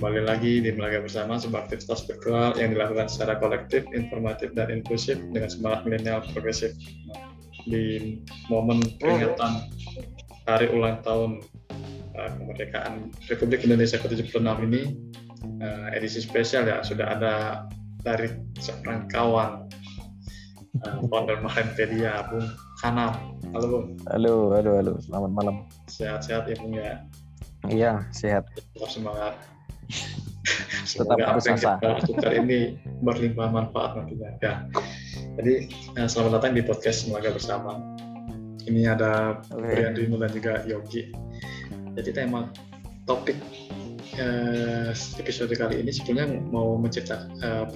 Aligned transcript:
Kembali 0.00 0.24
lagi 0.24 0.64
di 0.64 0.72
Melaga 0.72 1.04
Bersama, 1.04 1.36
sebuah 1.36 1.68
aktivitas 1.68 2.08
virtual 2.08 2.56
yang 2.56 2.72
dilakukan 2.72 3.04
secara 3.12 3.36
kolektif, 3.36 3.84
informatif, 3.92 4.48
dan 4.56 4.72
inklusif 4.72 5.20
dengan 5.28 5.52
semangat 5.52 5.84
milenial 5.84 6.24
progresif. 6.32 6.72
Di 7.68 8.16
momen 8.48 8.80
peringatan 8.96 9.68
Hari 10.48 10.72
Ulang 10.72 11.04
Tahun 11.04 11.44
uh, 12.16 12.30
Kemerdekaan 12.32 13.12
Republik 13.28 13.60
Indonesia 13.68 14.00
ke-76 14.00 14.40
ini, 14.40 14.96
uh, 15.60 15.92
edisi 15.92 16.24
spesial 16.24 16.64
ya, 16.64 16.80
sudah 16.80 17.20
ada 17.20 17.34
dari 18.00 18.32
seorang 18.56 19.04
kawan, 19.12 19.68
uh, 20.80 20.96
founder 21.12 21.44
Mahenpedia, 21.44 22.24
Bung 22.32 22.48
Kanam. 22.80 23.36
Halo 23.52 23.66
Bung. 23.68 23.86
Halo, 24.08 24.48
halo, 24.56 24.70
halo. 24.80 24.92
Selamat 25.04 25.28
malam. 25.36 25.68
Sehat-sehat 25.92 26.48
ya 26.48 26.56
Bung 26.56 26.72
ya. 26.72 27.04
Iya, 27.68 28.08
sehat. 28.16 28.48
Tetap 28.56 28.88
semangat. 28.88 29.49
Tetap 30.90 31.16
Semoga 31.16 31.24
harus 31.26 31.44
apa 31.44 31.50
yang 31.50 31.58
kita 31.60 31.88
lakukan 31.94 32.32
ini 32.46 32.58
berlimpah 33.02 33.48
manfaat 33.50 33.90
nantinya. 33.96 34.30
Ya. 34.42 34.54
Jadi 35.38 35.54
eh, 35.70 36.08
selamat 36.08 36.40
datang 36.40 36.52
di 36.58 36.62
podcast 36.64 37.06
Semoga 37.06 37.30
Bersama. 37.30 37.78
Ini 38.66 38.92
ada 38.92 39.40
Oke. 39.50 39.64
Brian 39.64 39.94
Rino 39.96 40.16
dan 40.20 40.30
juga 40.34 40.62
Yogi. 40.68 41.10
Jadi 41.96 42.10
tema 42.12 42.50
topik 43.08 43.38
eh, 44.18 44.92
episode 44.94 45.52
kali 45.54 45.80
ini 45.82 45.90
sebenarnya 45.90 46.38
mau 46.50 46.76
mencerita 46.76 47.26
eh, 47.40 47.66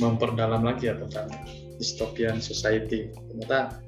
memperdalam 0.00 0.64
lagi 0.64 0.88
ya 0.88 0.96
tentang 0.96 1.28
dystopian 1.76 2.40
society. 2.40 3.12
Ternyata 3.12 3.82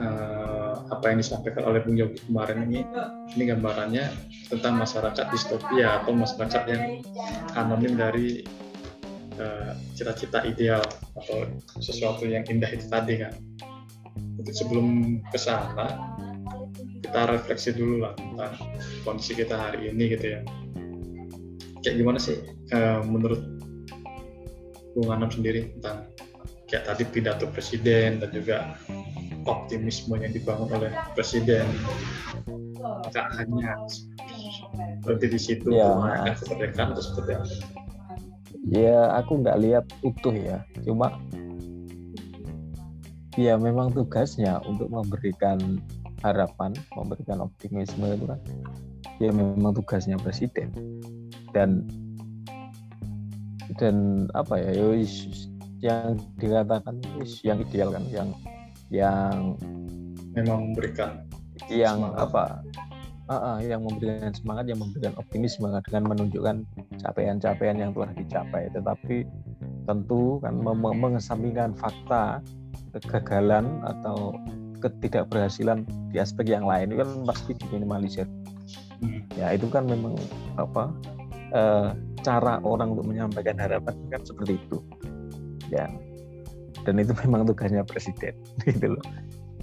eh, 0.00 0.74
apa 0.90 1.04
yang 1.10 1.18
disampaikan 1.22 1.64
oleh 1.66 1.80
Bung 1.82 1.96
Yogi 1.98 2.20
kemarin 2.26 2.66
ini 2.68 2.80
ini 3.34 3.42
gambarannya 3.48 4.04
tentang 4.50 4.78
masyarakat 4.78 5.26
distopia 5.30 6.02
atau 6.02 6.12
masyarakat 6.14 6.62
yang 6.68 6.82
anonim 7.54 7.94
dari 7.94 8.42
eh, 9.38 9.72
cita-cita 9.94 10.42
ideal 10.44 10.82
atau 11.14 11.46
sesuatu 11.78 12.26
yang 12.26 12.42
indah 12.46 12.70
itu 12.70 12.86
tadi 12.90 13.22
kan. 13.22 13.34
Jadi 14.14 14.50
sebelum 14.50 15.18
ke 15.30 15.38
sana 15.38 16.14
kita 17.02 17.30
refleksi 17.30 17.70
dulu 17.74 18.02
lah 18.02 18.12
tentang 18.18 18.54
kondisi 19.06 19.32
kita 19.38 19.54
hari 19.54 19.90
ini 19.90 20.04
gitu 20.14 20.26
ya. 20.38 20.40
Kayak 21.84 21.96
gimana 22.02 22.18
sih 22.18 22.40
eh, 22.74 23.00
menurut 23.04 23.40
Bung 24.94 25.10
Anam 25.10 25.30
sendiri 25.30 25.74
tentang 25.78 26.06
kayak 26.74 26.90
tadi 26.90 27.06
pidato 27.06 27.46
presiden 27.54 28.18
dan 28.18 28.34
juga 28.34 28.74
optimisme 29.46 30.18
yang 30.18 30.34
dibangun 30.34 30.66
oleh 30.74 30.90
presiden 31.14 31.62
nggak 32.82 33.30
hanya 33.38 33.78
berhenti 35.06 35.26
di 35.30 35.38
situ 35.38 35.70
Ya. 35.70 35.94
merayakan 35.94 36.34
kemerdekaan 36.42 36.88
atau 36.98 37.04
seperti 37.06 37.30
apa? 37.38 37.46
Ya, 38.66 39.14
aku 39.22 39.38
nggak 39.38 39.58
lihat 39.62 39.86
utuh 40.02 40.34
ya. 40.34 40.66
Cuma 40.82 41.14
ya 43.38 43.54
memang 43.54 43.94
tugasnya 43.94 44.58
untuk 44.66 44.90
memberikan 44.90 45.78
harapan, 46.26 46.74
memberikan 46.98 47.38
optimisme 47.38 48.02
itu 48.02 48.26
kan. 48.26 48.40
Ya 49.22 49.30
memang 49.30 49.78
tugasnya 49.78 50.18
presiden. 50.18 50.74
Dan 51.54 51.86
dan 53.78 54.26
apa 54.34 54.58
ya, 54.58 54.74
ya 54.74 54.90
yang 55.84 56.16
dikatakan 56.40 56.96
yang 57.44 57.60
ideal 57.60 57.92
kan, 57.92 58.04
yang 58.08 58.28
yang 58.88 59.60
Memang 60.34 60.72
memberikan 60.72 61.28
yang 61.70 62.00
Semangat. 62.10 62.24
apa 62.26 62.44
ah, 63.30 63.34
ah, 63.36 63.56
yang 63.62 63.86
memberikan 63.86 64.32
semangat 64.34 64.64
yang 64.66 64.80
memberikan 64.82 65.14
optimisme 65.20 65.68
dengan 65.86 66.02
menunjukkan 66.10 66.56
capaian-capaian 67.04 67.76
yang 67.78 67.90
telah 67.94 68.10
dicapai 68.16 68.66
tetapi 68.74 69.16
tentu 69.86 70.42
kan 70.42 70.58
mengesampingkan 70.74 71.76
fakta 71.78 72.42
kegagalan 72.98 73.78
atau 73.86 74.34
ketidakberhasilan 74.82 75.86
di 76.10 76.18
aspek 76.18 76.50
yang 76.50 76.66
lain 76.66 76.90
itu 76.92 77.04
kan 77.04 77.10
pasti 77.28 77.52
diminimalisir 77.54 78.26
Hmm. 79.02 79.20
ya 79.36 79.52
itu 79.52 79.66
kan 79.68 79.84
memang 79.84 80.16
apa 80.56 80.88
eh, 81.52 81.88
cara 82.24 82.62
orang 82.64 82.96
untuk 82.96 83.10
menyampaikan 83.10 83.58
harapan 83.60 83.92
kan 84.08 84.22
seperti 84.24 84.56
itu 84.56 84.80
ya 85.68 85.86
dan 86.84 86.94
itu 86.98 87.12
memang 87.24 87.44
tugasnya 87.44 87.84
presiden 87.84 88.34
gitu 88.66 88.96
loh 88.96 89.04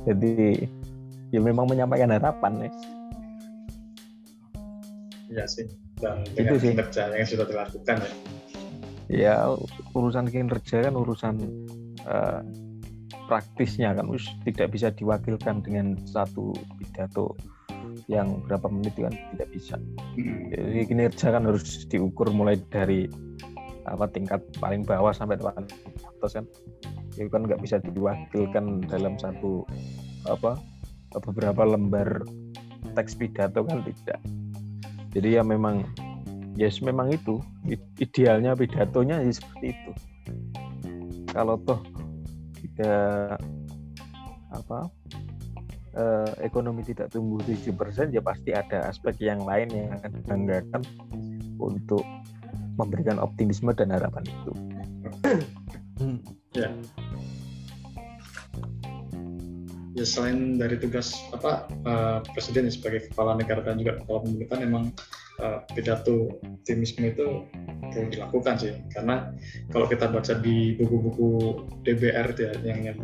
jadi 0.05 0.65
ya 1.29 1.39
memang 1.39 1.69
menyampaikan 1.69 2.09
harapan 2.09 2.67
ya 2.67 2.71
Iya 5.31 5.45
sih 5.47 5.63
dan 6.03 6.27
dengan 6.35 6.51
Itu 6.51 6.55
sih. 6.59 6.69
kinerja 6.75 7.03
yang 7.15 7.23
sudah 7.23 7.45
dilakukan 7.47 7.95
ya. 8.03 8.11
ya 9.07 9.35
urusan 9.91 10.27
kinerja 10.27 10.87
kan 10.87 10.95
urusan 10.95 11.35
eh, 12.03 12.41
praktisnya 13.27 13.95
kan 13.95 14.11
us 14.11 14.27
tidak 14.43 14.75
bisa 14.75 14.91
diwakilkan 14.91 15.63
dengan 15.63 15.95
satu 16.03 16.51
pidato 16.75 17.31
yang 18.11 18.43
berapa 18.43 18.67
menit 18.67 18.91
kan 18.97 19.15
tidak 19.31 19.49
bisa 19.51 19.75
Hmm. 20.11 20.51
jadi 20.51 20.83
kinerja 20.83 21.27
kan 21.31 21.47
harus 21.47 21.87
diukur 21.87 22.27
mulai 22.35 22.59
dari 22.67 23.07
apa 23.85 24.05
tingkat 24.09 24.41
paling 24.61 24.85
bawah 24.85 25.13
sampai 25.13 25.37
paling 25.37 25.67
atas 26.05 26.37
kan. 26.37 26.45
Itu 27.17 27.29
kan 27.29 27.45
nggak 27.45 27.61
bisa 27.61 27.81
diwakilkan 27.81 28.85
dalam 28.87 29.17
satu 29.17 29.65
apa 30.29 30.57
beberapa 31.27 31.67
lembar 31.67 32.23
teks 32.93 33.17
pidato 33.17 33.65
kan 33.65 33.83
tidak. 33.83 34.19
Jadi 35.11 35.39
ya 35.39 35.43
memang 35.43 35.83
yes 36.55 36.79
memang 36.79 37.11
itu. 37.13 37.41
Idealnya 37.99 38.55
pidatonya 38.57 39.23
ya 39.23 39.31
seperti 39.31 39.75
itu. 39.75 39.91
Kalau 41.31 41.55
toh 41.63 41.79
tidak 42.59 43.39
apa 44.51 44.91
eh, 45.95 46.31
ekonomi 46.43 46.83
tidak 46.83 47.11
tumbuh 47.11 47.39
7% 47.43 48.11
ya 48.11 48.21
pasti 48.23 48.51
ada 48.51 48.87
aspek 48.91 49.15
yang 49.23 49.43
lain 49.43 49.71
yang 49.71 49.89
akan 49.95 50.11
dibanggakan 50.19 50.81
untuk 51.59 52.03
memberikan 52.75 53.17
optimisme 53.19 53.71
dan 53.75 53.91
harapan 53.91 54.23
itu. 54.27 54.51
Ya. 56.55 56.69
Ya 59.91 60.05
selain 60.07 60.55
dari 60.55 60.79
tugas 60.79 61.11
apa 61.35 61.67
eh, 61.67 62.19
presiden 62.31 62.71
sebagai 62.71 63.11
kepala 63.11 63.35
negara 63.35 63.59
dan 63.59 63.75
juga 63.75 63.99
kepala 63.99 64.23
pemerintahan 64.23 64.61
memang 64.63 64.83
eh, 65.43 65.59
pidato 65.75 66.39
optimisme 66.41 67.11
itu 67.11 67.43
perlu 67.91 68.07
dilakukan 68.07 68.55
sih 68.55 68.73
karena 68.95 69.35
kalau 69.75 69.85
kita 69.91 70.07
baca 70.07 70.33
di 70.39 70.79
buku-buku 70.79 71.59
DBR 71.83 72.27
ya, 72.39 72.51
yang, 72.63 72.79
yang 72.87 72.99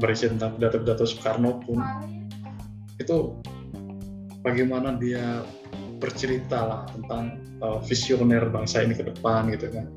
berisi 0.00 0.32
tentang 0.32 0.56
pidato-pidato 0.56 1.04
Soekarno 1.04 1.60
pun 1.60 1.78
itu 2.96 3.36
bagaimana 4.40 4.96
dia 4.96 5.44
bercerita 6.04 6.58
lah 6.60 6.82
tentang 6.92 7.40
eh, 7.64 7.78
visioner 7.88 8.44
bangsa 8.52 8.84
ini 8.84 8.92
ke 8.92 9.04
depan 9.08 9.48
gitu 9.48 9.72
kan 9.72 9.88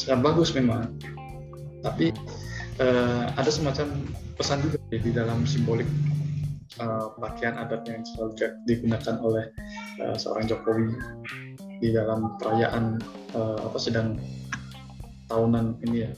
sangat 0.00 0.20
bagus 0.24 0.56
memang 0.56 0.88
tapi 1.84 2.08
eh, 2.80 3.24
ada 3.36 3.50
semacam 3.52 3.92
pesan 4.40 4.64
juga 4.64 4.80
di 4.88 4.98
di 5.04 5.10
dalam 5.12 5.44
simbolik 5.44 5.86
eh, 6.80 7.06
pakaian 7.20 7.60
adat 7.60 7.84
yang 7.84 8.00
selalu 8.16 8.32
di- 8.40 8.58
digunakan 8.64 9.16
oleh 9.20 9.44
eh, 10.00 10.16
seorang 10.16 10.48
Jokowi 10.48 10.96
di 11.80 11.92
dalam 11.92 12.40
perayaan 12.40 12.96
eh, 13.36 13.58
apa 13.60 13.76
sedang 13.76 14.16
tahunan 15.30 15.78
ini 15.86 16.08
ya 16.08 16.10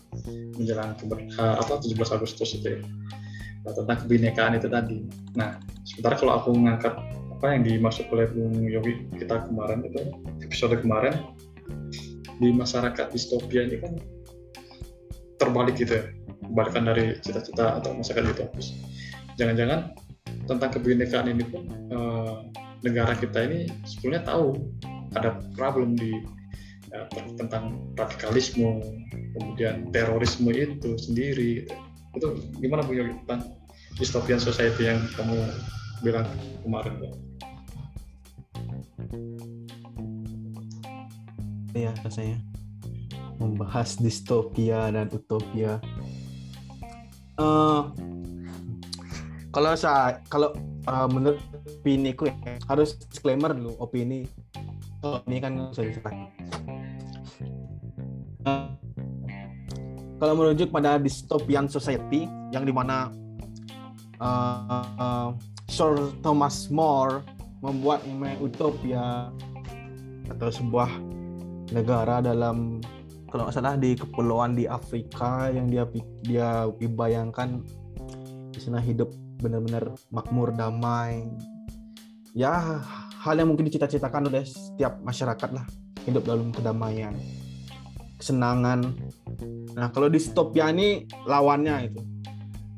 menjelang 0.57 0.95
keber- 0.97 1.27
eh, 1.27 1.57
apa 1.59 1.83
17 1.83 1.99
Agustus 2.15 2.55
itu 2.55 2.79
ya 2.79 2.83
tentang 3.63 3.99
kebinekaan 4.03 4.59
itu 4.59 4.67
tadi. 4.67 5.07
Nah, 5.39 5.55
sementara 5.87 6.19
kalau 6.19 6.35
aku 6.35 6.51
mengangkat 6.51 6.99
apa 7.43 7.59
yang 7.59 7.67
dimaksud 7.67 8.06
oleh 8.15 8.31
Bung 8.31 8.71
Yogi 8.71 9.03
kita 9.19 9.50
kemarin 9.50 9.83
itu 9.83 10.15
episode 10.47 10.79
kemarin 10.79 11.11
di 12.39 12.55
masyarakat 12.55 13.11
distopia 13.11 13.67
ini 13.67 13.83
kan 13.83 13.99
terbalik 15.43 15.75
gitu 15.75 15.99
ya 15.99 16.06
kebalikan 16.47 16.87
dari 16.87 17.19
cita-cita 17.19 17.83
atau 17.83 17.99
masyarakat 17.99 18.31
utopis 18.31 18.79
jangan-jangan 19.43 19.91
tentang 20.47 20.71
kebinekaan 20.71 21.35
ini 21.35 21.43
pun 21.43 21.67
eh, 21.91 22.35
negara 22.87 23.19
kita 23.19 23.43
ini 23.43 23.67
sebetulnya 23.91 24.23
tahu 24.23 24.62
ada 25.19 25.43
problem 25.59 25.99
di 25.99 26.15
eh, 26.95 27.06
tentang 27.43 27.91
radikalisme 27.99 28.87
kemudian 29.35 29.91
terorisme 29.91 30.55
itu 30.55 30.95
sendiri 30.95 31.67
gitu. 31.67 31.75
itu 32.23 32.29
gimana 32.62 32.87
Bu 32.87 32.95
Yogi 33.03 33.19
tentang 33.27 33.50
dystopian 33.99 34.38
society 34.38 34.87
yang 34.87 35.03
kamu 35.19 35.43
bilang 36.06 36.31
kemarin 36.62 37.03
ya? 37.03 37.31
Ya 41.73 41.93
rasanya 42.05 42.38
membahas 43.41 43.97
distopia 43.99 44.93
dan 44.93 45.09
utopia. 45.12 45.81
Eh, 47.41 47.82
kalau 49.53 49.73
saya 49.76 50.20
kalau 50.29 50.53
eh, 50.88 51.09
menurut 51.11 51.41
opini 51.81 52.12
ku 52.12 52.29
ya, 52.29 52.37
harus 52.69 52.97
disclaimer 53.09 53.53
dulu 53.56 53.76
opini. 53.81 54.29
Opini 55.03 55.38
kan 55.43 55.59
nggak 55.59 55.70
bisa 55.75 55.82
diserahkan. 55.82 56.31
kalau 60.23 60.38
merujuk 60.38 60.70
pada 60.70 61.03
dystopian 61.03 61.67
society 61.67 62.31
yang 62.55 62.62
di 62.62 62.70
mana 62.70 63.11
uh, 64.23 64.87
uh, 64.94 65.29
Sir 65.67 66.14
Thomas 66.23 66.70
More 66.70 67.26
membuat 67.62 68.03
namanya 68.05 68.37
utopia 68.43 69.31
atau 70.26 70.49
sebuah 70.50 70.91
negara 71.70 72.19
dalam 72.19 72.82
kalau 73.31 73.49
nggak 73.49 73.55
salah 73.56 73.81
di 73.81 73.97
kepulauan 73.97 74.53
di 74.53 74.69
Afrika 74.69 75.49
yang 75.49 75.70
dia 75.73 75.88
dia 76.20 76.69
bayangkan 76.69 77.64
di 78.53 78.61
sana 78.61 78.82
hidup 78.82 79.09
benar-benar 79.41 79.97
makmur 80.12 80.53
damai. 80.53 81.25
Ya 82.37 82.82
hal 83.23 83.41
yang 83.41 83.49
mungkin 83.49 83.73
dicita-citakan 83.73 84.29
oleh 84.29 84.44
setiap 84.44 85.00
masyarakat 85.00 85.50
lah 85.56 85.64
hidup 86.05 86.29
dalam 86.29 86.53
kedamaian 86.53 87.17
kesenangan. 88.20 88.93
Nah 89.73 89.88
kalau 89.94 90.12
distopia 90.12 90.69
ini 90.69 91.09
lawannya 91.25 91.88
itu 91.88 92.00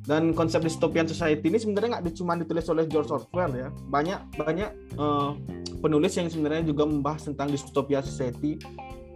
dan 0.05 0.37
konsep 0.37 0.61
dystopian 0.61 1.09
society 1.09 1.49
ini 1.49 1.57
sebenarnya 1.57 1.97
nggak 1.97 2.13
cuma 2.13 2.37
ditulis 2.37 2.69
oleh 2.69 2.85
George 2.85 3.09
Orwell 3.09 3.53
ya. 3.57 3.69
Banyak 3.89 4.37
banyak 4.37 4.71
uh, 5.01 5.33
penulis 5.81 6.13
yang 6.21 6.29
sebenarnya 6.29 6.69
juga 6.69 6.85
membahas 6.85 7.33
tentang 7.33 7.49
dystopia 7.49 8.05
society. 8.05 8.61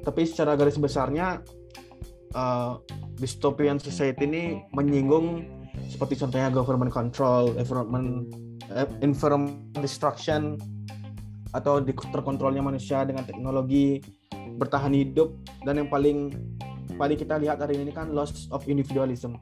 Tapi 0.01 0.25
secara 0.25 0.57
garis 0.57 0.81
besarnya 0.81 1.45
uh, 2.33 2.81
dystopian 3.21 3.77
society 3.77 4.25
ini 4.25 4.65
menyinggung 4.73 5.45
seperti 5.93 6.25
contohnya 6.25 6.49
government 6.49 6.91
control 6.91 7.53
environment 7.61 8.33
uh, 8.73 8.89
environment 9.05 9.61
destruction 9.77 10.57
atau 11.53 11.81
terkontrolnya 11.85 12.65
manusia 12.65 13.05
dengan 13.05 13.29
teknologi 13.29 14.01
bertahan 14.57 14.93
hidup 14.97 15.37
dan 15.69 15.85
yang 15.85 15.89
paling 15.93 16.33
paling 16.97 17.17
kita 17.21 17.37
lihat 17.37 17.61
hari 17.61 17.77
ini 17.77 17.93
kan 17.93 18.17
loss 18.17 18.49
of 18.49 18.65
individualism. 18.65 19.37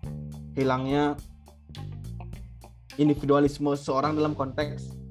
Hilangnya 0.59 1.15
individualisme 2.97 3.73
seorang 3.77 4.17
dalam 4.17 4.33
konteks 4.33 5.07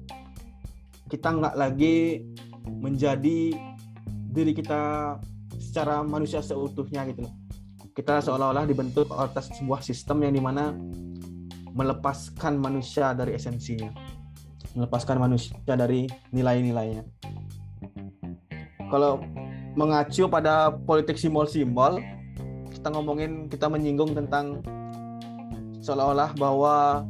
kita 1.06 1.30
nggak 1.30 1.54
lagi 1.54 2.26
menjadi 2.66 3.54
diri 4.36 4.52
kita 4.52 5.14
secara 5.56 6.02
manusia 6.02 6.42
seutuhnya 6.42 7.06
gitu 7.08 7.26
loh. 7.30 7.34
Kita 7.96 8.20
seolah-olah 8.20 8.68
dibentuk 8.68 9.08
atas 9.14 9.48
sebuah 9.56 9.80
sistem 9.80 10.26
yang 10.26 10.34
di 10.36 10.42
mana 10.42 10.74
melepaskan 11.72 12.58
manusia 12.60 13.16
dari 13.16 13.38
esensinya, 13.38 13.88
melepaskan 14.76 15.16
manusia 15.16 15.56
dari 15.64 16.04
nilai-nilainya. 16.34 17.06
Kalau 18.92 19.22
mengacu 19.78 20.28
pada 20.28 20.72
politik 20.72 21.16
simbol-simbol, 21.16 22.02
kita 22.72 22.92
ngomongin, 22.92 23.48
kita 23.48 23.70
menyinggung 23.72 24.12
tentang 24.12 24.60
seolah-olah 25.80 26.36
bahwa 26.36 27.04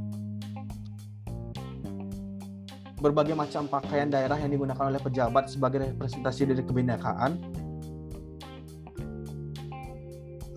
berbagai 2.96 3.36
macam 3.36 3.68
pakaian 3.68 4.08
daerah 4.08 4.40
yang 4.40 4.48
digunakan 4.48 4.88
oleh 4.88 5.00
pejabat 5.00 5.52
sebagai 5.52 5.84
representasi 5.92 6.48
dari 6.48 6.62
kebinekaan. 6.64 7.32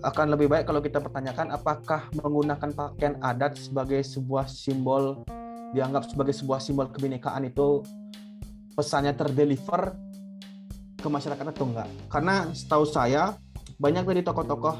Akan 0.00 0.32
lebih 0.32 0.48
baik 0.48 0.64
kalau 0.64 0.80
kita 0.80 0.96
pertanyakan 0.96 1.52
apakah 1.52 2.08
menggunakan 2.16 2.72
pakaian 2.72 3.20
adat 3.20 3.60
sebagai 3.60 4.00
sebuah 4.00 4.48
simbol 4.48 5.28
dianggap 5.76 6.08
sebagai 6.08 6.32
sebuah 6.32 6.58
simbol 6.58 6.88
kebinekaan 6.88 7.44
itu 7.44 7.84
pesannya 8.72 9.12
terdeliver 9.12 9.92
ke 10.96 11.04
masyarakat 11.04 11.44
atau 11.52 11.68
enggak? 11.68 11.88
Karena 12.08 12.48
setahu 12.56 12.88
saya 12.88 13.36
banyak 13.76 14.08
dari 14.08 14.24
tokoh-tokoh 14.24 14.76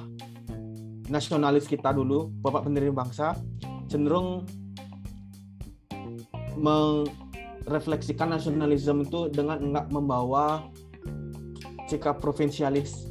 nasionalis 1.12 1.68
kita 1.68 1.92
dulu 1.92 2.32
bapak 2.40 2.64
pendiri 2.64 2.88
bangsa 2.88 3.36
cenderung 3.92 4.48
refleksikan 7.70 8.34
nasionalisme 8.34 9.06
itu 9.06 9.30
dengan 9.30 9.62
enggak 9.62 9.86
membawa 9.94 10.66
sikap 11.86 12.18
provinsialis 12.18 13.10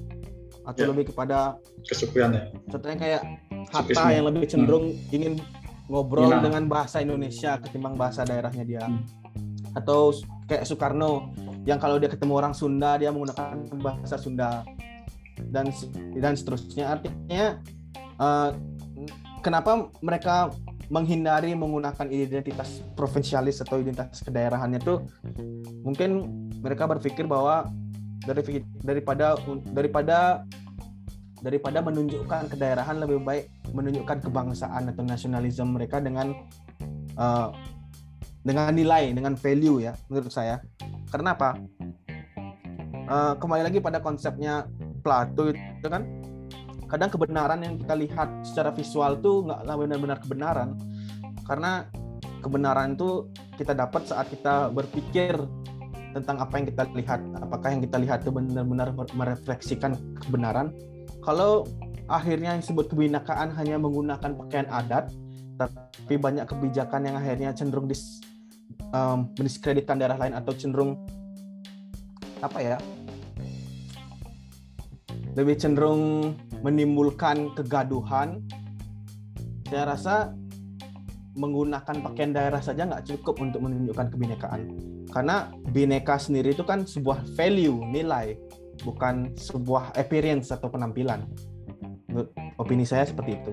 atau 0.67 0.85
ya. 0.85 0.89
lebih 0.91 1.11
kepada 1.11 1.57
kesukuan 1.87 2.35
ya. 2.35 2.43
Contohnya 2.69 2.97
kayak 2.99 3.21
Hatta 3.69 4.03
yang 4.13 4.25
lebih 4.29 4.45
cenderung 4.45 4.93
hmm. 4.93 5.15
ingin 5.15 5.33
ngobrol 5.89 6.29
dengan 6.29 6.69
bahasa 6.69 7.01
Indonesia 7.01 7.57
ketimbang 7.57 7.97
bahasa 7.97 8.21
daerahnya 8.23 8.63
dia. 8.63 8.85
Hmm. 8.85 9.03
Atau 9.73 10.13
kayak 10.45 10.65
Soekarno 10.69 11.33
yang 11.65 11.81
kalau 11.81 11.97
dia 11.97 12.09
ketemu 12.09 12.33
orang 12.37 12.53
Sunda 12.53 12.97
dia 12.97 13.09
menggunakan 13.09 13.65
bahasa 13.81 14.15
Sunda 14.15 14.63
dan 15.49 15.73
dan 16.17 16.33
seterusnya. 16.37 16.93
Artinya 16.97 17.57
uh, 18.21 18.53
kenapa 19.41 19.89
mereka 19.99 20.53
menghindari 20.89 21.53
menggunakan 21.53 22.09
identitas 22.09 22.81
provinsialis 22.97 23.61
atau 23.61 23.77
identitas 23.77 24.25
kedaerahannya 24.25 24.81
tuh 24.81 25.05
mungkin 25.85 26.25
mereka 26.65 26.89
berpikir 26.89 27.29
bahwa 27.29 27.69
dari 28.25 28.65
daripada 28.81 29.37
daripada 29.69 30.43
daripada 31.39 31.79
menunjukkan 31.79 32.51
kedaerahan 32.51 32.99
lebih 32.99 33.23
baik 33.23 33.47
menunjukkan 33.71 34.27
kebangsaan 34.27 34.91
atau 34.91 35.03
nasionalisme 35.05 35.71
mereka 35.71 36.03
dengan 36.03 36.35
uh, 37.15 37.53
dengan 38.43 38.71
nilai 38.75 39.11
dengan 39.15 39.35
value 39.39 39.83
ya 39.83 39.93
menurut 40.11 40.31
saya. 40.31 40.59
Karena 41.09 41.33
apa? 41.35 41.57
Uh, 43.09 43.33
kembali 43.41 43.65
lagi 43.65 43.79
pada 43.81 43.97
konsepnya 44.03 44.69
Plato 45.01 45.49
itu 45.49 45.87
kan 45.87 46.18
kadang 46.89 47.13
kebenaran 47.13 47.61
yang 47.61 47.77
kita 47.77 47.93
lihat 47.95 48.29
secara 48.41 48.73
visual 48.73 49.21
tuh 49.21 49.45
nggak 49.45 49.77
benar-benar 49.77 50.17
kebenaran. 50.19 50.75
Karena 51.45 51.85
kebenaran 52.41 52.97
itu 52.97 53.29
kita 53.55 53.77
dapat 53.77 54.09
saat 54.09 54.27
kita 54.27 54.73
berpikir 54.73 55.37
tentang 56.17 56.41
apa 56.41 56.53
yang 56.57 56.65
kita 56.67 56.83
lihat. 56.97 57.21
Apakah 57.39 57.69
yang 57.77 57.81
kita 57.85 57.97
lihat 58.01 58.25
itu 58.25 58.33
benar-benar 58.33 58.97
merefleksikan 59.13 59.93
kebenaran? 60.25 60.73
Kalau 61.21 61.69
akhirnya 62.09 62.57
yang 62.57 62.61
disebut 62.65 62.89
kebinekaan 62.89 63.53
hanya 63.53 63.77
menggunakan 63.77 64.33
pakaian 64.33 64.67
adat 64.73 65.13
tapi 65.59 66.15
banyak 66.15 66.47
kebijakan 66.47 67.05
yang 67.05 67.15
akhirnya 67.19 67.51
cenderung 67.51 67.85
dis, 67.85 68.23
um, 68.95 69.29
mendiskreditkan 69.35 69.99
daerah 69.99 70.15
lain 70.15 70.33
atau 70.33 70.55
cenderung 70.55 70.95
apa 72.39 72.59
ya 72.63 72.77
lebih 75.39 75.55
cenderung 75.55 76.35
menimbulkan 76.59 77.55
kegaduhan. 77.55 78.43
Saya 79.71 79.95
rasa 79.95 80.35
menggunakan 81.39 82.03
pakaian 82.03 82.35
daerah 82.35 82.59
saja 82.59 82.83
nggak 82.83 83.07
cukup 83.07 83.39
untuk 83.39 83.63
menunjukkan 83.63 84.11
kebinekaan. 84.11 84.61
Karena 85.07 85.47
bineka 85.71 86.19
sendiri 86.19 86.51
itu 86.51 86.67
kan 86.67 86.83
sebuah 86.83 87.23
value 87.39 87.79
nilai 87.87 88.35
bukan 88.83 89.31
sebuah 89.39 89.95
appearance 89.95 90.51
atau 90.51 90.67
penampilan. 90.67 91.23
Menurut 92.11 92.35
opini 92.59 92.83
saya 92.83 93.07
seperti 93.07 93.39
itu. 93.39 93.51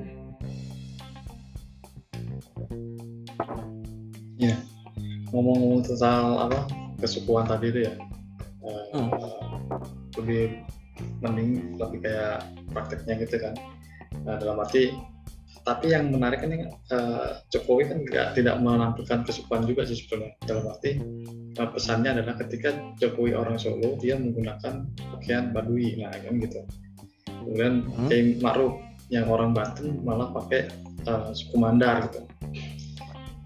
Ya 4.42 4.58
ngomong-ngomong 5.30 5.86
tentang 5.86 6.50
apa? 6.50 6.60
Kesukuan 6.98 7.46
tadi 7.46 7.70
itu 7.70 7.80
ya. 7.86 7.94
Hmm. 8.66 9.12
lebih 10.18 10.66
mending 11.25 11.78
lebih 11.80 12.04
kayak 12.04 12.44
prakteknya 12.73 13.14
gitu 13.25 13.37
kan. 13.40 13.54
Nah, 14.25 14.37
dalam 14.40 14.61
arti 14.61 14.92
tapi 15.66 15.90
yang 15.90 16.14
menarik 16.14 16.46
kan 16.46 16.70
uh, 16.94 17.42
Jokowi 17.50 17.90
kan 17.90 17.99
nggak 18.06 18.38
tidak 18.38 18.54
menampilkan 18.62 19.26
kesukuan 19.26 19.66
juga 19.66 19.82
sih 19.82 19.99
sebenarnya. 19.99 20.38
Dalam 20.46 20.64
arti 20.70 21.02
uh, 21.58 21.68
pesannya 21.75 22.14
adalah 22.14 22.38
ketika 22.38 22.70
Jokowi 23.02 23.35
orang 23.35 23.58
Solo 23.58 23.99
dia 23.99 24.14
menggunakan 24.14 24.87
pakaian 25.18 25.50
Baduy 25.50 25.99
nah 25.99 26.14
kan 26.14 26.38
gitu. 26.38 26.62
Kemudian 27.26 27.82
hmm. 27.82 28.06
Kiai 28.06 28.38
Ma'ruf 28.38 28.78
yang 29.11 29.26
orang 29.26 29.58
Banten 29.58 30.06
malah 30.06 30.30
pakai 30.30 30.70
uh, 31.11 31.35
suku 31.35 31.58
Mandar 31.58 32.06
gitu. 32.06 32.23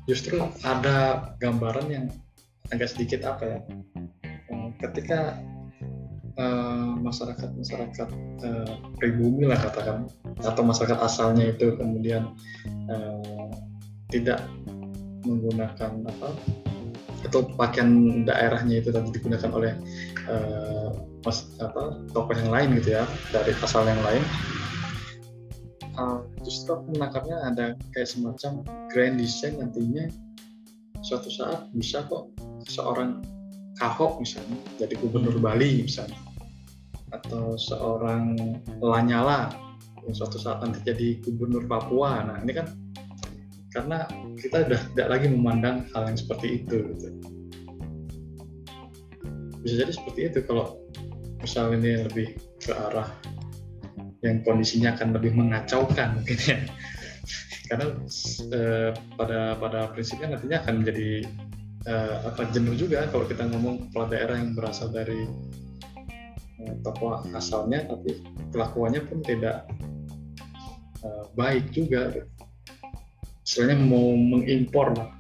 Justru 0.05 0.45
ada 0.61 1.33
gambaran 1.41 1.89
yang 1.89 2.05
agak 2.69 2.93
sedikit 2.93 3.25
apa 3.25 3.45
ya? 3.49 3.59
Ketika 4.77 5.41
masyarakat 7.01 7.51
masyarakat 7.59 8.09
uh, 8.47 8.75
pribumi 8.97 9.45
lah 9.51 9.59
katakan 9.59 10.07
atau 10.41 10.63
masyarakat 10.63 10.99
asalnya 11.03 11.53
itu 11.53 11.75
kemudian 11.77 12.33
uh, 12.89 13.51
tidak 14.09 14.43
menggunakan 15.27 16.01
apa 16.07 16.29
atau 17.21 17.45
pakaian 17.53 18.25
daerahnya 18.25 18.81
itu 18.81 18.89
tadi 18.89 19.13
digunakan 19.13 19.51
oleh 19.53 19.73
uh, 20.31 20.89
mas 21.21 21.53
apa 21.61 22.01
tokoh 22.17 22.33
yang 22.33 22.49
lain 22.49 22.69
gitu 22.81 22.97
ya 22.97 23.05
dari 23.29 23.53
asal 23.61 23.85
yang 23.85 24.01
lain. 24.01 24.25
Uh, 26.01 26.25
justru 26.47 26.81
menangkapnya 26.89 27.37
ada 27.45 27.67
kayak 27.93 28.09
semacam 28.09 28.65
grand 28.89 29.21
design 29.21 29.61
nantinya 29.61 30.09
suatu 31.05 31.29
saat 31.29 31.69
bisa 31.77 32.01
kok 32.09 32.33
seorang 32.65 33.21
Ahok 33.81 34.21
misalnya 34.21 34.61
jadi 34.77 34.95
gubernur 35.01 35.41
Bali 35.41 35.85
misalnya 35.85 36.21
atau 37.11 37.59
seorang 37.59 38.39
Lanyala 38.79 39.51
yang 40.07 40.15
suatu 40.15 40.39
saat 40.39 40.63
nanti 40.63 40.81
jadi 40.85 41.19
gubernur 41.25 41.67
Papua. 41.67 42.25
Nah 42.25 42.37
ini 42.45 42.53
kan 42.55 42.67
karena 43.71 44.07
kita 44.39 44.67
sudah 44.67 44.81
tidak 44.95 45.09
lagi 45.09 45.27
memandang 45.31 45.87
hal 45.95 46.11
yang 46.11 46.19
seperti 46.19 46.65
itu. 46.65 46.77
Gitu. 46.95 47.09
Bisa 49.61 49.75
jadi 49.85 49.93
seperti 49.93 50.21
itu 50.33 50.39
kalau 50.47 50.81
misalnya 51.41 51.77
ini 51.81 51.91
lebih 52.09 52.27
ke 52.61 52.73
arah 52.73 53.09
yang 54.21 54.45
kondisinya 54.45 54.93
akan 54.97 55.17
lebih 55.17 55.33
mengacaukan 55.33 56.21
mungkin 56.21 56.37
ya 56.45 56.59
karena 57.73 57.87
eh, 58.53 58.91
pada 59.17 59.57
pada 59.57 59.81
prinsipnya 59.97 60.37
nantinya 60.37 60.61
akan 60.61 60.85
menjadi 60.85 61.25
eh, 61.87 62.17
apa 62.27 62.43
jenuh 62.53 62.77
juga 62.77 63.09
kalau 63.09 63.25
kita 63.25 63.49
ngomong 63.49 63.89
kepala 63.89 64.07
daerah 64.13 64.37
yang 64.37 64.53
berasal 64.53 64.93
dari 64.93 65.25
eh, 66.61 66.75
tokoh 66.85 67.25
asalnya 67.33 67.89
tapi 67.89 68.21
kelakuannya 68.53 69.01
pun 69.07 69.25
tidak 69.25 69.65
eh, 71.05 71.25
baik 71.37 71.73
juga 71.73 72.13
istilahnya 73.47 73.81
mau 73.81 74.13
mengimpor 74.15 74.93
lah 74.97 75.11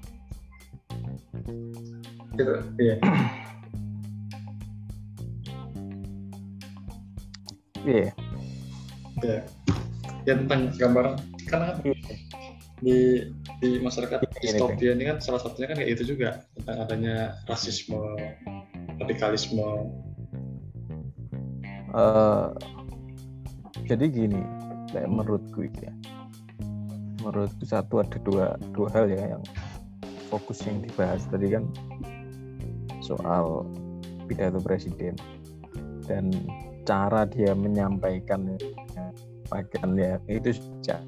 gitu 2.37 2.55
iya 2.81 2.97
Iya. 7.81 8.12
ya 9.25 9.40
ya 10.29 10.33
tentang 10.37 10.69
gambaran 10.76 11.17
karena. 11.49 11.73
Di 12.80 13.28
di 13.60 13.70
masyarakat 13.80 14.25
Ini, 14.25 14.40
distopia 14.40 14.90
ini 14.96 15.04
kan 15.04 15.16
salah 15.20 15.40
satunya 15.40 15.68
kan 15.68 15.76
kayak 15.80 15.90
itu 16.00 16.16
juga 16.16 16.44
tentang 16.56 16.76
adanya 16.88 17.16
rasisme 17.44 18.00
radikalisme 19.00 19.92
Eh, 21.90 22.49
jadi 23.90 24.04
gini, 24.06 24.42
kayak 24.94 25.10
menurutku 25.10 25.66
ya. 25.82 25.90
Menurutku 27.20 27.66
satu 27.66 28.00
ada 28.00 28.18
dua 28.22 28.54
dua 28.70 28.88
hal 28.94 29.10
ya 29.10 29.34
yang 29.37 29.42
fokus 30.30 30.62
yang 30.62 30.78
dibahas 30.87 31.26
tadi 31.26 31.50
kan 31.50 31.66
soal 33.02 33.66
pidato 34.30 34.62
presiden 34.62 35.18
dan 36.06 36.30
cara 36.87 37.26
dia 37.26 37.50
menyampaikan 37.50 38.54
pakaiannya 39.50 40.22
itu 40.30 40.54
sejak 40.54 41.02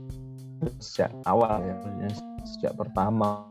sejak 0.79 1.11
awal 1.27 1.63
ya 1.63 1.75
maksudnya 1.79 2.11
sejak 2.47 2.73
pertama 2.79 3.51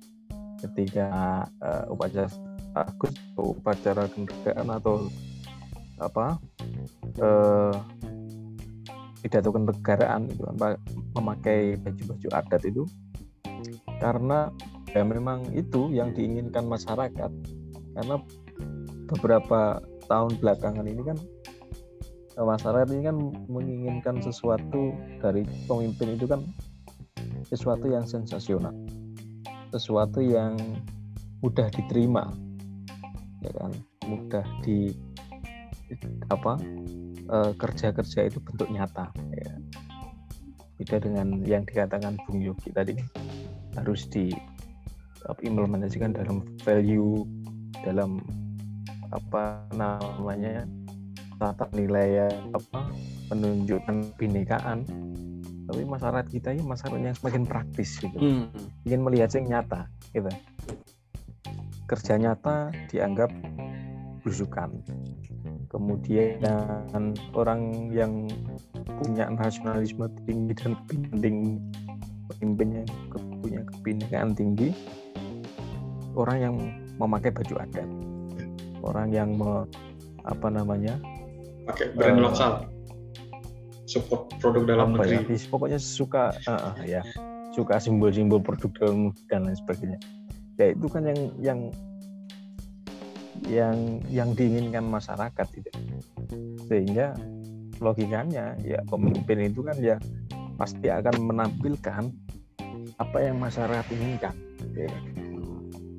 ketika 0.62 1.44
eh, 1.64 1.86
upacara 1.92 2.30
Agus 2.72 3.12
upacara 3.36 4.08
kemerdekaan 4.08 4.72
atau 4.72 5.12
apa 6.00 6.40
eh, 7.20 7.76
pidato 9.22 9.54
kenegaraan 9.54 10.32
itu 10.32 10.42
memakai 11.14 11.78
baju-baju 11.78 12.28
adat 12.32 12.62
itu. 12.66 12.84
Karena 14.02 14.50
ya 14.96 15.06
memang 15.06 15.46
itu 15.54 15.94
yang 15.94 16.16
diinginkan 16.16 16.66
masyarakat. 16.66 17.32
Karena 17.92 18.16
beberapa 19.12 19.84
tahun 20.10 20.42
belakangan 20.42 20.88
ini 20.88 21.02
kan 21.06 21.18
eh, 22.40 22.46
masyarakat 22.48 22.88
ini 22.96 23.02
kan 23.06 23.18
menginginkan 23.52 24.16
sesuatu 24.24 24.96
dari 25.22 25.46
pemimpin 25.68 26.18
itu 26.18 26.26
kan 26.26 26.42
sesuatu 27.52 27.92
yang 27.92 28.08
sensasional. 28.08 28.72
Sesuatu 29.76 30.24
yang 30.24 30.56
mudah 31.44 31.68
diterima. 31.68 32.32
Ya 33.44 33.52
kan? 33.60 33.76
Mudah 34.08 34.48
di 34.64 34.96
apa 36.32 36.56
eh, 37.28 37.52
kerja-kerja 37.60 38.32
itu 38.32 38.40
bentuk 38.40 38.72
nyata. 38.72 39.12
Ya. 39.36 39.60
beda 40.82 40.98
dengan 40.98 41.46
yang 41.46 41.62
dikatakan 41.62 42.18
Bung 42.26 42.42
Yogi 42.42 42.74
tadi. 42.74 42.98
Harus 43.78 44.10
diimplementasikan 44.10 46.18
dalam 46.18 46.42
value 46.66 47.22
dalam 47.86 48.18
apa 49.14 49.62
namanya 49.78 50.66
tata 51.38 51.70
nilai 51.78 52.34
apa 52.54 52.90
menunjukkan 53.30 54.18
kebinekaan 54.18 54.86
tapi 55.72 55.88
masyarakat 55.88 56.28
kita 56.28 56.52
ini 56.52 56.64
masyarakat 56.68 57.00
yang 57.00 57.16
semakin 57.16 57.44
praktis 57.48 57.96
gitu. 57.96 58.12
Hmm. 58.20 58.52
ingin 58.84 59.02
melihat 59.08 59.32
yang 59.40 59.48
nyata 59.48 59.88
gitu. 60.12 60.28
Kerja 61.88 62.20
nyata 62.20 62.76
dianggap 62.92 63.32
belusukan. 64.20 64.84
Kemudian 65.72 66.44
orang 67.32 67.88
yang 67.96 68.28
punya 69.00 69.32
nasionalisme 69.32 70.12
tinggi 70.28 70.52
dan 70.60 70.76
penting 70.92 71.64
pemimpinnya 72.28 72.84
punya 73.40 73.64
kebinekaan 73.64 74.36
tinggi 74.36 74.76
orang 76.20 76.38
yang 76.44 76.56
memakai 77.00 77.32
baju 77.32 77.64
adat. 77.64 77.88
Orang 78.84 79.08
yang 79.16 79.40
me- 79.40 79.68
apa 80.22 80.54
namanya 80.54 81.00
pakai 81.66 81.96
brand 81.98 82.20
Eh, 82.20 82.22
lokal 82.22 82.52
support 83.92 84.32
produk 84.40 84.64
dalam 84.64 84.96
apa 84.96 85.04
ya, 85.04 85.20
negeri. 85.20 85.36
Bis- 85.36 85.50
pokoknya 85.52 85.80
suka 85.80 86.32
eh, 86.48 87.00
ya. 87.00 87.02
Suka 87.52 87.84
simbol-simbol 87.84 88.40
produk 88.40 88.72
dalam 88.80 89.12
dan 89.28 89.44
lain 89.44 89.60
sebagainya. 89.60 90.00
Ya 90.56 90.72
itu 90.72 90.88
kan 90.88 91.04
yang 91.04 91.20
yang 91.44 91.60
yang 93.50 94.00
yang 94.08 94.30
diinginkan 94.38 94.86
masyarakat 94.86 95.46
tidak 95.52 95.76
sehingga 96.70 97.18
logikanya 97.82 98.54
ya 98.62 98.80
pemimpin 98.86 99.50
itu 99.50 99.66
kan 99.66 99.76
ya 99.82 99.98
pasti 100.56 100.94
akan 100.94 101.26
menampilkan 101.26 102.14
apa 103.02 103.18
yang 103.18 103.42
masyarakat 103.42 103.86
inginkan 103.98 104.36
ya. 104.78 104.94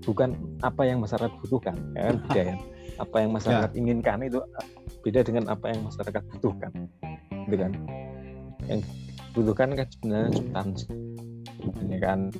bukan 0.06 0.38
apa 0.62 0.86
yang 0.86 1.02
masyarakat 1.02 1.34
butuhkan 1.42 1.74
ya 1.98 2.02
kan 2.06 2.16
ya. 2.38 2.54
apa 3.02 3.16
yang 3.18 3.30
masyarakat 3.34 3.70
inginkan 3.74 4.18
itu 4.22 4.38
beda 5.02 5.20
dengan 5.26 5.50
apa 5.50 5.74
yang 5.74 5.82
masyarakat 5.82 6.22
butuhkan 6.38 6.70
gitu 7.52 7.68
kan. 7.68 7.72
Yang 8.64 8.80
dibutuhkan 9.32 9.68
kan 9.76 9.86
sebenarnya 9.92 10.30
substansi 10.32 10.86
ini 11.84 11.96
kan 12.00 12.32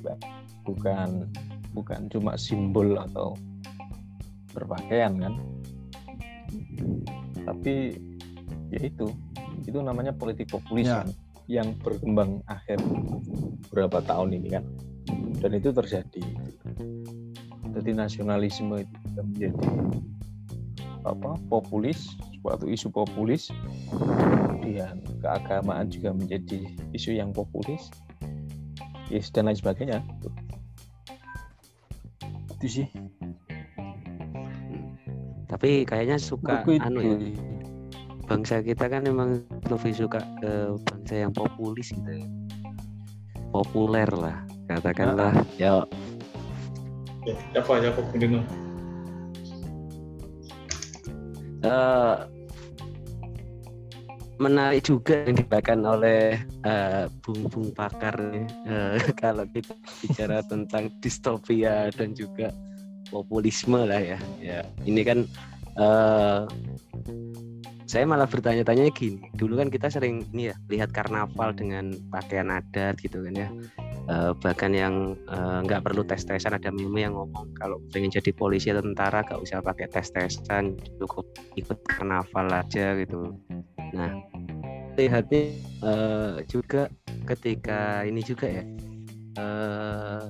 bukan 0.65 1.29
bukan 1.73 2.01
cuma 2.09 2.33
simbol 2.35 2.97
atau 2.97 3.37
berpakaian 4.57 5.13
kan. 5.21 5.33
Tapi 7.45 7.97
ya 8.73 8.79
itu 8.81 9.09
itu 9.69 9.79
namanya 9.79 10.11
politik 10.13 10.49
populis 10.49 10.89
Ya. 10.89 11.01
kan, 11.05 11.09
yang 11.47 11.67
berkembang 11.81 12.41
akhir 12.49 12.81
beberapa 13.69 14.01
tahun 14.05 14.37
ini 14.41 14.49
kan. 14.59 14.63
Dan 15.39 15.51
itu 15.59 15.69
terjadi. 15.75 16.23
Jadi 17.73 17.89
nasionalisme 17.97 18.85
itu 18.85 18.97
menjadi 19.17 19.69
apa 21.03 21.35
populis 21.51 22.15
suatu 22.39 22.65
isu 22.67 22.87
populis 22.91 23.51
kemudian 23.91 24.99
keagamaan 25.19 25.91
juga 25.91 26.15
menjadi 26.15 26.63
isu 26.95 27.15
yang 27.19 27.35
populis 27.35 27.91
yes, 29.11 29.27
dan 29.31 29.51
lain 29.51 29.59
sebagainya 29.59 29.99
itu 32.63 32.67
sih 32.67 32.87
Tapi 35.53 35.85
kayaknya 35.85 36.17
suka 36.17 36.65
Menurutku 36.65 36.71
itu. 36.73 36.87
anu 36.89 36.99
ya. 37.05 37.15
Bangsa 38.25 38.65
kita 38.65 38.89
kan 38.89 39.05
emang 39.05 39.45
lebih 39.69 39.93
suka 39.93 40.25
ke 40.41 40.73
bangsa 40.81 41.13
yang 41.13 41.29
populis 41.29 41.93
gitu 41.93 42.09
ya. 42.09 42.27
Populer 43.53 44.09
lah 44.09 44.41
katakanlah. 44.65 45.29
Ya 45.61 45.85
ya, 47.29 47.37
apa 47.53 47.79
ya 47.85 47.93
apa 47.93 48.01
Eh, 51.63 52.15
menarik 54.35 54.83
juga 54.83 55.23
yang 55.23 55.39
dikatakan 55.39 55.79
oleh 55.87 56.35
eh, 56.67 57.05
bung-bung 57.23 57.71
pakar 57.71 58.19
nih, 58.19 58.47
eh, 58.67 58.95
kalau 59.23 59.47
kita 59.47 59.71
bicara 60.03 60.43
tentang 60.43 60.91
distopia 60.99 61.87
dan 61.95 62.11
juga 62.11 62.51
populisme 63.07 63.87
lah 63.87 64.01
ya. 64.03 64.19
Ya, 64.43 64.59
ini 64.83 65.01
kan 65.07 65.23
eh, 65.79 66.41
saya 67.87 68.03
malah 68.03 68.27
bertanya-tanya 68.27 68.91
gini. 68.91 69.23
Dulu 69.31 69.63
kan 69.63 69.69
kita 69.71 69.87
sering 69.87 70.27
ini 70.35 70.51
ya 70.51 70.55
lihat 70.67 70.91
karnaval 70.91 71.55
dengan 71.55 71.95
pakaian 72.11 72.51
adat 72.51 72.99
gitu 72.99 73.23
kan 73.23 73.33
ya. 73.37 73.47
Eh, 74.03 74.31
bahkan 74.43 74.75
yang 74.75 75.15
eh, 75.15 75.59
nggak 75.63 75.87
perlu 75.87 76.03
tes-tesan 76.03 76.59
ada 76.59 76.75
meme 76.75 77.07
yang 77.07 77.15
ngomong 77.15 77.55
kalau 77.55 77.79
pengen 77.95 78.11
jadi 78.11 78.35
polisi 78.35 78.67
atau 78.67 78.83
tentara 78.83 79.23
gak 79.23 79.39
usah 79.39 79.63
pakai 79.63 79.87
tes-tesan 79.87 80.75
cukup 80.99 81.23
ikut 81.55 81.79
karnaval 81.87 82.51
aja 82.51 82.99
gitu. 82.99 83.31
Nah, 83.95 84.11
lihatnya 84.99 85.55
eh, 85.87 86.35
juga 86.51 86.91
ketika 87.31 88.03
ini 88.03 88.19
juga 88.19 88.51
ya 88.51 88.63
eh, 89.39 90.27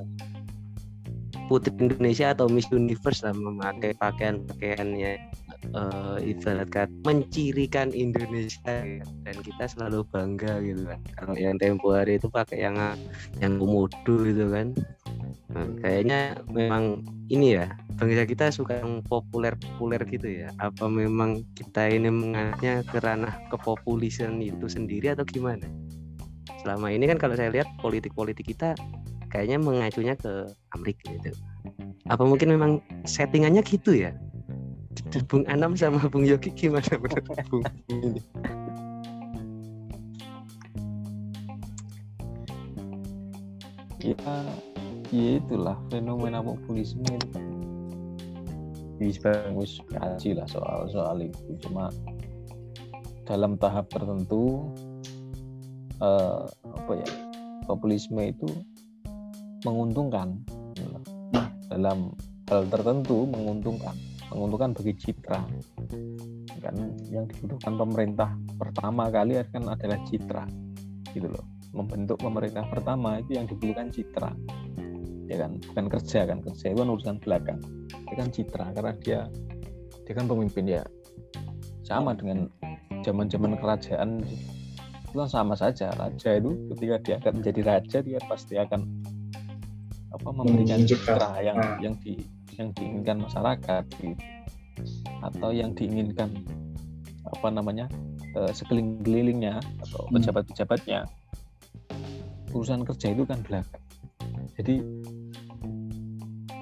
Putri 1.49 1.73
Indonesia 1.81 2.29
atau 2.29 2.45
Miss 2.45 2.69
Universe 2.69 3.25
lah 3.25 3.33
memakai 3.33 3.97
pakaian-pakaiannya 3.97 5.17
uh, 5.71 6.19
ibarat 6.19 6.67
kata 6.67 6.91
mencirikan 7.07 7.95
Indonesia 7.95 8.83
dan 9.23 9.35
kita 9.39 9.65
selalu 9.71 10.03
bangga 10.11 10.59
gitu 10.59 10.83
kan. 10.83 10.99
Kalau 11.15 11.35
yang 11.39 11.55
tempo 11.55 11.95
hari 11.95 12.19
itu 12.19 12.27
pakai 12.27 12.67
yang 12.67 12.75
yang 13.39 13.55
komodo 13.55 14.15
gitu 14.27 14.51
kan. 14.51 14.75
Nah, 15.53 15.69
kayaknya 15.85 16.33
memang 16.49 17.05
ini 17.29 17.61
ya 17.61 17.69
bangsa 17.95 18.25
kita 18.25 18.45
suka 18.49 18.81
yang 18.81 19.05
populer-populer 19.05 20.01
gitu 20.09 20.27
ya. 20.43 20.49
Apa 20.57 20.89
memang 20.89 21.45
kita 21.53 21.87
ini 21.87 22.09
menganggapnya 22.09 22.81
ke 22.89 22.97
ranah 22.99 23.33
kepopulisan 23.53 24.41
itu 24.41 24.65
sendiri 24.65 25.13
atau 25.13 25.23
gimana? 25.23 25.63
Selama 26.65 26.89
ini 26.89 27.05
kan 27.05 27.21
kalau 27.21 27.37
saya 27.37 27.53
lihat 27.53 27.69
politik-politik 27.79 28.49
kita 28.49 28.73
kayaknya 29.29 29.61
mengacunya 29.61 30.17
ke 30.17 30.49
Amerika 30.73 31.05
gitu. 31.11 31.31
Apa 32.09 32.25
mungkin 32.27 32.51
memang 32.51 32.71
settingannya 33.07 33.63
gitu 33.63 33.95
ya 33.95 34.11
Bung 35.29 35.45
Anam 35.49 35.73
sama 35.73 36.01
Bung 36.09 36.25
Yogi 36.25 36.53
gimana 36.53 36.85
menurut 36.97 37.25
Bung 37.49 37.63
ini? 37.89 38.21
Ya, 44.03 44.19
ya 45.15 45.39
itulah 45.39 45.79
fenomena 45.87 46.43
populisme 46.43 47.07
itu 47.07 47.39
bisa 48.99 49.31
bagus 49.47 49.79
kaji 49.87 50.35
lah 50.35 50.47
soal 50.51 50.91
soal 50.91 51.17
itu. 51.23 51.55
Cuma 51.63 51.87
dalam 53.23 53.55
tahap 53.55 53.87
tertentu 53.87 54.67
eh, 56.03 56.43
apa 56.51 56.91
ya 56.99 57.09
populisme 57.63 58.27
itu 58.27 58.49
menguntungkan. 59.63 60.35
Dalam 61.71 62.13
hal 62.51 62.69
tertentu 62.69 63.25
menguntungkan 63.25 63.95
menguntungkan 64.33 64.71
bagi 64.73 64.93
citra. 64.97 65.39
Kan 66.63 66.75
yang 67.11 67.25
dibutuhkan 67.29 67.73
pemerintah 67.75 68.29
pertama 68.57 69.07
kali 69.13 69.37
kan 69.51 69.63
adalah 69.69 69.99
citra 70.07 70.43
gitu 71.13 71.29
loh. 71.29 71.45
Membentuk 71.73 72.21
pemerintah 72.21 72.65
pertama 72.69 73.17
itu 73.21 73.37
yang 73.37 73.45
dibutuhkan 73.49 73.89
citra. 73.89 74.31
Ya 75.29 75.47
kan? 75.47 75.57
Bukan 75.61 75.85
kerja 75.89 76.19
kan? 76.29 76.37
Kerja 76.41 76.65
itu 76.73 76.77
kan 76.81 76.89
urusan 76.89 77.17
belakang. 77.21 77.59
Itu 77.89 78.13
kan 78.13 78.29
citra 78.29 78.65
karena 78.73 78.93
dia 79.01 79.19
dia 80.03 80.13
kan 80.13 80.25
pemimpin 80.27 80.65
ya. 80.67 80.83
Sama 81.85 82.13
dengan 82.13 82.49
zaman 83.01 83.27
zaman 83.29 83.57
kerajaan. 83.57 84.21
Itu 85.09 85.15
kan 85.21 85.29
sama 85.29 85.53
saja. 85.53 85.93
Raja 85.93 86.29
itu 86.37 86.51
ketika 86.73 86.95
dia 87.01 87.15
akan 87.21 87.33
menjadi 87.41 87.61
raja 87.65 87.97
dia 88.01 88.19
pasti 88.25 88.57
akan 88.57 88.81
apa 90.13 90.29
memberikan 90.29 90.85
citra 90.85 91.41
yang 91.41 91.57
ah. 91.57 91.77
yang 91.81 91.97
di 91.97 92.21
yang 92.57 92.69
diinginkan 92.75 93.17
masyarakat 93.23 93.83
gitu. 93.99 94.23
atau 95.21 95.49
yang 95.53 95.71
diinginkan 95.77 96.33
apa 97.29 97.47
namanya 97.49 97.87
eh, 98.35 98.51
sekeliling-kelilingnya 98.51 99.61
atau 99.87 100.05
hmm. 100.07 100.13
pejabat-pejabatnya 100.19 101.07
urusan 102.53 102.85
kerja 102.85 103.13
itu 103.13 103.23
kan 103.25 103.41
belakang 103.41 103.83
jadi 104.53 104.85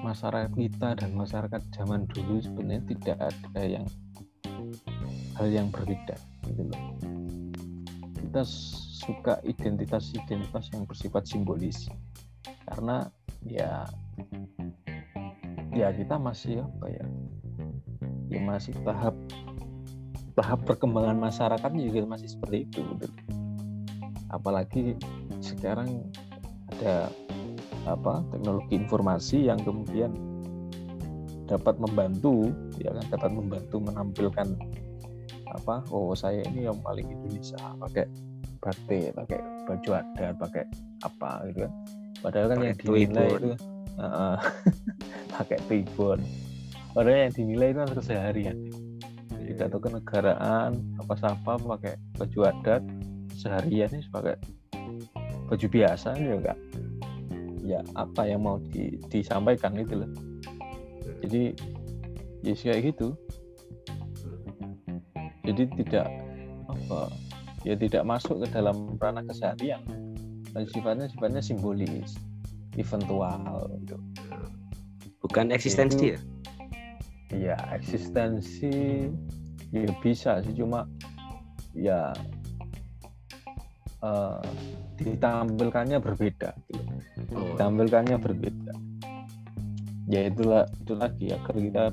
masyarakat 0.02 0.52
kita 0.56 0.88
dan 0.98 1.10
masyarakat 1.14 1.62
zaman 1.76 2.08
dulu 2.10 2.42
sebenarnya 2.42 2.82
tidak 2.96 3.18
ada 3.20 3.62
yang 3.62 3.86
hal 5.38 5.48
yang 5.48 5.68
berbeda 5.68 6.16
gitu 6.48 6.62
loh 6.66 6.82
kita 8.18 8.42
suka 9.02 9.38
identitas-identitas 9.44 10.72
yang 10.72 10.88
bersifat 10.88 11.28
simbolis 11.28 11.90
karena 12.66 13.06
ya 13.44 13.84
ya 15.72 15.88
kita 15.92 16.20
masih 16.20 16.60
apa 16.62 16.86
ya? 16.92 17.04
Ya 18.28 18.40
masih 18.40 18.76
tahap 18.84 19.16
tahap 20.32 20.64
perkembangan 20.64 21.16
masyarakat 21.20 21.70
juga 21.76 22.08
masih 22.08 22.28
seperti 22.32 22.64
itu 22.64 22.80
gitu. 22.96 23.08
apalagi 24.32 24.96
sekarang 25.44 26.08
ada 26.72 27.12
apa 27.84 28.24
teknologi 28.32 28.80
informasi 28.80 29.52
yang 29.52 29.60
kemudian 29.60 30.08
dapat 31.44 31.76
membantu 31.76 32.48
ya 32.80 32.96
kan? 32.96 33.04
Dapat 33.12 33.30
membantu 33.32 33.76
menampilkan 33.84 34.48
apa 35.52 35.84
oh 35.92 36.16
saya 36.16 36.40
ini 36.48 36.64
yang 36.64 36.80
paling 36.80 37.12
Indonesia 37.12 37.60
pakai 37.76 38.08
batik 38.64 39.12
pakai 39.12 39.40
baju 39.68 39.90
adat 40.00 40.34
pakai 40.40 40.64
apa 41.04 41.30
gitu 41.52 41.68
kan? 41.68 41.72
Padahal 42.24 42.46
kan 42.48 42.58
yang 42.64 42.76
dinilai 42.80 43.28
itu 43.36 43.50
uh, 44.00 44.38
pakai 45.42 45.58
tribun. 45.66 46.22
Padahal 46.94 47.28
yang 47.28 47.34
dinilai 47.34 47.74
itu 47.74 47.80
kan 47.82 47.90
keseharian 47.98 48.56
tidak 49.42 49.74
tahu 49.74 49.90
kenegaraan 49.90 50.70
apa 51.02 51.12
siapa 51.18 51.52
pakai 51.58 51.94
baju 52.16 52.38
adat 52.46 52.82
seharian 53.34 53.90
ini 53.90 54.06
pakai 54.08 54.36
baju 55.50 55.66
biasa 55.66 56.14
ya 56.16 56.38
enggak 56.38 56.58
ya 57.62 57.80
apa 57.98 58.26
yang 58.26 58.46
mau 58.46 58.58
di, 58.70 58.98
disampaikan 59.10 59.74
itu 59.78 60.02
loh. 60.02 60.10
Jadi 61.22 61.54
ya 62.42 62.54
kayak 62.54 62.94
gitu. 62.94 63.14
Jadi 65.42 65.62
tidak 65.82 66.06
apa 66.70 67.10
ya 67.66 67.74
tidak 67.78 68.02
masuk 68.06 68.42
ke 68.42 68.46
dalam 68.50 68.98
ranah 68.98 69.22
keseharian. 69.26 69.82
Dan 70.52 70.68
sifatnya 70.68 71.06
sifatnya 71.08 71.40
simbolis 71.40 72.18
eventual 72.76 73.40
gitu 73.84 73.96
bukan 75.22 75.54
eksistensi 75.54 76.14
ya? 76.14 76.18
Iya 77.32 77.56
eksistensi 77.72 79.08
ya 79.72 79.88
bisa 80.04 80.44
sih 80.44 80.52
cuma 80.52 80.84
ya 81.72 82.12
uh, 84.04 84.42
ditampilkannya 85.00 85.96
berbeda 85.96 86.52
gitu. 86.68 86.82
oh. 87.32 87.56
ditampilkannya 87.56 88.20
berbeda. 88.20 88.74
Ya 90.10 90.28
itulah 90.28 90.68
itu 90.76 90.92
lagi 90.98 91.32
ya 91.32 91.38
kalau 91.48 91.60
kita 91.64 91.84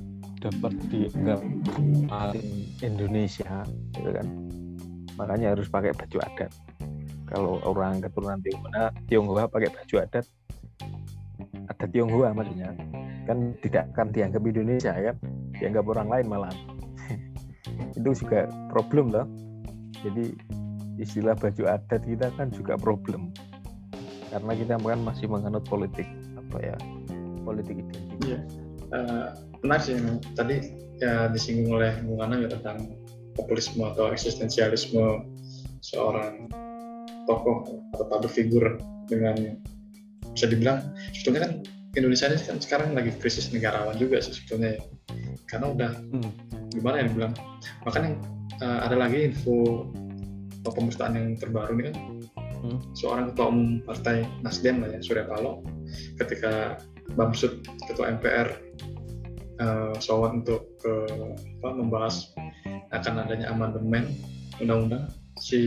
dapat 0.43 0.73
dianggap 0.91 1.39
paling 2.11 2.49
Indonesia 2.83 3.63
gitu 3.95 4.09
kan. 4.11 4.27
Makanya 5.15 5.55
harus 5.55 5.71
pakai 5.71 5.95
baju 5.95 6.17
adat. 6.19 6.51
Kalau 7.29 7.61
orang 7.63 8.01
keturunan 8.01 8.41
Tionghoa 8.41 8.91
Tionghoa 9.07 9.45
pakai 9.47 9.69
baju 9.71 9.95
adat 10.03 10.25
ada 11.69 11.85
Tionghoa 11.85 12.33
maksudnya 12.33 12.73
kan 13.29 13.53
tidak 13.61 13.85
akan 13.93 14.09
dianggap 14.09 14.41
Indonesia 14.41 14.89
kan 14.89 15.15
dianggap 15.61 15.85
orang 15.85 16.09
lain 16.09 16.25
malah. 16.25 16.55
Itu 17.97 18.09
juga 18.17 18.49
problem 18.73 19.13
loh 19.13 19.29
jadi 20.01 20.33
istilah 20.97 21.37
baju 21.37 21.63
adat 21.69 22.01
kita 22.03 22.33
kan 22.33 22.49
juga 22.49 22.73
problem. 22.81 23.29
Karena 24.33 24.53
kita 24.57 24.81
kan 24.81 24.99
masih 25.05 25.29
menganut 25.29 25.61
politik 25.69 26.09
apa 26.37 26.57
ya 26.73 26.75
politik 27.45 27.77
identitas. 27.81 28.25
Ya. 28.25 28.39
uh, 28.93 29.27
benar 29.61 29.79
sih 29.81 29.97
tadi 30.33 30.73
ya 30.99 31.29
disinggung 31.29 31.77
oleh 31.77 31.93
Bung 32.03 32.19
ya 32.19 32.49
tentang 32.51 32.89
populisme 33.37 33.85
atau 33.85 34.11
eksistensialisme 34.11 35.23
seorang 35.79 36.51
tokoh 37.25 37.63
atau 37.95 38.05
public 38.09 38.33
figure 38.33 38.81
dengan 39.07 39.57
bisa 40.33 40.45
dibilang 40.49 40.93
sebetulnya 41.15 41.41
kan 41.47 41.51
Indonesia 41.97 42.29
ini 42.29 42.37
kan 42.45 42.57
sekarang 42.61 42.93
lagi 42.93 43.09
krisis 43.17 43.49
negarawan 43.49 43.97
juga 43.97 44.21
sih 44.21 44.37
sebetulnya 44.37 44.77
ya. 44.77 44.81
karena 45.49 45.65
udah 45.73 45.91
hmm. 46.13 46.31
gimana 46.77 46.95
ya 47.01 47.05
dibilang 47.09 47.33
makanya 47.81 48.11
uh, 48.61 48.79
ada 48.85 48.95
lagi 48.99 49.25
info 49.25 49.89
pemerintahan 50.69 51.17
yang 51.17 51.27
terbaru 51.39 51.71
ini 51.79 51.83
kan 51.89 51.95
hmm. 52.61 52.77
seorang 52.93 53.33
ketua 53.33 53.47
umum 53.49 53.81
partai 53.81 54.27
Nasdem 54.45 54.85
lah 54.85 54.93
ya 54.93 54.99
Surya 55.01 55.25
Paloh 55.25 55.65
ketika 56.21 56.77
Bamsud 57.17 57.65
ketua 57.89 58.13
MPR 58.13 58.53
uh, 59.57 59.65
eh, 59.65 59.93
soal 59.97 60.45
untuk 60.45 60.77
ke 60.77 60.93
apa, 61.59 61.69
membahas 61.73 62.29
akan 62.93 63.25
adanya 63.25 63.49
amandemen 63.49 64.13
undang-undang 64.61 65.09
si 65.41 65.61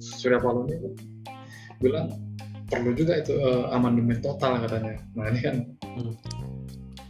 Surya 0.00 0.40
Paloh 0.40 0.64
ini 0.64 0.96
bilang 1.76 2.08
perlu 2.70 2.94
juga 2.94 3.18
itu 3.18 3.34
uh, 3.34 3.74
amandemen 3.74 4.22
total 4.22 4.62
katanya. 4.62 4.94
Nah 5.18 5.26
ini 5.28 5.40
kan 5.42 5.54
hmm. 5.82 6.14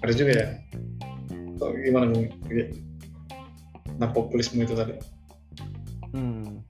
ada 0.01 0.13
juga 0.17 0.33
ya. 0.33 0.47
Atau 1.61 1.77
gimana 1.77 2.05
bung? 2.09 2.25
Nah 4.01 4.09
populisme 4.11 4.65
itu 4.65 4.73
tadi. 4.73 4.97
Hmm. 6.17 6.65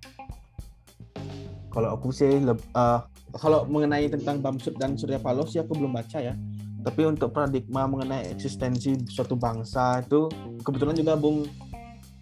Kalau 1.70 1.94
aku 1.94 2.10
sih, 2.10 2.42
uh, 2.42 3.00
kalau 3.38 3.62
mengenai 3.70 4.10
tentang 4.10 4.42
Bamsud 4.42 4.74
dan 4.74 4.98
Surya 4.98 5.22
Paloh 5.22 5.46
sih 5.46 5.62
aku 5.62 5.78
belum 5.78 5.94
baca 5.94 6.18
ya. 6.18 6.34
Tapi 6.80 7.06
untuk 7.06 7.30
paradigma 7.30 7.86
mengenai 7.86 8.34
eksistensi 8.34 8.98
suatu 9.06 9.38
bangsa 9.38 10.02
itu 10.02 10.26
kebetulan 10.66 10.96
juga 10.98 11.14
Bung 11.14 11.46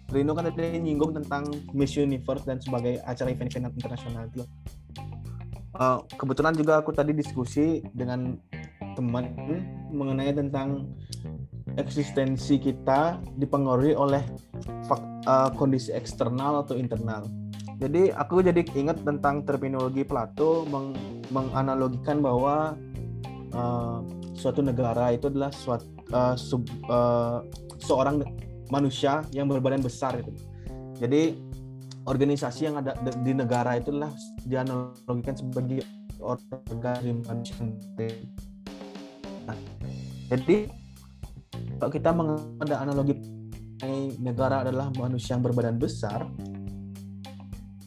Rino 0.09 0.33
kan 0.33 0.49
ada 0.49 0.65
nyinggung 0.73 1.13
tentang 1.13 1.47
Miss 1.71 1.93
Universe 1.93 2.41
dan 2.43 2.57
sebagai 2.57 2.97
acara 3.05 3.29
event-event 3.29 3.77
internasional 3.77 4.25
itu 4.25 4.41
uh, 5.79 6.03
kebetulan 6.19 6.53
juga 6.53 6.83
aku 6.83 6.91
tadi 6.91 7.15
diskusi 7.15 7.81
dengan 7.95 8.35
teman 8.93 9.31
mengenai 9.89 10.35
tentang 10.35 10.91
eksistensi 11.79 12.59
kita 12.59 13.17
dipengaruhi 13.39 13.95
oleh 13.95 14.21
uh, 15.25 15.49
kondisi 15.55 15.95
eksternal 15.95 16.67
atau 16.67 16.75
internal. 16.75 17.25
Jadi 17.79 18.11
aku 18.11 18.43
jadi 18.43 18.59
ingat 18.75 19.07
tentang 19.07 19.47
terminologi 19.47 20.03
Plato 20.03 20.67
meng, 20.67 20.91
menganalogikan 21.31 22.19
bahwa 22.19 22.75
uh, 23.55 24.03
suatu 24.35 24.59
negara 24.59 25.15
itu 25.15 25.31
adalah 25.31 25.47
suatu 25.55 25.87
uh, 26.11 26.35
sub, 26.35 26.67
uh, 26.91 27.39
seorang 27.79 28.19
manusia 28.67 29.23
yang 29.31 29.47
berbadan 29.47 29.79
besar 29.79 30.19
itu. 30.19 30.35
Jadi 30.99 31.39
organisasi 32.09 32.65
yang 32.65 32.81
ada 32.81 32.97
di 33.21 33.37
negara 33.37 33.77
itulah 33.77 34.09
dianalogikan 34.41 35.37
sebagai 35.37 35.85
organisasi. 36.17 38.09
Nah, 39.45 39.57
jadi 40.33 40.57
kalau 41.77 41.91
kita 41.93 42.09
mengambil 42.09 42.75
analogi 42.81 43.13
negara 44.19 44.65
adalah 44.65 44.89
manusia 44.97 45.37
yang 45.37 45.45
berbadan 45.45 45.77
besar, 45.77 46.25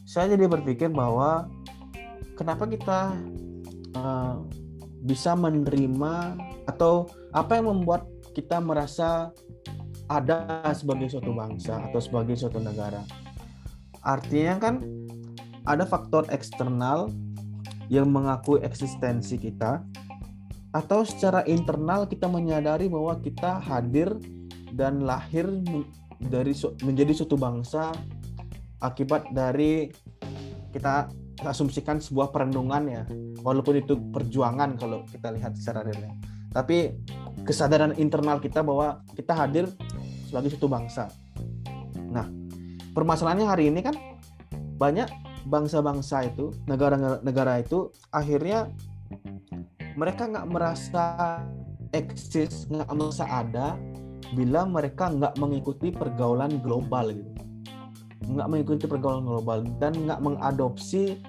saya 0.06 0.32
jadi 0.38 0.46
berpikir 0.46 0.88
bahwa 0.88 1.50
kenapa 2.38 2.64
kita 2.70 3.18
uh, 3.98 4.38
bisa 5.02 5.34
menerima 5.34 6.38
atau 6.70 7.10
apa 7.34 7.58
yang 7.58 7.74
membuat 7.74 8.06
kita 8.32 8.62
merasa 8.62 9.34
ada 10.06 10.62
sebagai 10.72 11.10
suatu 11.10 11.34
bangsa 11.34 11.90
atau 11.90 12.00
sebagai 12.00 12.38
suatu 12.38 12.62
negara. 12.62 13.02
Artinya 14.02 14.58
kan 14.58 14.74
ada 15.62 15.86
faktor 15.86 16.26
eksternal 16.34 17.10
yang 17.86 18.10
mengakui 18.10 18.58
eksistensi 18.66 19.38
kita 19.38 19.82
atau 20.72 21.04
secara 21.04 21.44
internal 21.44 22.08
kita 22.08 22.26
menyadari 22.26 22.88
bahwa 22.88 23.20
kita 23.20 23.60
hadir 23.60 24.16
dan 24.72 25.04
lahir 25.04 25.46
dari 26.18 26.56
menjadi 26.80 27.12
suatu 27.12 27.36
bangsa 27.36 27.92
akibat 28.80 29.30
dari 29.36 29.92
kita 30.72 31.12
asumsikan 31.44 32.00
sebuah 32.00 32.32
perenungan 32.32 32.82
ya. 32.88 33.04
Walaupun 33.44 33.84
itu 33.84 33.94
perjuangan 34.10 34.80
kalau 34.80 35.04
kita 35.06 35.30
lihat 35.34 35.54
secara 35.54 35.84
realnya. 35.84 36.16
Tapi 36.50 36.96
kesadaran 37.44 37.92
internal 38.00 38.40
kita 38.40 38.64
bahwa 38.64 39.04
kita 39.12 39.36
hadir 39.36 39.68
sebagai 40.26 40.56
suatu 40.56 40.72
bangsa. 40.72 41.12
Nah 42.08 42.41
permasalahannya 42.92 43.48
hari 43.48 43.68
ini 43.72 43.80
kan 43.80 43.96
banyak 44.76 45.08
bangsa-bangsa 45.48 46.30
itu 46.30 46.54
negara-negara 46.70 47.64
itu 47.64 47.90
akhirnya 48.14 48.70
mereka 49.98 50.28
nggak 50.30 50.46
merasa 50.48 51.42
eksis 51.92 52.70
nggak 52.72 52.88
merasa 52.94 53.24
ada 53.28 53.76
bila 54.32 54.64
mereka 54.64 55.12
nggak 55.12 55.36
mengikuti 55.36 55.92
pergaulan 55.92 56.62
global 56.64 57.12
gitu. 57.12 57.32
Nggak 58.32 58.48
mengikuti 58.48 58.84
pergaulan 58.88 59.28
global 59.28 59.58
dan 59.76 59.92
nggak 59.92 60.20
mengadopsi 60.24 61.20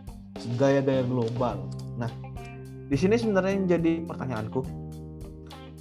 gaya-gaya 0.55 1.03
global. 1.03 1.67
Nah 1.99 2.11
di 2.87 2.95
sini 2.95 3.19
sebenarnya 3.19 3.53
yang 3.59 3.67
jadi 3.67 3.91
pertanyaanku 4.07 4.61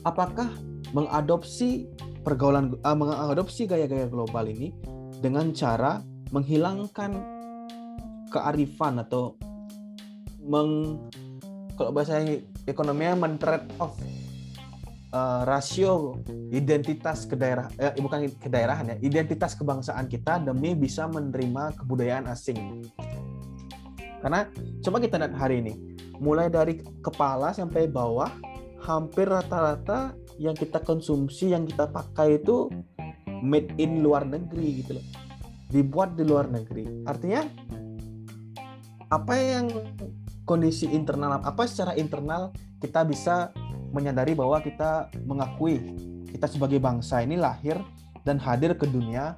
apakah 0.03 0.51
mengadopsi 0.91 1.87
pergaulan 2.27 2.75
uh, 2.83 2.97
mengadopsi 2.97 3.67
gaya-gaya 3.67 4.07
global 4.11 4.47
ini 4.47 4.75
dengan 5.23 5.55
cara 5.55 6.03
menghilangkan 6.35 7.15
kearifan 8.35 8.99
atau 9.07 9.39
meng 10.43 10.99
kalau 11.79 11.95
bahasa 11.95 12.19
ekonominya 12.67 13.15
men-trade 13.15 13.71
off 13.79 13.95
uh, 15.15 15.47
rasio 15.47 16.19
identitas 16.51 17.25
ke 17.25 17.39
daerah 17.39 17.71
eh, 17.79 17.95
bukan 18.03 18.27
kedaerahan 18.43 18.93
ya 18.93 18.97
identitas 19.01 19.55
kebangsaan 19.55 20.11
kita 20.11 20.43
demi 20.43 20.75
bisa 20.75 21.07
menerima 21.07 21.79
kebudayaan 21.79 22.27
asing. 22.27 22.83
Karena 24.19 24.47
coba 24.83 24.97
kita 25.03 25.19
lihat 25.19 25.35
hari 25.39 25.63
ini 25.63 25.75
mulai 26.19 26.51
dari 26.51 26.79
kepala 27.03 27.51
sampai 27.51 27.91
bawah 27.91 28.31
hampir 28.83 29.27
rata-rata 29.31 30.15
yang 30.39 30.55
kita 30.59 30.83
konsumsi 30.83 31.55
yang 31.55 31.67
kita 31.67 31.91
pakai 31.91 32.43
itu 32.43 32.71
made 33.43 33.75
in 33.77 34.01
luar 34.01 34.25
negeri 34.25 34.81
gitu 34.81 34.97
loh. 34.97 35.07
Dibuat 35.69 36.15
di 36.15 36.25
luar 36.25 36.49
negeri. 36.49 36.87
Artinya 37.05 37.43
apa 39.13 39.35
yang 39.37 39.69
kondisi 40.49 40.89
internal 40.89 41.43
apa 41.45 41.69
secara 41.69 41.93
internal 41.99 42.55
kita 42.81 43.05
bisa 43.05 43.53
menyadari 43.93 44.33
bahwa 44.33 44.57
kita 44.65 45.13
mengakui 45.29 45.79
kita 46.33 46.49
sebagai 46.49 46.81
bangsa 46.81 47.21
ini 47.21 47.37
lahir 47.37 47.77
dan 48.25 48.41
hadir 48.41 48.73
ke 48.73 48.89
dunia 48.89 49.37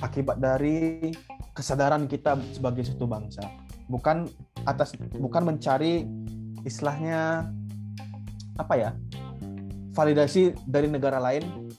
akibat 0.00 0.40
dari 0.40 1.12
kesadaran 1.52 2.08
kita 2.08 2.40
sebagai 2.56 2.88
satu 2.88 3.04
bangsa. 3.04 3.44
Bukan 3.92 4.24
atas 4.64 4.96
bukan 5.20 5.52
mencari 5.52 6.08
istilahnya 6.64 7.52
apa 8.56 8.74
ya 8.78 8.90
validasi 9.92 10.56
dari 10.64 10.88
negara 10.88 11.20
lain 11.20 11.71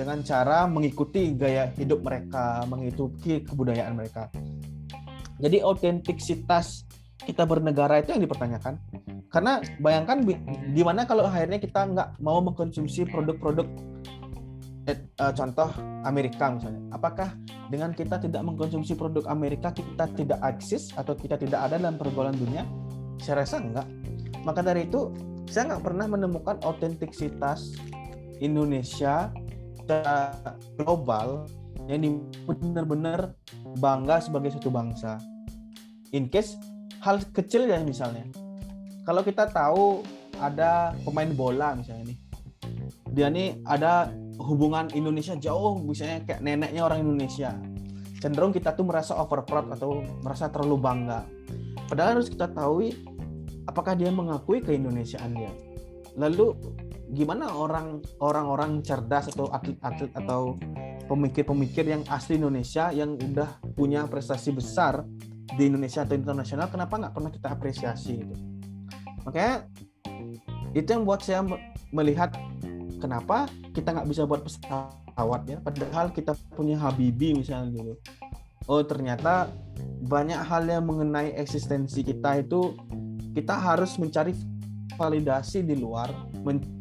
dengan 0.00 0.24
cara 0.24 0.64
mengikuti 0.64 1.36
gaya 1.36 1.68
hidup 1.76 2.00
mereka 2.00 2.64
mengikuti 2.64 3.44
kebudayaan 3.44 3.92
mereka 3.92 4.32
jadi 5.40 5.64
autentisitas 5.64 6.84
kita 7.24 7.44
bernegara 7.48 8.00
itu 8.00 8.12
yang 8.16 8.22
dipertanyakan. 8.24 8.80
Karena 9.32 9.60
bayangkan 9.80 10.24
gimana 10.72 11.04
kalau 11.08 11.28
akhirnya 11.28 11.60
kita 11.60 11.80
nggak 11.92 12.08
mau 12.20 12.40
mengkonsumsi 12.44 13.08
produk-produk 13.08 13.66
eh, 14.88 14.98
uh, 15.20 15.32
contoh 15.32 15.68
Amerika 16.04 16.52
misalnya. 16.52 16.80
Apakah 16.92 17.36
dengan 17.68 17.92
kita 17.96 18.20
tidak 18.20 18.42
mengkonsumsi 18.44 18.96
produk 18.96 19.24
Amerika 19.28 19.72
kita 19.72 20.08
tidak 20.16 20.40
eksis 20.44 20.92
atau 20.96 21.16
kita 21.16 21.40
tidak 21.40 21.60
ada 21.70 21.76
dalam 21.80 21.96
pergaulan 22.00 22.36
dunia? 22.36 22.64
Saya 23.20 23.44
rasa 23.44 23.60
enggak. 23.60 23.88
Maka 24.44 24.60
dari 24.64 24.88
itu 24.88 25.12
saya 25.48 25.76
nggak 25.76 25.84
pernah 25.84 26.06
menemukan 26.08 26.56
autentisitas 26.64 27.76
Indonesia 28.40 29.28
secara 29.90 30.30
global 30.78 31.50
yang 31.90 32.22
benar-benar 32.46 33.34
bangga 33.82 34.22
sebagai 34.22 34.54
satu 34.54 34.70
bangsa. 34.70 35.18
In 36.14 36.30
case 36.30 36.54
hal 37.02 37.18
kecil 37.34 37.66
ya 37.66 37.82
misalnya. 37.82 38.30
Kalau 39.02 39.26
kita 39.26 39.50
tahu 39.50 40.06
ada 40.38 40.94
pemain 41.02 41.26
bola 41.34 41.74
misalnya 41.74 42.14
nih. 42.14 42.18
Dia 43.10 43.26
nih 43.26 43.58
ada 43.66 44.14
hubungan 44.38 44.86
Indonesia 44.94 45.34
jauh 45.34 45.82
misalnya 45.82 46.22
kayak 46.22 46.46
neneknya 46.46 46.86
orang 46.86 47.02
Indonesia. 47.02 47.58
Cenderung 48.22 48.54
kita 48.54 48.78
tuh 48.78 48.86
merasa 48.86 49.18
over 49.18 49.42
proud 49.42 49.74
atau 49.74 50.06
merasa 50.22 50.46
terlalu 50.46 50.78
bangga. 50.78 51.26
Padahal 51.90 52.22
harus 52.22 52.30
kita 52.30 52.46
tahu 52.46 52.94
apakah 53.66 53.98
dia 53.98 54.14
mengakui 54.14 54.62
keindonesiaan 54.62 55.34
dia 55.34 55.50
lalu 56.18 56.54
gimana 57.10 57.50
orang 57.54 57.98
orang-orang 58.22 58.80
cerdas 58.86 59.30
atau 59.34 59.50
atlet-atlet 59.50 60.10
atau 60.14 60.54
pemikir-pemikir 61.10 61.90
yang 61.90 62.02
asli 62.06 62.38
Indonesia 62.38 62.94
yang 62.94 63.18
udah 63.18 63.58
punya 63.74 64.06
prestasi 64.06 64.54
besar 64.54 65.02
di 65.58 65.66
Indonesia 65.66 66.06
atau 66.06 66.14
internasional 66.14 66.70
kenapa 66.70 66.94
nggak 66.94 67.14
pernah 67.14 67.30
kita 67.34 67.48
apresiasi 67.50 68.22
itu 68.22 68.34
makanya 69.26 69.66
itu 70.70 70.86
yang 70.86 71.02
buat 71.02 71.18
saya 71.26 71.42
melihat 71.90 72.30
kenapa 73.02 73.50
kita 73.74 73.90
nggak 73.90 74.06
bisa 74.06 74.22
buat 74.22 74.46
pesawat 74.46 75.42
ya. 75.50 75.58
Padahal 75.58 76.14
kita 76.14 76.38
punya 76.54 76.78
Habibi 76.78 77.34
misalnya 77.34 77.74
dulu 77.74 77.98
oh 78.70 78.82
ternyata 78.86 79.50
banyak 80.06 80.38
hal 80.38 80.62
yang 80.70 80.86
mengenai 80.86 81.34
eksistensi 81.34 82.06
kita 82.06 82.46
itu 82.46 82.78
kita 83.34 83.58
harus 83.58 83.98
mencari 83.98 84.30
validasi 85.00 85.64
di 85.64 85.80
luar 85.80 86.12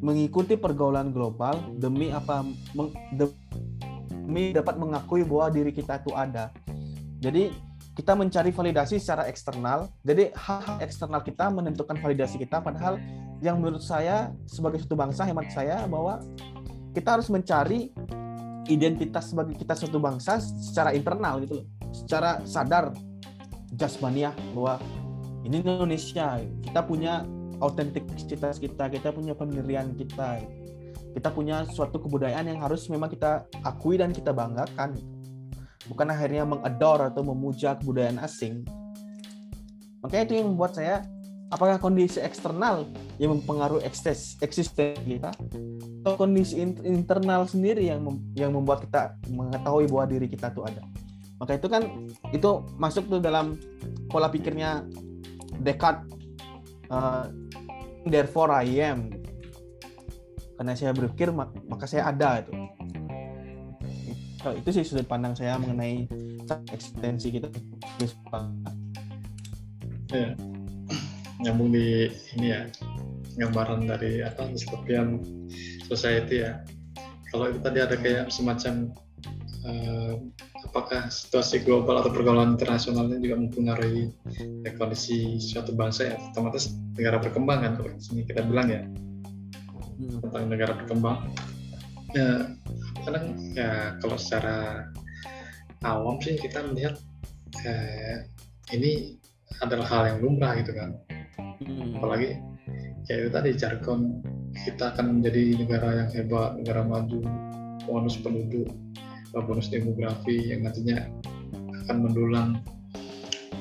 mengikuti 0.03 0.59
pergaulan 0.59 1.15
global 1.15 1.55
demi 1.79 2.11
apa 2.11 2.43
demi 3.15 4.51
dapat 4.51 4.75
mengakui 4.75 5.23
bahwa 5.23 5.47
diri 5.55 5.71
kita 5.71 6.03
itu 6.03 6.11
ada 6.11 6.51
jadi 7.23 7.55
kita 7.99 8.15
mencari 8.15 8.55
validasi 8.55 8.95
secara 8.95 9.27
eksternal. 9.27 9.91
Jadi 10.07 10.31
hal-hal 10.31 10.79
eksternal 10.79 11.19
kita 11.19 11.51
menentukan 11.51 11.99
validasi 11.99 12.39
kita 12.39 12.63
padahal 12.63 12.95
yang 13.43 13.59
menurut 13.59 13.83
saya 13.83 14.31
sebagai 14.47 14.79
suatu 14.79 14.95
bangsa 14.95 15.27
hemat 15.27 15.51
saya 15.51 15.83
bahwa 15.83 16.23
kita 16.95 17.19
harus 17.19 17.27
mencari 17.27 17.91
identitas 18.71 19.35
sebagai 19.35 19.59
kita 19.59 19.75
suatu 19.75 19.99
bangsa 19.99 20.39
secara 20.39 20.95
internal 20.95 21.43
gitu 21.43 21.59
loh. 21.59 21.67
Secara 21.91 22.39
sadar 22.47 22.95
jasmaniah 23.75 24.31
bahwa 24.55 24.79
ini 25.43 25.59
Indonesia, 25.59 26.39
kita 26.63 26.79
punya 26.87 27.27
autentisitas 27.59 28.57
kita, 28.59 28.87
kita 28.87 29.11
punya 29.11 29.35
pendirian 29.35 29.91
kita. 29.95 30.43
Kita 31.09 31.29
punya 31.33 31.65
suatu 31.65 31.99
kebudayaan 31.99 32.47
yang 32.47 32.59
harus 32.61 32.85
memang 32.87 33.09
kita 33.09 33.49
akui 33.65 33.97
dan 33.97 34.13
kita 34.13 34.29
banggakan 34.29 34.93
bukan 35.89 36.07
akhirnya 36.13 36.45
mengador 36.45 37.09
atau 37.09 37.25
memuja 37.25 37.75
kebudayaan 37.81 38.21
asing. 38.21 38.61
Makanya 40.05 40.23
itu 40.29 40.33
yang 40.37 40.53
membuat 40.53 40.77
saya 40.77 41.01
apakah 41.49 41.81
kondisi 41.81 42.21
eksternal 42.21 42.85
yang 43.17 43.35
mempengaruhi 43.35 43.81
eksis, 43.83 44.37
eksistensi 44.39 45.01
kita 45.01 45.33
atau 46.05 46.13
kondisi 46.15 46.61
internal 46.85 47.49
sendiri 47.49 47.89
yang 47.89 48.05
mem, 48.05 48.21
yang 48.37 48.53
membuat 48.53 48.85
kita 48.85 49.17
mengetahui 49.27 49.89
bahwa 49.89 50.05
diri 50.07 50.27
kita 50.29 50.53
tuh 50.53 50.63
ada 50.69 50.85
maka 51.39 51.55
itu 51.55 51.67
kan 51.71 51.81
itu 52.35 52.49
masuk 52.75 53.07
tuh 53.07 53.19
dalam 53.23 53.55
pola 54.11 54.27
pikirnya 54.27 54.83
Descartes 55.59 56.18
uh, 56.89 57.29
therefore 58.05 58.53
I 58.53 58.69
am. 58.83 59.13
Karena 60.59 60.75
saya 60.75 60.91
berpikir 60.91 61.31
maka 61.31 61.87
saya 61.87 62.11
ada 62.11 62.43
itu 62.43 62.51
kalau 64.39 64.55
itu 64.55 64.69
sih 64.71 64.87
sudut 64.87 65.03
pandang 65.03 65.35
saya 65.35 65.59
mengenai 65.59 66.07
eksistensi 66.71 67.27
kita. 67.27 67.51
Ya 70.09 70.31
nyambung 71.39 71.71
di 71.71 72.11
ini 72.35 72.47
ya 72.51 72.67
gambaran 73.39 73.87
dari 73.87 74.23
apa 74.23 74.47
dystopian 74.51 75.23
society 75.87 76.43
ya. 76.43 76.63
Kalau 77.31 77.51
itu 77.51 77.59
tadi 77.61 77.79
ada 77.83 77.95
kayak 77.95 78.31
semacam 78.31 78.91
uh, 79.67 80.15
apakah 80.65 81.07
situasi 81.09 81.63
global 81.63 82.03
atau 82.03 82.11
pergaulan 82.11 82.59
internasionalnya 82.59 83.17
juga 83.17 83.35
mempengaruhi 83.39 84.11
ya, 84.65 84.71
kondisi 84.75 85.39
suatu 85.39 85.73
bangsa 85.73 86.13
ya 86.13 86.15
otomatis 86.31 86.75
negara 86.93 87.17
berkembang 87.17 87.59
kan 87.63 87.71
kalau 87.79 87.89
sini 87.97 88.27
kita 88.27 88.43
bilang 88.45 88.67
ya 88.67 88.81
hmm. 89.97 90.19
tentang 90.27 90.43
negara 90.51 90.73
berkembang 90.75 91.31
ya 92.13 92.53
kadang 93.05 93.25
ya 93.55 93.97
kalau 94.01 94.17
secara 94.17 94.87
awam 95.85 96.19
sih 96.19 96.35
kita 96.35 96.65
melihat 96.69 96.99
eh, 97.63 98.27
ini 98.75 99.17
adalah 99.63 99.87
hal 99.87 100.03
yang 100.15 100.19
lumrah 100.21 100.53
gitu 100.59 100.75
kan 100.75 100.93
hmm. 101.63 101.97
apalagi 101.97 102.37
kayak 103.07 103.19
itu 103.25 103.29
tadi 103.33 103.49
jargon 103.57 104.21
kita 104.53 104.93
akan 104.93 105.19
menjadi 105.19 105.43
negara 105.57 105.89
yang 106.05 106.09
hebat 106.13 106.57
negara 106.61 106.81
maju 106.85 107.19
bonus 107.87 108.21
penduduk 108.21 108.69
bonus 109.33 109.69
demografi 109.69 110.49
yang 110.49 110.65
nantinya 110.65 111.05
akan 111.85 111.97
mendulang 112.05 112.49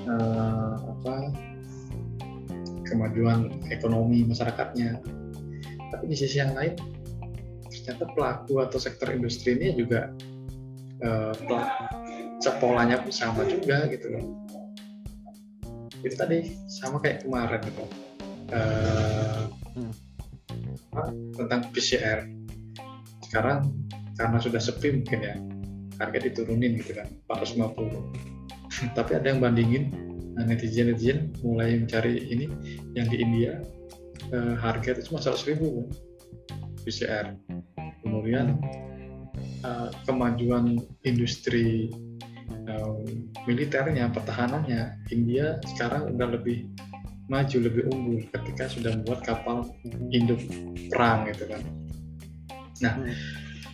uh, 0.08 0.74
apa 0.76 1.32
kemajuan 2.88 3.52
ekonomi 3.68 4.24
masyarakatnya. 4.24 5.00
Tapi 5.88 6.04
di 6.08 6.16
sisi 6.16 6.40
yang 6.40 6.56
lain 6.56 6.76
ternyata 7.68 8.04
pelaku 8.12 8.60
atau 8.60 8.76
sektor 8.76 9.08
industri 9.08 9.56
ini 9.56 9.72
juga 9.72 10.12
uh, 11.04 11.32
polanya 12.60 13.00
pun 13.00 13.12
sama 13.12 13.44
juga 13.48 13.88
gitu 13.88 14.12
loh. 14.12 14.24
Itu 16.04 16.16
tadi 16.16 16.52
sama 16.68 17.00
kayak 17.00 17.24
kemarin 17.24 17.60
gitu. 17.64 17.84
Uh, 18.48 19.44
tentang 21.36 21.68
PCR 21.72 22.24
sekarang 23.28 23.68
karena 24.16 24.38
sudah 24.40 24.58
sepi 24.58 24.98
mungkin 24.98 25.20
ya 25.20 25.36
harga 25.98 26.18
diturunin 26.22 26.78
gitu 26.78 26.96
kan 26.96 27.06
450 27.30 28.94
tapi 28.98 29.10
ada 29.18 29.26
yang 29.34 29.40
bandingin 29.42 29.90
nah, 30.38 30.46
netizen 30.46 30.94
netizen 30.94 31.34
mulai 31.42 31.78
mencari 31.78 32.22
ini 32.30 32.46
yang 32.94 33.06
di 33.10 33.16
India 33.18 33.60
uh, 34.32 34.54
harga 34.58 34.98
itu 34.98 35.12
cuma 35.12 35.20
100 35.22 35.50
ribu 35.54 35.90
PCR 36.86 37.34
kemudian 38.02 38.56
uh, 39.66 39.90
kemajuan 40.06 40.78
industri 41.04 41.90
um, 42.68 43.28
militernya, 43.48 44.12
pertahanannya, 44.12 45.08
India 45.10 45.58
sekarang 45.74 46.16
udah 46.16 46.28
lebih 46.38 46.68
maju, 47.28 47.56
lebih 47.60 47.82
unggul 47.92 48.24
ketika 48.32 48.72
sudah 48.72 48.96
membuat 48.96 49.20
kapal 49.24 49.68
induk 50.12 50.40
perang 50.88 51.28
gitu 51.28 51.44
kan. 51.48 51.62
Nah, 52.80 52.94
hmm. 52.96 53.12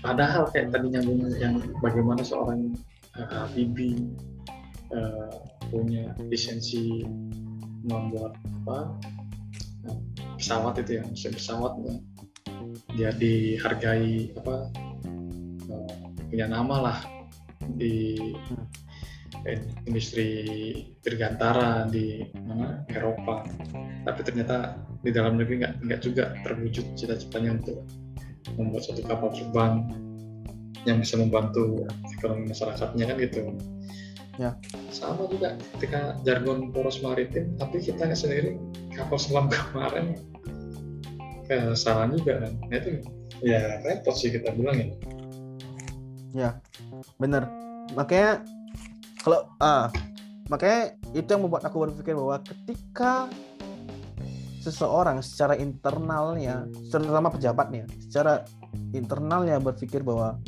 Padahal 0.04 0.44
kayak 0.52 0.68
tadi 0.68 0.92
nyambung 0.92 1.32
yang 1.40 1.56
bagaimana 1.80 2.20
seorang 2.20 2.76
uh, 3.16 3.48
Habibie 3.48 4.12
uh, 4.92 5.32
punya 5.72 6.12
lisensi 6.28 7.08
membuat 7.88 8.36
apa 8.64 9.00
pesawat 10.36 10.76
itu 10.84 11.00
ya, 11.00 11.02
mesin 11.08 11.32
pesawat 11.32 11.72
ya. 11.80 11.94
dia 12.92 13.10
dihargai 13.16 14.36
apa 14.36 14.68
uh, 15.72 15.96
punya 16.28 16.52
nama 16.52 16.76
lah 16.84 16.98
di 17.80 18.20
industri 19.88 20.28
dirgantara 21.00 21.88
di 21.88 22.28
mana 22.44 22.84
Eropa 22.92 23.44
tapi 24.04 24.20
ternyata 24.20 24.76
di 25.00 25.12
dalam 25.12 25.36
negeri 25.40 25.64
nggak 25.64 25.74
nggak 25.84 26.00
juga 26.00 26.32
terwujud 26.44 26.96
cita-citanya 26.96 27.60
untuk 27.60 27.84
membuat 28.56 28.84
satu 28.84 29.02
kapal 29.04 29.32
terbang 29.32 29.88
yang 30.84 31.00
bisa 31.00 31.16
membantu 31.16 31.88
ekonomi 32.20 32.52
masyarakatnya 32.52 33.04
kan 33.08 33.16
gitu. 33.16 33.40
Ya. 34.34 34.50
Sama 34.90 35.30
juga 35.30 35.54
ketika 35.76 36.18
jargon 36.26 36.74
poros 36.74 37.00
maritim 37.00 37.54
tapi 37.56 37.80
kita 37.80 38.10
sendiri 38.12 38.58
kapal 38.92 39.16
selam 39.16 39.46
kemarin 39.54 40.18
salah 41.76 42.08
juga 42.10 42.44
kan. 42.44 42.52
Nah, 42.68 42.76
itu 42.80 42.90
ya 43.44 43.80
repot 43.84 44.14
sih 44.16 44.32
kita 44.32 44.52
bilang 44.52 44.76
ya. 44.80 44.88
Ya 46.34 46.50
benar 47.16 47.46
makanya 47.94 48.42
kalau 49.22 49.46
ah 49.60 49.92
makanya 50.48 50.96
itu 51.12 51.28
yang 51.28 51.42
membuat 51.46 51.64
aku 51.64 51.88
berpikir 51.88 52.16
bahwa 52.16 52.40
ketika 52.42 53.28
seseorang 54.64 55.20
secara 55.20 55.60
internalnya 55.60 56.64
terutama 56.88 57.28
pejabatnya 57.28 57.84
secara 58.00 58.48
internalnya 58.96 59.60
berpikir 59.60 60.00
bahwa 60.00 60.40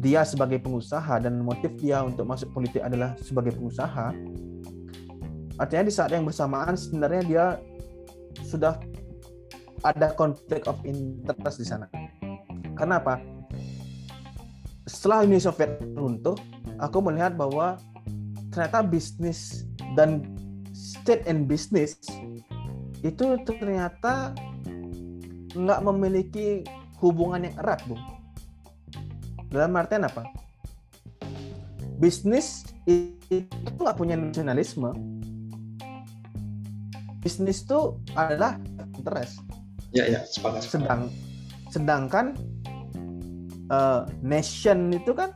dia 0.00 0.24
sebagai 0.24 0.60
pengusaha 0.60 1.20
dan 1.20 1.40
motif 1.40 1.72
dia 1.80 2.04
untuk 2.04 2.28
masuk 2.28 2.52
politik 2.52 2.84
adalah 2.84 3.16
sebagai 3.24 3.56
pengusaha 3.56 4.12
artinya 5.56 5.84
di 5.88 5.92
saat 5.92 6.12
yang 6.12 6.28
bersamaan 6.28 6.76
sebenarnya 6.76 7.22
dia 7.24 7.44
sudah 8.44 8.76
ada 9.84 10.12
konflik 10.12 10.68
of 10.68 10.76
interest 10.84 11.60
di 11.60 11.66
sana. 11.66 11.88
Karena 12.76 13.00
apa? 13.00 13.20
Setelah 14.88 15.24
Uni 15.24 15.38
Soviet 15.40 15.80
runtuh 15.94 16.36
aku 16.80 16.98
melihat 17.04 17.36
bahwa 17.36 17.78
ternyata 18.50 18.82
bisnis 18.82 19.68
dan 19.94 20.26
state 20.74 21.22
and 21.30 21.46
business 21.46 21.96
itu 23.00 23.24
ternyata 23.44 24.36
nggak 25.56 25.80
memiliki 25.82 26.62
hubungan 27.00 27.48
yang 27.48 27.56
erat, 27.58 27.80
bu. 27.88 27.96
Dalam 29.50 29.74
artian 29.74 30.06
apa? 30.06 30.28
Bisnis 32.00 32.64
itu 32.86 33.76
nggak 33.80 33.96
punya 33.96 34.14
nasionalisme. 34.16 34.92
Bisnis 37.20 37.64
itu 37.64 38.00
adalah 38.16 38.56
interest. 38.96 39.44
Ya, 39.92 40.06
ya, 40.06 40.22
sepakat. 40.24 40.64
Sedang, 40.64 41.10
sedangkan 41.68 42.26
uh, 43.68 44.06
nation 44.22 44.92
itu 44.94 45.12
kan 45.12 45.34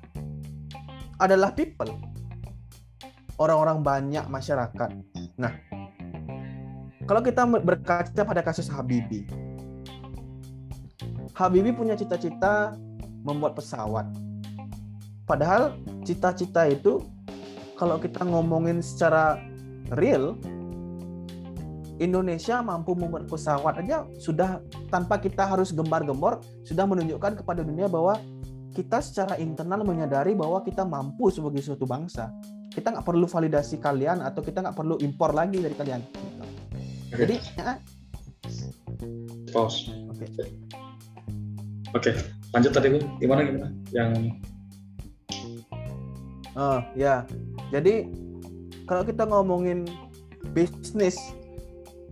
adalah 1.19 1.53
people 1.53 1.91
orang-orang 3.39 3.83
banyak 3.83 4.25
masyarakat. 4.31 4.91
Nah, 5.37 5.53
kalau 7.05 7.21
kita 7.21 7.45
berkaca 7.45 8.23
pada 8.25 8.41
kasus 8.41 8.69
Habibi, 8.69 9.29
Habibi 11.37 11.71
punya 11.77 11.93
cita-cita 11.99 12.77
membuat 13.25 13.57
pesawat. 13.57 14.09
Padahal 15.25 15.77
cita-cita 16.05 16.69
itu 16.69 17.01
kalau 17.77 18.01
kita 18.01 18.25
ngomongin 18.25 18.81
secara 18.81 19.41
real, 19.97 20.37
Indonesia 22.01 22.61
mampu 22.61 22.97
membuat 22.97 23.29
pesawat 23.29 23.85
aja 23.85 24.09
sudah 24.19 24.61
tanpa 24.91 25.21
kita 25.21 25.47
harus 25.47 25.71
gembar-gembor 25.71 26.43
sudah 26.67 26.85
menunjukkan 26.89 27.41
kepada 27.41 27.63
dunia 27.63 27.87
bahwa 27.87 28.19
kita 28.75 28.99
secara 28.99 29.39
internal 29.39 29.87
menyadari 29.87 30.35
bahwa 30.35 30.59
kita 30.67 30.83
mampu 30.83 31.31
sebagai 31.31 31.63
suatu 31.63 31.87
bangsa 31.87 32.35
kita 32.75 32.91
nggak 32.91 33.07
perlu 33.07 33.31
validasi 33.31 33.79
kalian 33.79 34.19
atau 34.27 34.43
kita 34.43 34.59
nggak 34.59 34.75
perlu 34.75 34.99
impor 34.99 35.31
lagi 35.31 35.63
dari 35.63 35.79
kalian. 35.79 36.03
Okay. 37.15 37.31
Jadi 37.31 37.37
ya. 37.55 37.79
Pause. 39.55 39.95
Oke. 40.11 40.27
Okay. 40.27 40.47
Oke, 41.95 42.11
okay. 42.11 42.15
lanjut 42.51 42.75
tadi 42.75 42.91
bu, 42.91 42.99
gimana 43.23 43.47
gimana? 43.47 43.71
Yang 43.95 44.35
Oh 46.59 46.83
ya, 46.99 47.23
jadi 47.71 48.07
kalau 48.91 49.07
kita 49.07 49.27
ngomongin 49.31 49.87
bisnis, 50.55 51.15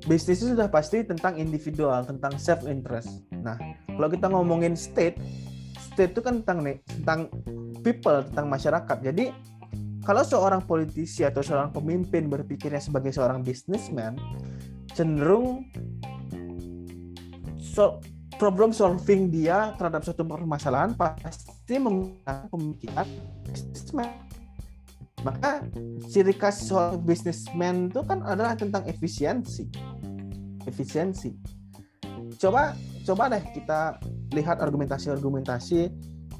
bisnis 0.06 0.38
itu 0.38 0.54
sudah 0.54 0.70
pasti 0.70 1.02
tentang 1.02 1.34
individual, 1.34 2.06
tentang 2.06 2.38
self 2.38 2.62
interest. 2.66 3.26
Nah, 3.34 3.58
kalau 3.90 4.06
kita 4.06 4.30
ngomongin 4.30 4.78
state, 4.78 5.18
state 5.78 6.14
itu 6.14 6.22
kan 6.22 6.46
tentang 6.46 6.62
nih, 6.62 6.78
tentang 6.86 7.26
people, 7.82 8.22
tentang 8.30 8.46
masyarakat. 8.50 8.98
Jadi 9.02 9.34
kalau 10.02 10.22
seorang 10.26 10.62
politisi 10.66 11.22
atau 11.22 11.42
seorang 11.42 11.70
pemimpin 11.70 12.26
berpikirnya 12.26 12.82
sebagai 12.82 13.14
seorang 13.14 13.46
businessman, 13.46 14.18
cenderung 14.90 15.66
so, 17.58 18.02
problem 18.42 18.74
solving 18.74 19.30
dia 19.30 19.70
terhadap 19.78 20.02
suatu 20.02 20.26
permasalahan 20.26 20.98
pasti 20.98 21.78
menggunakan 21.78 22.50
pemikiran 22.50 23.06
businessman. 23.46 24.10
Maka 25.22 25.62
ciri 26.10 26.34
khas 26.34 26.66
soal 26.66 26.98
businessman 26.98 27.86
itu 27.86 28.02
kan 28.02 28.26
adalah 28.26 28.58
tentang 28.58 28.82
efisiensi. 28.90 29.70
Efisiensi. 30.66 31.30
Coba 32.34 32.74
coba 33.06 33.30
deh 33.30 33.42
kita 33.54 34.02
lihat 34.34 34.58
argumentasi-argumentasi 34.58 35.90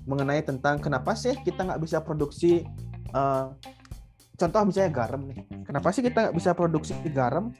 mengenai 0.06 0.42
tentang 0.42 0.82
kenapa 0.82 1.14
sih 1.14 1.38
kita 1.46 1.62
nggak 1.62 1.82
bisa 1.82 2.02
produksi 2.02 2.66
uh, 3.14 3.54
contoh 4.34 4.66
misalnya 4.66 4.90
garam 4.90 5.22
nih 5.30 5.46
kenapa 5.62 5.94
sih 5.94 6.02
kita 6.02 6.26
nggak 6.26 6.36
bisa 6.38 6.50
produksi 6.58 6.94
garam 7.14 7.54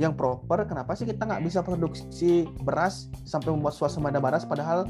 yang 0.00 0.16
proper 0.16 0.64
kenapa 0.64 0.96
sih 0.96 1.04
kita 1.04 1.28
nggak 1.28 1.44
bisa 1.44 1.60
produksi 1.60 2.48
beras 2.64 3.12
sampai 3.28 3.52
membuat 3.52 3.76
suasana 3.76 4.16
beras? 4.16 4.48
Padahal 4.48 4.88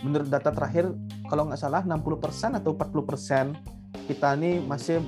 menurut 0.00 0.28
data 0.28 0.52
terakhir 0.52 0.92
kalau 1.28 1.48
nggak 1.48 1.60
salah 1.60 1.84
60% 1.84 2.56
atau 2.56 2.70
40% 2.72 3.76
kita 4.08 4.36
ini 4.38 4.62
masih 4.64 5.02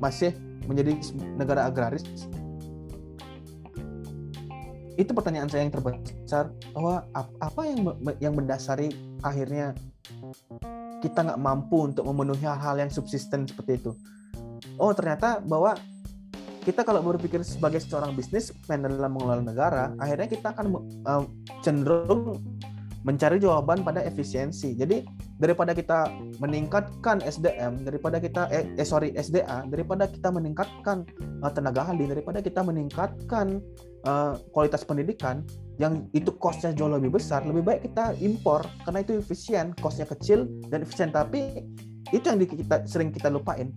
masih 0.00 0.34
menjadi 0.66 0.98
negara 1.38 1.70
agraris. 1.70 2.02
Itu 4.96 5.12
pertanyaan 5.12 5.52
saya 5.52 5.68
yang 5.68 5.74
terbesar 5.76 6.50
bahwa 6.72 7.04
apa 7.14 7.60
yang 7.68 7.78
yang 8.18 8.34
mendasari 8.34 8.90
akhirnya 9.20 9.76
kita 11.04 11.20
nggak 11.22 11.40
mampu 11.42 11.92
untuk 11.92 12.08
memenuhi 12.08 12.42
hal-hal 12.42 12.80
yang 12.80 12.90
subsisten 12.90 13.44
seperti 13.44 13.78
itu? 13.84 13.92
Oh 14.80 14.90
ternyata 14.96 15.44
bahwa 15.44 15.76
kita 16.66 16.82
kalau 16.82 16.98
berpikir 16.98 17.46
sebagai 17.46 17.78
seorang 17.78 18.18
bisnismen 18.18 18.82
dalam 18.82 19.14
mengelola 19.14 19.42
negara 19.46 19.84
akhirnya 20.02 20.26
kita 20.26 20.50
akan 20.50 20.66
uh, 21.06 21.22
cenderung 21.62 22.42
mencari 23.06 23.38
jawaban 23.38 23.86
pada 23.86 24.02
efisiensi. 24.02 24.74
Jadi 24.74 25.06
daripada 25.38 25.70
kita 25.70 26.10
meningkatkan 26.42 27.22
SDM, 27.22 27.86
daripada 27.86 28.18
kita 28.18 28.50
eh, 28.50 28.66
eh 28.74 28.82
sorry 28.82 29.14
SDA, 29.14 29.62
daripada 29.70 30.10
kita 30.10 30.34
meningkatkan 30.34 31.06
uh, 31.46 31.52
tenaga 31.54 31.86
ahli, 31.86 32.10
daripada 32.10 32.42
kita 32.42 32.66
meningkatkan 32.66 33.62
uh, 34.10 34.34
kualitas 34.50 34.82
pendidikan 34.82 35.46
yang 35.78 36.10
itu 36.18 36.34
costnya 36.34 36.74
jauh 36.74 36.90
lebih 36.90 37.14
besar, 37.14 37.46
lebih 37.46 37.62
baik 37.62 37.86
kita 37.86 38.18
impor 38.18 38.66
karena 38.82 39.06
itu 39.06 39.22
efisien, 39.22 39.70
costnya 39.78 40.10
kecil 40.10 40.50
dan 40.66 40.82
efisien. 40.82 41.14
Tapi 41.14 41.62
itu 42.10 42.26
yang 42.26 42.42
kita 42.42 42.82
sering 42.90 43.14
kita 43.14 43.30
lupain. 43.30 43.70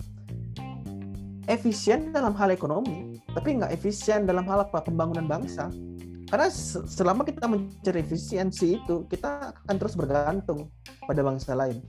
Efisien 1.50 2.14
dalam 2.14 2.38
hal 2.38 2.54
ekonomi, 2.54 3.18
tapi 3.34 3.58
nggak 3.58 3.74
efisien 3.74 4.30
dalam 4.30 4.46
hal 4.46 4.70
apa 4.70 4.86
pembangunan 4.86 5.26
bangsa. 5.26 5.74
Karena 6.30 6.46
selama 6.86 7.26
kita 7.26 7.50
mencari 7.50 8.06
efisiensi 8.06 8.78
itu 8.78 9.10
kita 9.10 9.58
akan 9.66 9.76
terus 9.82 9.98
bergantung 9.98 10.70
pada 11.10 11.26
bangsa 11.26 11.58
lain. 11.58 11.82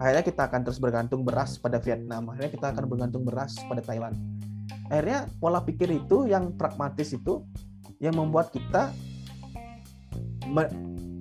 Akhirnya 0.00 0.24
kita 0.24 0.48
akan 0.48 0.60
terus 0.64 0.80
bergantung 0.80 1.28
beras 1.28 1.60
pada 1.60 1.76
Vietnam 1.76 2.32
akhirnya 2.32 2.48
kita 2.56 2.66
akan 2.72 2.84
bergantung 2.88 3.28
beras 3.28 3.52
pada 3.68 3.84
Thailand. 3.84 4.16
Akhirnya 4.88 5.28
pola 5.36 5.60
pikir 5.60 5.92
itu 5.92 6.24
yang 6.24 6.56
pragmatis 6.56 7.12
itu 7.12 7.44
yang 8.00 8.16
membuat 8.16 8.48
kita 8.48 8.88
me, 10.48 10.64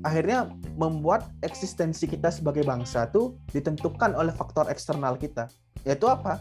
akhirnya 0.07 0.47
membuat 0.79 1.27
eksistensi 1.43 2.07
kita 2.07 2.31
sebagai 2.31 2.63
bangsa 2.63 3.11
itu 3.11 3.35
ditentukan 3.51 4.15
oleh 4.15 4.31
faktor 4.31 4.71
eksternal 4.71 5.19
kita. 5.19 5.51
Yaitu 5.83 6.07
apa 6.07 6.39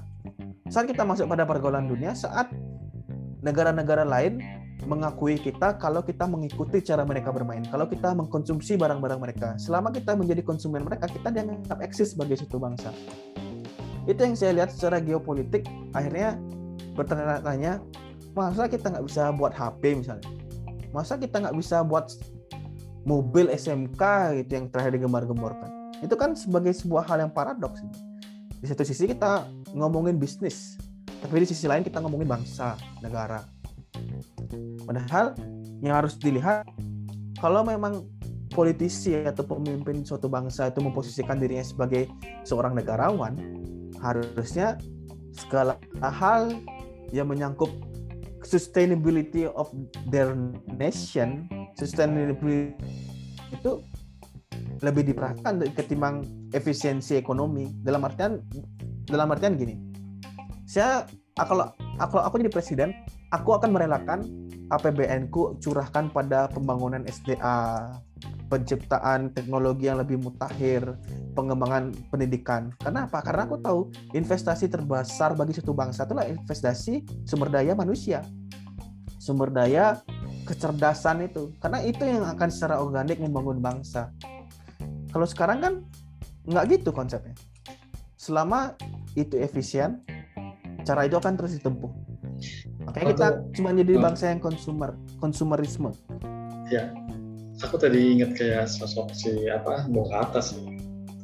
saat 0.66 0.90
kita 0.90 1.06
masuk 1.06 1.30
pada 1.30 1.46
pergaulan 1.46 1.86
dunia 1.86 2.12
saat 2.16 2.50
negara-negara 3.42 4.02
lain 4.02 4.42
mengakui 4.84 5.40
kita 5.40 5.80
kalau 5.80 6.04
kita 6.04 6.28
mengikuti 6.28 6.84
cara 6.84 7.02
mereka 7.02 7.32
bermain, 7.32 7.64
kalau 7.66 7.88
kita 7.88 8.12
mengkonsumsi 8.12 8.76
barang-barang 8.76 9.20
mereka. 9.22 9.48
Selama 9.56 9.88
kita 9.90 10.12
menjadi 10.14 10.44
konsumen 10.44 10.84
mereka, 10.84 11.08
kita 11.08 11.32
dianggap 11.32 11.80
eksis 11.80 12.12
sebagai 12.12 12.38
suatu 12.38 12.60
bangsa. 12.60 12.92
Itu 14.06 14.22
yang 14.22 14.36
saya 14.38 14.52
lihat 14.62 14.70
secara 14.70 15.02
geopolitik. 15.02 15.66
Akhirnya 15.96 16.38
bertanya-tanya, 16.94 17.82
masa 18.36 18.70
kita 18.70 18.94
nggak 18.94 19.06
bisa 19.08 19.32
buat 19.34 19.52
HP 19.56 19.82
misalnya? 19.98 20.28
Masa 20.94 21.18
kita 21.18 21.42
nggak 21.42 21.56
bisa 21.56 21.82
buat 21.82 22.12
mobil 23.02 23.50
SMK 23.50 24.02
gitu 24.44 24.50
yang 24.54 24.66
terakhir 24.70 24.92
digembar-gemborkan? 25.00 25.70
Itu 26.04 26.14
kan 26.14 26.36
sebagai 26.38 26.76
sebuah 26.76 27.08
hal 27.10 27.26
yang 27.26 27.32
paradoks. 27.32 27.80
Di 28.56 28.66
satu 28.66 28.82
sisi 28.82 29.04
kita 29.06 29.46
ngomongin 29.76 30.16
bisnis, 30.16 30.80
tapi 31.20 31.44
di 31.44 31.48
sisi 31.48 31.68
lain 31.68 31.84
kita 31.84 32.00
ngomongin 32.00 32.28
bangsa, 32.28 32.74
negara. 33.04 33.44
Padahal 34.86 35.36
yang 35.82 36.00
harus 36.00 36.16
dilihat 36.16 36.64
kalau 37.36 37.66
memang 37.66 38.08
politisi 38.54 39.12
atau 39.26 39.44
pemimpin 39.44 40.00
suatu 40.06 40.32
bangsa 40.32 40.72
itu 40.72 40.80
memposisikan 40.80 41.36
dirinya 41.36 41.66
sebagai 41.66 42.08
seorang 42.48 42.72
negarawan, 42.72 43.36
harusnya 44.00 44.80
segala 45.36 45.76
hal 46.00 46.48
yang 47.12 47.28
menyangkut 47.28 47.68
sustainability 48.40 49.44
of 49.52 49.68
their 50.08 50.32
nation, 50.78 51.44
sustainability 51.76 52.72
itu 53.52 53.82
lebih 54.84 55.12
diperhatikan 55.12 55.62
ketimbang 55.72 56.24
efisiensi 56.52 57.16
ekonomi. 57.16 57.70
Dalam 57.80 58.04
artian 58.04 58.40
dalam 59.06 59.30
artian 59.30 59.54
gini, 59.56 59.78
saya 60.66 61.06
kalau 61.36 61.70
kalau 61.96 62.22
aku 62.24 62.40
jadi 62.40 62.52
presiden, 62.52 62.90
aku 63.32 63.56
akan 63.56 63.72
merelakan 63.72 64.24
APBN 64.72 65.28
ku 65.30 65.54
curahkan 65.60 66.10
pada 66.10 66.48
pembangunan 66.50 67.04
SDA, 67.06 67.92
penciptaan 68.48 69.30
teknologi 69.30 69.86
yang 69.86 70.00
lebih 70.00 70.18
mutakhir, 70.18 70.96
pengembangan 71.36 71.94
pendidikan. 72.08 72.72
Karena 72.80 73.06
apa? 73.06 73.22
Karena 73.22 73.46
aku 73.46 73.56
tahu 73.60 73.80
investasi 74.16 74.66
terbesar 74.72 75.36
bagi 75.38 75.54
suatu 75.54 75.76
bangsa 75.76 76.08
itulah 76.08 76.26
investasi 76.26 77.04
sumber 77.28 77.52
daya 77.52 77.76
manusia. 77.76 78.24
Sumber 79.20 79.50
daya 79.50 80.00
kecerdasan 80.46 81.26
itu. 81.26 81.52
Karena 81.58 81.82
itu 81.82 82.02
yang 82.06 82.24
akan 82.26 82.48
secara 82.48 82.78
organik 82.78 83.18
membangun 83.18 83.58
bangsa. 83.58 84.14
Kalau 85.16 85.24
sekarang 85.24 85.58
kan 85.64 85.74
nggak 86.44 86.76
gitu 86.76 86.92
konsepnya. 86.92 87.32
Selama 88.20 88.76
itu 89.16 89.40
efisien, 89.40 90.04
cara 90.84 91.08
itu 91.08 91.16
akan 91.16 91.40
terus 91.40 91.56
ditempuh. 91.56 91.88
Makanya 92.84 93.06
kita 93.16 93.28
cuma 93.56 93.72
jadi 93.72 93.96
hmm. 93.96 94.04
bangsa 94.04 94.28
yang 94.28 94.44
konsumer, 94.44 94.92
konsumerisme. 95.16 95.96
Ya, 96.68 96.92
aku 97.64 97.80
tadi 97.80 98.20
ingat 98.20 98.36
kayak 98.36 98.68
sosok 98.68 99.08
si 99.16 99.48
apa 99.48 99.88
Bung 99.88 100.12
Hatta 100.12 100.44
sih, 100.44 100.60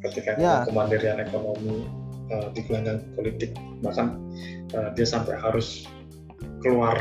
ketika 0.00 0.40
ya. 0.40 0.64
kemandirian 0.64 1.20
ekonomi 1.20 1.85
uh, 2.33 2.48
di 2.57 2.64
gelanggang 2.64 3.05
politik, 3.12 3.52
bahkan 3.85 4.16
uh, 4.72 4.88
dia 4.96 5.05
sampai 5.05 5.37
harus 5.37 5.85
keluar 6.64 6.96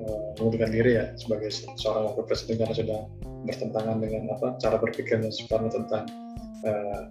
uh, 0.00 0.32
mengundurkan 0.40 0.72
diri 0.72 0.96
ya 0.96 1.12
sebagai 1.20 1.52
seorang 1.76 2.08
wakil 2.08 2.24
presiden 2.24 2.56
karena 2.64 2.72
sudah 2.72 3.00
bertentangan 3.46 4.02
dengan 4.02 4.34
apa 4.34 4.58
cara 4.58 4.76
berpikirnya 4.76 5.30
Soekarno 5.30 5.70
tentang 5.70 6.04
uh, 6.66 7.08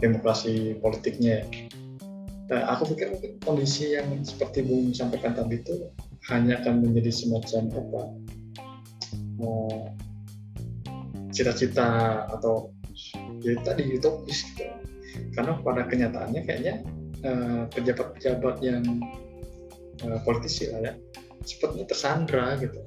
demokrasi 0.00 0.78
politiknya 0.78 1.42
Nah, 2.46 2.62
aku 2.70 2.94
pikir 2.94 3.10
kondisi 3.42 3.98
yang 3.98 4.22
seperti 4.22 4.62
Bung 4.62 4.94
sampaikan 4.94 5.34
tadi 5.34 5.58
itu 5.58 5.90
hanya 6.30 6.62
akan 6.62 6.78
menjadi 6.78 7.10
semacam 7.10 7.62
apa 7.74 8.02
cita-cita 11.34 12.22
atau 12.30 12.70
ya 13.42 13.58
tadi 13.66 13.98
utopis 13.98 14.46
gitu. 14.54 14.62
Karena 15.34 15.58
pada 15.58 15.90
kenyataannya 15.90 16.46
kayaknya 16.46 16.74
eh, 17.26 17.62
pejabat-pejabat 17.74 18.62
yang 18.62 18.84
uh, 20.06 20.18
politisi 20.22 20.70
lah 20.70 20.80
ya 20.86 20.92
sepertinya 21.46 21.86
tersandra 21.88 22.58
gitu 22.58 22.80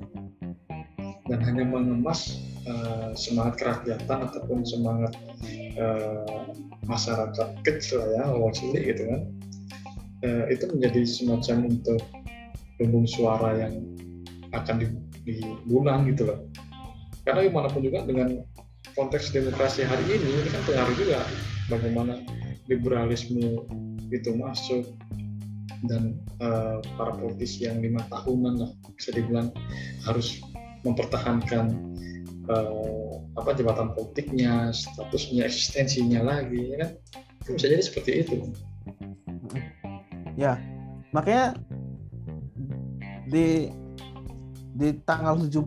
dan 1.30 1.39
hanya 1.45 1.64
mengemas 1.64 2.41
uh, 2.70 3.11
semangat 3.17 3.57
kerakyatan 3.59 4.30
ataupun 4.30 4.61
semangat 4.61 5.17
uh, 5.82 6.53
masyarakat 6.86 7.49
kecil 7.65 8.05
ya 8.13 8.30
awal 8.30 8.53
cilik 8.53 8.93
gitu 8.95 9.03
kan 9.09 9.22
uh, 10.26 10.45
itu 10.53 10.65
menjadi 10.70 11.01
semacam 11.03 11.74
untuk 11.74 12.01
lumbung 12.80 13.07
suara 13.09 13.59
yang 13.67 13.84
akan 14.55 14.88
dibulang 15.28 16.09
gitu 16.09 16.32
loh. 16.32 16.47
Karena 17.28 17.45
gimana 17.45 17.67
pun 17.70 17.84
juga 17.86 18.01
dengan 18.07 18.41
konteks 18.97 19.36
demokrasi 19.36 19.86
hari 19.86 20.01
ini 20.07 20.26
ini 20.26 20.49
kan 20.49 20.63
pengaruh 20.65 20.95
juga 20.97 21.20
bagaimana 21.70 22.17
liberalisme 22.72 23.67
itu 24.09 24.32
masuk 24.34 24.84
dan 25.88 26.17
uh, 26.43 26.82
para 26.97 27.15
politisi 27.15 27.70
yang 27.70 27.80
lima 27.80 28.03
tahunan 28.11 28.59
lah 28.59 28.72
bisa 28.97 29.15
dibilang 29.15 29.53
harus 30.03 30.43
mempertahankan 30.84 31.72
uh, 32.50 33.22
apa 33.38 33.56
jabatan 33.56 33.93
politiknya, 33.93 34.74
statusnya, 34.74 35.45
eksistensinya 35.45 36.26
lagi, 36.26 36.74
ya 36.74 36.78
kan? 36.86 36.89
Itu 37.45 37.50
bisa 37.56 37.68
jadi 37.70 37.84
seperti 37.86 38.12
itu. 38.26 38.36
Ya, 40.36 40.58
makanya 41.14 41.56
di 43.30 43.70
di 44.80 44.89
tanggal 45.06 45.38
17 45.38 45.60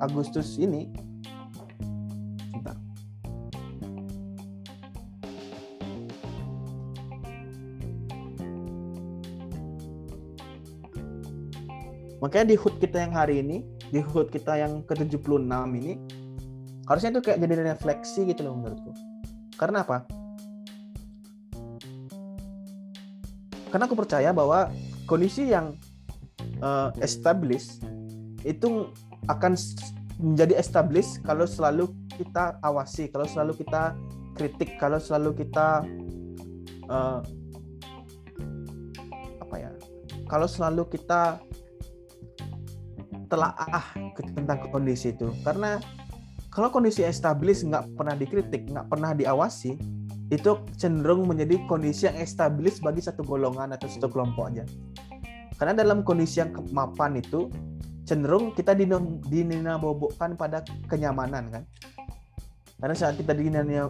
Agustus 0.00 0.56
ini. 0.56 0.88
Makanya 12.22 12.54
di 12.54 12.56
HUT 12.56 12.78
kita 12.78 13.02
yang 13.02 13.18
hari 13.18 13.42
ini, 13.42 13.66
di 13.90 13.98
HUT 13.98 14.30
kita 14.30 14.54
yang 14.54 14.86
ke-76 14.86 15.42
ini, 15.74 15.98
harusnya 16.86 17.14
itu 17.14 17.20
kayak 17.22 17.38
jadi 17.38 17.54
refleksi 17.74 18.26
gitu 18.26 18.46
loh 18.46 18.58
menurutku. 18.58 18.90
Karena 19.54 19.86
apa? 19.86 20.02
Karena 23.70 23.88
aku 23.88 23.96
percaya 23.96 24.34
bahwa 24.34 24.68
kondisi 25.08 25.48
yang 25.48 25.72
uh, 26.60 26.92
established 27.00 27.80
itu 28.42 28.90
akan 29.30 29.54
menjadi 30.20 30.58
established 30.58 31.22
kalau 31.24 31.46
selalu 31.48 31.88
kita 32.18 32.58
awasi, 32.60 33.08
kalau 33.08 33.24
selalu 33.24 33.64
kita 33.64 33.96
kritik, 34.36 34.76
kalau 34.76 35.00
selalu 35.00 35.46
kita 35.46 35.86
uh, 36.90 37.22
apa 39.40 39.54
ya? 39.56 39.70
Kalau 40.28 40.48
selalu 40.48 40.88
kita 40.92 41.40
telaah 43.32 43.96
tentang 44.36 44.68
kondisi 44.68 45.16
itu 45.16 45.32
karena 45.40 45.80
kalau 46.52 46.68
kondisi 46.68 47.00
establis 47.00 47.64
nggak 47.64 47.96
pernah 47.96 48.12
dikritik 48.12 48.68
nggak 48.68 48.86
pernah 48.92 49.16
diawasi 49.16 49.80
itu 50.28 50.52
cenderung 50.76 51.28
menjadi 51.28 51.60
kondisi 51.64 52.08
yang 52.08 52.16
establis 52.20 52.80
bagi 52.80 53.04
satu 53.04 53.24
golongan 53.24 53.76
atau 53.76 53.84
satu 53.84 54.08
kelompok 54.08 54.48
aja. 54.48 54.64
Karena 55.60 55.84
dalam 55.84 56.00
kondisi 56.00 56.40
yang 56.40 56.56
kemapan 56.56 57.20
itu 57.20 57.52
cenderung 58.08 58.56
kita 58.56 58.72
dinabobokkan 59.28 60.36
pada 60.40 60.64
kenyamanan 60.88 61.52
kan? 61.52 61.64
Karena 62.80 62.96
saat 62.96 63.20
kita 63.20 63.36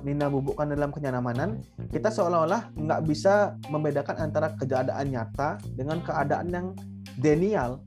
dinabobokkan 0.02 0.74
dalam 0.74 0.90
kenyamanan 0.90 1.62
kita 1.94 2.10
seolah-olah 2.10 2.74
nggak 2.74 3.00
bisa 3.06 3.54
membedakan 3.70 4.18
antara 4.18 4.50
keadaan 4.58 5.06
nyata 5.14 5.62
dengan 5.78 6.02
keadaan 6.02 6.46
yang 6.50 6.66
denial. 7.22 7.86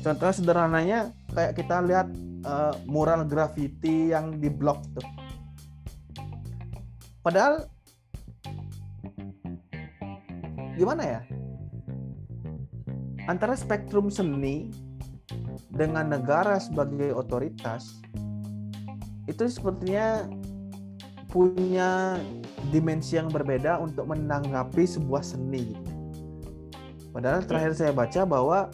Contohnya 0.00 0.34
sederhananya 0.34 0.98
kayak 1.36 1.52
kita 1.54 1.84
lihat 1.84 2.08
uh, 2.46 2.74
mural 2.86 3.26
graffiti 3.26 4.10
yang 4.10 4.38
di 4.38 4.50
blok 4.50 4.82
tuh. 4.94 5.08
Padahal 7.22 7.70
gimana 10.74 11.02
ya? 11.06 11.20
Antara 13.30 13.54
spektrum 13.54 14.10
seni 14.10 14.74
dengan 15.70 16.10
negara 16.10 16.58
sebagai 16.58 17.14
otoritas 17.14 18.02
itu 19.30 19.46
sepertinya 19.46 20.26
punya 21.30 22.18
dimensi 22.74 23.16
yang 23.16 23.30
berbeda 23.30 23.80
untuk 23.80 24.10
menanggapi 24.10 24.84
sebuah 24.84 25.22
seni. 25.22 25.72
Padahal 27.14 27.46
terakhir 27.46 27.72
saya 27.78 27.92
baca 27.94 28.26
bahwa 28.26 28.68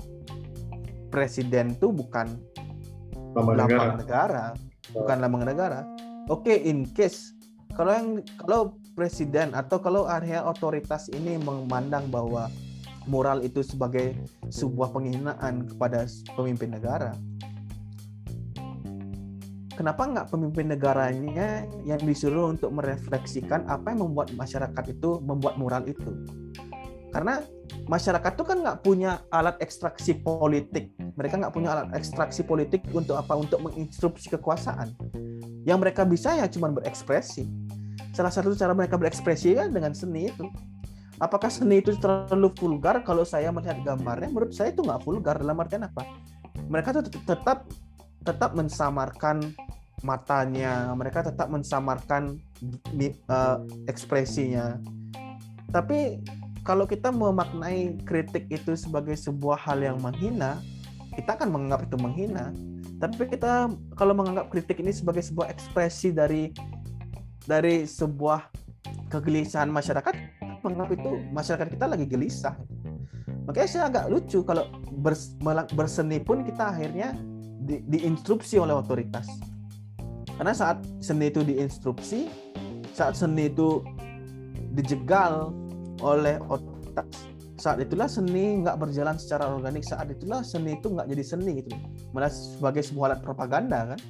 presiden 1.13 1.77
tuh 1.77 1.93
bukan 1.93 2.41
lambang 3.35 3.57
negara. 3.57 3.93
negara, 3.97 4.45
bukan 4.93 5.17
lambang 5.21 5.45
negara. 5.45 5.81
Oke, 6.29 6.53
okay, 6.53 6.57
in 6.69 6.85
case 6.93 7.33
kalau 7.73 7.93
yang 7.93 8.09
kalau 8.41 8.61
presiden 8.97 9.55
atau 9.55 9.79
kalau 9.79 10.09
area 10.09 10.43
otoritas 10.45 11.07
ini 11.13 11.39
memandang 11.39 12.09
bahwa 12.09 12.51
moral 13.09 13.41
itu 13.41 13.65
sebagai 13.65 14.13
sebuah 14.53 14.93
penghinaan 14.93 15.65
kepada 15.65 16.05
pemimpin 16.37 16.77
negara, 16.77 17.17
kenapa 19.79 20.03
nggak 20.05 20.29
pemimpin 20.29 20.75
negaranya 20.75 21.63
yang 21.87 22.03
disuruh 22.03 22.51
untuk 22.51 22.75
merefleksikan 22.75 23.65
apa 23.71 23.95
yang 23.95 24.11
membuat 24.11 24.35
masyarakat 24.35 24.85
itu 24.91 25.23
membuat 25.23 25.55
moral 25.57 25.87
itu? 25.87 26.13
Karena 27.09 27.41
masyarakat 27.89 28.33
itu 28.37 28.45
kan 28.45 28.59
nggak 28.61 28.79
punya 28.85 29.25
alat 29.33 29.57
ekstraksi 29.65 30.17
politik. 30.21 30.93
Mereka 31.17 31.41
nggak 31.41 31.55
punya 31.55 31.73
alat 31.73 31.89
ekstraksi 31.97 32.45
politik 32.45 32.85
untuk 32.93 33.17
apa? 33.17 33.37
Untuk 33.37 33.65
menginstruksi 33.65 34.33
kekuasaan. 34.37 34.93
Yang 35.65 35.79
mereka 35.81 36.03
bisa 36.05 36.37
ya 36.37 36.47
cuma 36.49 36.69
berekspresi. 36.73 37.49
Salah 38.13 38.33
satu 38.33 38.53
cara 38.57 38.73
mereka 38.73 38.97
berekspresi 39.01 39.57
kan 39.57 39.73
dengan 39.73 39.93
seni 39.97 40.29
itu. 40.29 40.45
Apakah 41.19 41.51
seni 41.51 41.83
itu 41.83 41.99
terlalu 41.99 42.55
vulgar? 42.55 43.03
Kalau 43.03 43.27
saya 43.27 43.51
melihat 43.51 43.83
gambarnya, 43.83 44.31
menurut 44.31 44.55
saya 44.55 44.71
itu 44.71 44.87
nggak 44.87 45.03
vulgar. 45.03 45.35
Dalam 45.41 45.59
artian 45.59 45.83
apa? 45.87 46.07
Mereka 46.71 46.95
tuh 46.95 47.05
tetap 47.11 47.67
tetap 48.23 48.51
mensamarkan 48.55 49.41
matanya, 50.03 50.95
mereka 50.95 51.27
tetap 51.27 51.51
mensamarkan 51.51 52.39
uh, 53.27 53.59
ekspresinya. 53.91 54.79
Tapi 55.75 56.23
kalau 56.69 56.85
kita 56.85 57.09
memaknai 57.09 57.97
kritik 58.05 58.45
itu 58.53 58.77
sebagai 58.77 59.17
sebuah 59.17 59.57
hal 59.57 59.81
yang 59.81 59.97
menghina, 60.05 60.61
kita 61.17 61.41
akan 61.41 61.49
menganggap 61.49 61.89
itu 61.89 61.97
menghina. 61.97 62.53
Tapi 63.01 63.25
kita 63.25 63.73
kalau 63.97 64.13
menganggap 64.13 64.53
kritik 64.53 64.85
ini 64.85 64.93
sebagai 64.93 65.25
sebuah 65.25 65.49
ekspresi 65.49 66.13
dari 66.13 66.53
dari 67.49 67.89
sebuah 67.89 68.53
kegelisahan 69.09 69.73
masyarakat, 69.73 70.13
menganggap 70.61 70.93
itu 70.93 71.11
masyarakat 71.33 71.73
kita 71.73 71.89
lagi 71.89 72.05
gelisah. 72.05 72.53
Makanya 73.49 73.69
saya 73.73 73.85
agak 73.89 74.13
lucu 74.13 74.45
kalau 74.45 74.69
berseni 75.73 76.21
pun 76.21 76.45
kita 76.45 76.69
akhirnya 76.69 77.17
di, 77.65 77.81
diinstruksi 77.89 78.61
oleh 78.61 78.77
otoritas. 78.77 79.25
Karena 80.37 80.53
saat 80.53 80.85
seni 81.01 81.33
itu 81.33 81.41
diinstruksi, 81.41 82.29
saat 82.93 83.17
seni 83.17 83.49
itu 83.49 83.81
dijegal 84.77 85.57
oleh 86.03 86.39
otak. 86.47 87.07
Saat 87.59 87.83
itulah 87.83 88.07
seni 88.07 88.63
nggak 88.63 88.79
berjalan 88.79 89.19
secara 89.19 89.51
organik. 89.51 89.83
Saat 89.83 90.15
itulah 90.15 90.47
seni 90.47 90.79
itu 90.79 90.95
nggak 90.95 91.11
jadi 91.11 91.25
seni 91.27 91.59
gitu 91.59 91.75
malah 92.15 92.31
sebagai 92.31 92.87
sebuah 92.87 93.07
alat 93.15 93.21
propaganda 93.23 93.95
kan? 93.95 94.01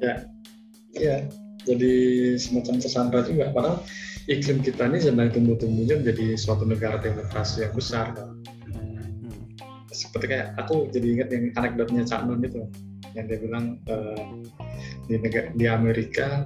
Ya. 0.00 0.14
Ya. 0.96 1.16
Jadi 1.66 1.92
semacam 2.38 2.78
tersandra 2.78 3.20
juga. 3.26 3.50
Padahal 3.50 3.82
iklim 4.26 4.58
kita 4.62 4.90
ini 4.90 4.98
sedang 4.98 5.30
tumbuh-tumbuhnya 5.30 6.02
menjadi 6.02 6.34
suatu 6.34 6.66
negara 6.66 6.98
demokrasi 6.98 7.62
yang 7.62 7.74
besar 7.74 8.10
kan? 8.14 8.28
Hmm. 8.74 9.46
seperti 9.94 10.34
kayak 10.34 10.58
aku 10.58 10.90
jadi 10.90 11.06
ingat 11.16 11.28
yang 11.30 11.44
anekdotnya 11.56 12.02
Cak 12.04 12.26
Nun 12.26 12.42
itu 12.42 12.66
yang 13.14 13.26
dia 13.30 13.38
bilang 13.40 13.80
uh, 13.88 14.42
di 15.08 15.16
negara 15.16 15.48
di 15.54 15.66
Amerika 15.70 16.42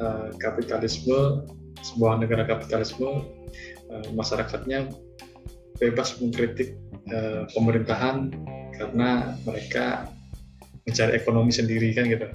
uh, 0.00 0.32
kapitalisme 0.40 1.46
sebuah 1.84 2.20
negara 2.20 2.44
kapitalisme 2.44 3.24
uh, 3.90 4.08
masyarakatnya 4.14 4.90
bebas 5.78 6.18
mengkritik 6.18 6.74
uh, 7.14 7.46
pemerintahan 7.54 8.34
karena 8.78 9.34
mereka 9.42 10.10
mencari 10.86 11.12
ekonomi 11.18 11.52
sendiri 11.52 11.92
kan 11.92 12.08
gitu. 12.08 12.26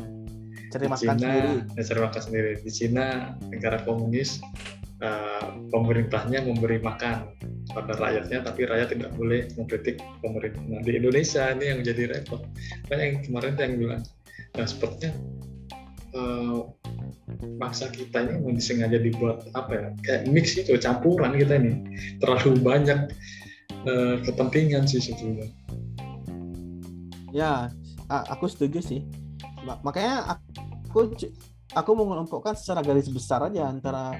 Cari 0.74 0.86
di 0.86 0.90
makan 0.90 1.00
Cina, 1.02 1.14
sendiri. 1.18 1.54
Ya, 1.78 1.82
cari 1.86 2.00
makan 2.02 2.22
sendiri. 2.22 2.52
Di 2.62 2.72
Cina 2.72 3.06
negara 3.50 3.78
komunis 3.86 4.42
uh, 5.02 5.54
pemerintahnya 5.70 6.46
memberi 6.46 6.82
makan 6.82 7.30
pada 7.74 7.94
rakyatnya, 7.98 8.46
tapi 8.46 8.70
rakyat 8.70 8.94
tidak 8.94 9.12
boleh 9.18 9.50
mengkritik 9.58 10.02
pemerintah. 10.22 10.62
Nah, 10.70 10.82
di 10.82 10.92
Indonesia 10.98 11.50
ini 11.54 11.66
yang 11.74 11.78
menjadi 11.82 12.04
repot. 12.14 12.42
Banyak 12.90 13.06
yang 13.06 13.18
kemarin 13.26 13.54
yang 13.58 13.74
bilang, 13.80 14.02
nah 14.58 14.66
sepertinya 14.66 15.14
uh, 16.14 16.70
kita 17.94 18.18
ini 18.24 18.32
memang 18.40 18.56
disengaja 18.56 18.98
dibuat 19.02 19.50
apa 19.58 19.72
ya 19.74 19.88
kayak 20.06 20.22
mix 20.32 20.56
itu 20.56 20.74
campuran 20.80 21.36
kita 21.36 21.60
ini. 21.60 21.74
Terlalu 22.22 22.62
banyak 22.62 23.00
uh, 23.90 24.16
kepentingan 24.24 24.88
sih 24.88 25.02
sebetulnya. 25.02 25.50
Ya 27.34 27.74
aku 28.10 28.46
setuju 28.46 28.80
sih. 28.80 29.02
Makanya 29.64 30.38
aku 30.88 31.18
aku 31.74 31.90
mau 31.98 32.06
mengelompokkan 32.06 32.54
secara 32.54 32.86
garis 32.86 33.10
besar 33.10 33.42
aja 33.50 33.66
antara 33.66 34.14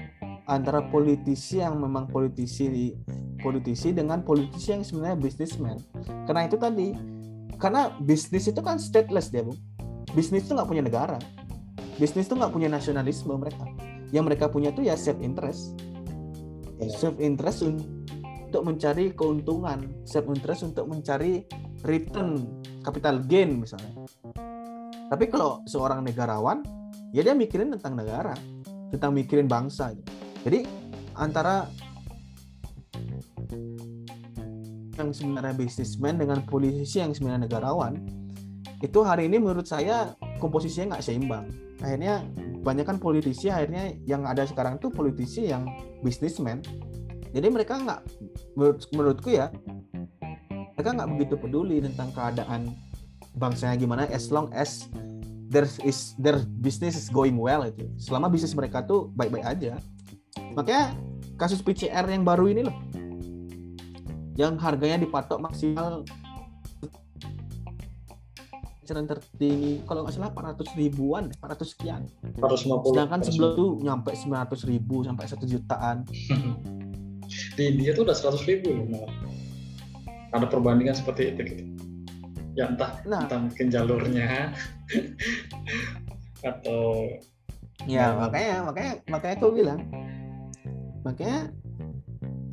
antara 0.50 0.84
politisi 0.90 1.62
yang 1.62 1.78
memang 1.80 2.10
politisi 2.10 2.92
politisi 3.40 3.92
dengan 3.94 4.20
politisi 4.24 4.76
yang 4.76 4.82
sebenarnya 4.84 5.16
bisnismen 5.20 5.76
karena 6.28 6.48
itu 6.48 6.56
tadi 6.56 6.92
karena 7.56 7.92
bisnis 8.02 8.50
itu 8.50 8.60
kan 8.60 8.76
stateless 8.76 9.30
dia 9.30 9.46
bu. 9.46 9.54
Bisnis 10.12 10.46
itu 10.46 10.52
nggak 10.54 10.68
punya 10.68 10.82
negara 10.84 11.18
bisnis 11.96 12.26
tuh 12.26 12.38
nggak 12.38 12.52
punya 12.52 12.68
nasionalisme 12.70 13.34
mereka. 13.34 13.66
Yang 14.10 14.24
mereka 14.30 14.44
punya 14.50 14.70
tuh 14.70 14.86
ya 14.86 14.94
self 14.94 15.18
interest. 15.22 15.78
Iya. 16.78 16.90
self 16.98 17.16
interest 17.22 17.62
untuk 17.64 18.62
mencari 18.66 19.14
keuntungan. 19.14 20.04
Self 20.04 20.26
interest 20.30 20.66
untuk 20.66 20.90
mencari 20.90 21.46
return 21.86 22.62
capital 22.82 23.22
gain 23.24 23.62
misalnya. 23.62 23.94
Tapi 25.08 25.24
kalau 25.30 25.62
seorang 25.68 26.02
negarawan 26.02 26.64
ya 27.14 27.22
dia 27.22 27.30
mikirin 27.30 27.70
tentang 27.78 27.94
negara 27.94 28.34
tentang 28.90 29.14
mikirin 29.14 29.46
bangsa 29.46 29.94
jadi 30.42 30.66
antara 31.14 31.70
yang 34.98 35.10
sebenarnya 35.14 35.54
bisnismen 35.54 36.18
dengan 36.18 36.42
politisi 36.42 36.98
yang 36.98 37.14
sebenarnya 37.14 37.46
negarawan 37.46 38.02
itu 38.82 38.98
hari 39.06 39.30
ini 39.30 39.38
menurut 39.38 39.62
saya 39.62 40.10
komposisinya 40.42 40.98
nggak 40.98 41.06
seimbang 41.06 41.46
akhirnya 41.84 42.24
banyak 42.64 42.88
kan 42.88 42.96
politisi 42.96 43.52
akhirnya 43.52 43.92
yang 44.08 44.24
ada 44.24 44.48
sekarang 44.48 44.80
tuh 44.80 44.88
politisi 44.88 45.52
yang 45.52 45.68
bisnismen 46.00 46.64
jadi 47.36 47.52
mereka 47.52 47.76
nggak 47.76 48.00
menurut, 48.56 48.80
menurutku 48.96 49.28
ya 49.36 49.52
mereka 50.74 50.90
nggak 50.96 51.08
begitu 51.12 51.34
peduli 51.36 51.84
tentang 51.84 52.08
keadaan 52.16 52.72
bangsanya 53.36 53.76
gimana 53.76 54.08
as 54.08 54.32
long 54.32 54.48
as 54.56 54.88
there 55.54 55.68
is 55.86 56.18
their 56.18 56.42
business 56.58 56.98
is 56.98 57.06
going 57.12 57.38
well 57.38 57.62
itu 57.62 57.86
selama 58.00 58.26
bisnis 58.26 58.58
mereka 58.58 58.82
tuh 58.82 59.14
baik-baik 59.14 59.46
aja. 59.46 59.78
Makanya 60.58 60.98
kasus 61.38 61.62
PCR 61.62 62.06
yang 62.10 62.26
baru 62.26 62.50
ini 62.50 62.66
loh 62.66 62.76
yang 64.34 64.58
harganya 64.58 64.98
dipatok 64.98 65.38
maksimal 65.38 66.02
eceran 68.84 69.08
tertinggi 69.08 69.80
kalau 69.88 70.04
nggak 70.04 70.12
salah 70.12 70.30
400 70.30 70.76
ribuan 70.76 71.32
400 71.40 71.64
sekian. 71.64 72.04
450 72.36 72.92
sedangkan 72.92 73.20
sebelum 73.24 73.50
itu 73.56 73.66
nyampe 73.80 74.10
900 74.12 74.70
ribu 74.70 74.96
sampai 75.02 75.24
1 75.24 75.40
jutaan. 75.48 75.96
Di 77.56 77.62
India 77.64 77.96
tuh 77.96 78.04
udah 78.04 78.12
100 78.12 78.44
ribu 78.44 78.68
loh 78.76 78.84
malah. 78.92 79.12
Ada 80.36 80.46
perbandingan 80.46 80.92
seperti 80.92 81.32
itu 81.32 81.40
gitu. 81.48 81.64
Ya 82.54 82.68
entah 82.68 83.00
Nah. 83.08 83.24
entah 83.24 83.40
mungkin 83.40 83.66
jalurnya. 83.72 84.52
Atau 86.48 87.08
ya 87.84 88.12
Nah. 88.14 88.28
makanya 88.28 88.56
makanya 88.64 88.92
makanya 89.10 89.34
aku 89.36 89.46
bilang 89.50 89.80
makanya 91.02 91.52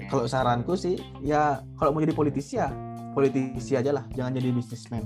kalau 0.10 0.28
saranku 0.28 0.76
sih 0.76 1.00
ya 1.24 1.64
kalau 1.80 1.96
mau 1.96 2.04
jadi 2.04 2.12
politisi 2.12 2.60
ya 2.60 2.68
politisi 3.16 3.80
aja 3.80 3.96
lah 3.96 4.04
jangan 4.12 4.36
jadi 4.36 4.52
bisnismen 4.52 5.04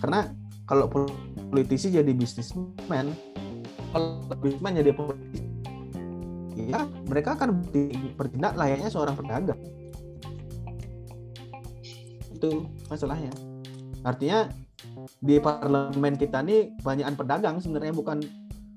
karena 0.00 0.32
kalau 0.70 0.86
pol- 0.86 1.10
politisi 1.50 1.90
jadi 1.90 2.14
bisnismen 2.14 3.10
kalau 3.90 4.22
bisnismen 4.38 4.78
jadi 4.78 4.94
politisi 4.94 5.50
ya 6.70 6.86
mereka 7.10 7.34
akan 7.34 7.58
berti- 7.58 8.14
bertindak 8.14 8.54
layaknya 8.54 8.86
seorang 8.86 9.18
pedagang. 9.18 9.58
Itu 12.30 12.70
masalahnya. 12.86 13.34
Artinya 14.06 14.46
di 15.18 15.36
parlemen 15.42 16.14
kita 16.14 16.44
nih 16.46 16.70
banyakan 16.80 17.14
pedagang 17.18 17.56
sebenarnya 17.58 17.94
bukan 17.96 18.22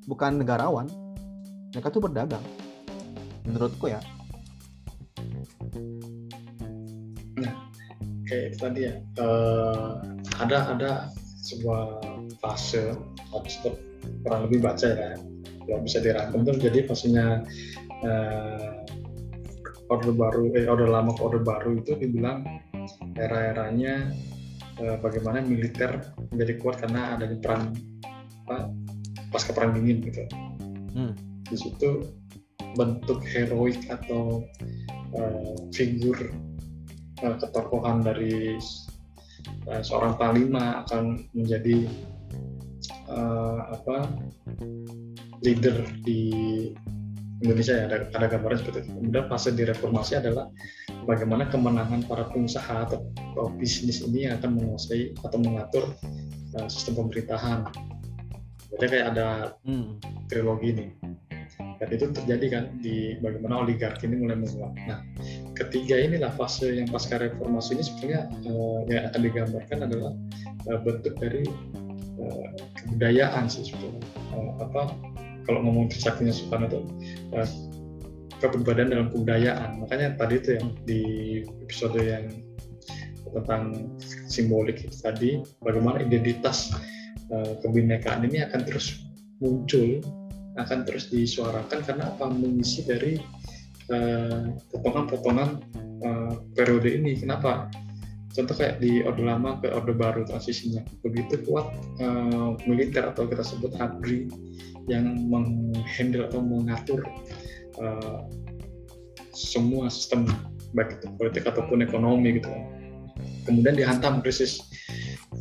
bukan 0.09 0.41
negarawan. 0.41 0.87
Mereka 1.71 1.93
tuh 1.93 2.01
berdagang. 2.01 2.43
Menurutku 3.45 3.91
ya. 3.91 4.01
Kayak 8.23 8.43
itu 8.49 8.57
tadi 8.57 8.79
ya. 8.87 8.93
Eh, 9.19 9.91
ada 10.41 10.57
ada 10.73 10.91
sebuah 11.43 11.99
fase 12.39 12.95
harus 13.35 13.55
kurang 14.23 14.47
lebih 14.47 14.63
baca 14.63 14.87
ya 14.87 15.11
kalau 15.67 15.79
bisa 15.83 15.99
dirangkum 15.99 16.47
tuh 16.47 16.55
jadi 16.55 16.87
fasenya 16.87 17.43
eh, 18.03 18.71
orde 19.91 20.11
baru 20.15 20.55
eh 20.55 20.65
orde 20.67 20.87
lama 20.87 21.11
ke 21.11 21.21
orde 21.23 21.43
baru 21.43 21.79
itu 21.79 21.99
dibilang 21.99 22.47
era-eranya 23.19 24.11
eh, 24.79 24.97
bagaimana 25.03 25.43
militer 25.43 26.15
menjadi 26.31 26.53
kuat 26.63 26.79
karena 26.79 27.19
adanya 27.19 27.37
perang 27.43 27.75
apa, 28.47 28.71
pasca 29.31 29.51
perang 29.51 29.75
dingin 29.75 29.99
gitu 30.03 30.23
Hmm. 30.93 31.17
di 31.49 31.57
situ 31.57 32.05
bentuk 32.77 33.25
heroik 33.25 33.81
atau 33.89 34.45
eh, 35.17 35.53
figur 35.73 36.17
eh, 37.25 37.35
ketokohan 37.41 38.05
dari 38.05 38.61
seorang 39.83 40.15
panglima 40.19 40.83
akan 40.85 41.27
menjadi 41.31 41.87
eh, 43.09 43.59
apa 43.71 44.07
leader 45.43 45.83
di 46.03 46.31
Indonesia 47.43 47.75
ya 47.75 47.85
ada, 47.91 47.97
ada 48.15 48.27
gambaran 48.31 48.57
seperti 48.63 48.87
itu. 48.87 48.91
Kemudian 48.95 49.25
fase 49.27 49.51
di 49.51 49.63
reformasi 49.67 50.15
adalah 50.15 50.47
bagaimana 51.03 51.51
kemenangan 51.51 52.07
para 52.07 52.31
pengusaha 52.31 52.87
atau, 52.87 53.03
atau 53.35 53.51
bisnis 53.59 53.99
ini 53.99 54.31
yang 54.31 54.39
akan 54.39 54.55
menguasai 54.55 55.11
atau 55.19 55.37
mengatur 55.43 55.83
eh, 56.55 56.67
sistem 56.71 57.03
pemerintahan. 57.03 57.67
Jadi 58.73 58.85
kayak 58.89 59.07
ada 59.13 59.27
Hmm. 59.67 59.99
trilogi 60.31 60.73
ini. 60.73 60.87
Dan 61.53 61.87
itu 61.91 62.09
terjadi 62.15 62.45
kan 62.49 62.63
di 62.79 63.19
bagaimana 63.19 63.61
oligarki 63.61 64.07
ini 64.07 64.23
mulai 64.23 64.39
menguat. 64.39 64.73
Nah, 64.87 65.03
ketiga 65.53 65.95
inilah 66.01 66.33
fase 66.33 66.81
yang 66.81 66.89
pasca 66.89 67.21
reformasi 67.21 67.77
ini 67.77 67.83
sebenarnya 67.85 68.21
eh, 68.45 68.79
yang 68.89 69.03
akan 69.09 69.21
digambarkan 69.21 69.79
adalah 69.85 70.13
eh, 70.69 70.79
bentuk 70.81 71.13
dari 71.21 71.43
eh, 72.19 72.47
kebudayaan 72.81 73.45
sih 73.49 73.65
sebetulnya. 73.69 74.01
Eh, 74.33 74.51
apa 74.61 74.81
kalau 75.43 75.59
ngomong 75.65 75.91
saktinya 75.93 76.33
Soekarno 76.33 76.65
itu 76.69 76.79
eh, 77.37 77.49
kepribadian 78.41 78.91
dalam 78.91 79.07
kebudayaan. 79.13 79.79
Makanya 79.85 80.19
tadi 80.19 80.35
itu 80.41 80.49
yang 80.59 80.67
di 80.83 81.01
episode 81.63 81.99
yang 82.01 82.27
tentang 83.33 83.89
simbolik 84.29 84.85
itu 84.85 84.97
tadi 85.01 85.29
bagaimana 85.61 86.03
identitas 86.03 86.73
eh, 87.29 87.53
kebinekaan 87.61 88.25
ini 88.27 88.45
akan 88.45 88.61
terus 88.65 89.05
muncul 89.41 90.01
akan 90.53 90.85
terus 90.85 91.09
disuarakan 91.09 91.81
karena 91.81 92.13
apa 92.13 92.29
mengisi 92.29 92.85
dari 92.85 93.17
eh, 93.89 94.53
potongan-potongan 94.71 95.49
eh, 96.03 96.33
periode 96.55 96.89
ini. 96.93 97.17
Kenapa? 97.17 97.67
Contoh 98.33 98.57
kayak 98.57 98.81
di 98.81 99.05
orde 99.05 99.21
lama 99.21 99.61
ke 99.61 99.69
orde 99.69 99.93
baru 99.93 100.25
transisinya. 100.25 100.81
Begitu 101.01 101.41
kuat 101.47 101.73
eh, 101.99 102.49
militer 102.69 103.09
atau 103.09 103.27
kita 103.27 103.43
sebut 103.43 103.73
ABRI 103.77 104.29
yang 104.87 105.27
menghandle 105.31 106.27
atau 106.27 106.39
mengatur 106.43 107.03
eh, 107.79 108.19
semua 109.33 109.89
sistem 109.89 110.29
baik 110.73 111.01
itu 111.01 111.07
politik 111.17 111.45
ataupun 111.49 111.85
ekonomi 111.85 112.37
gitu 112.41 112.49
kan. 112.49 112.63
kemudian 113.45 113.77
dihantam 113.77 114.21
krisis 114.25 114.61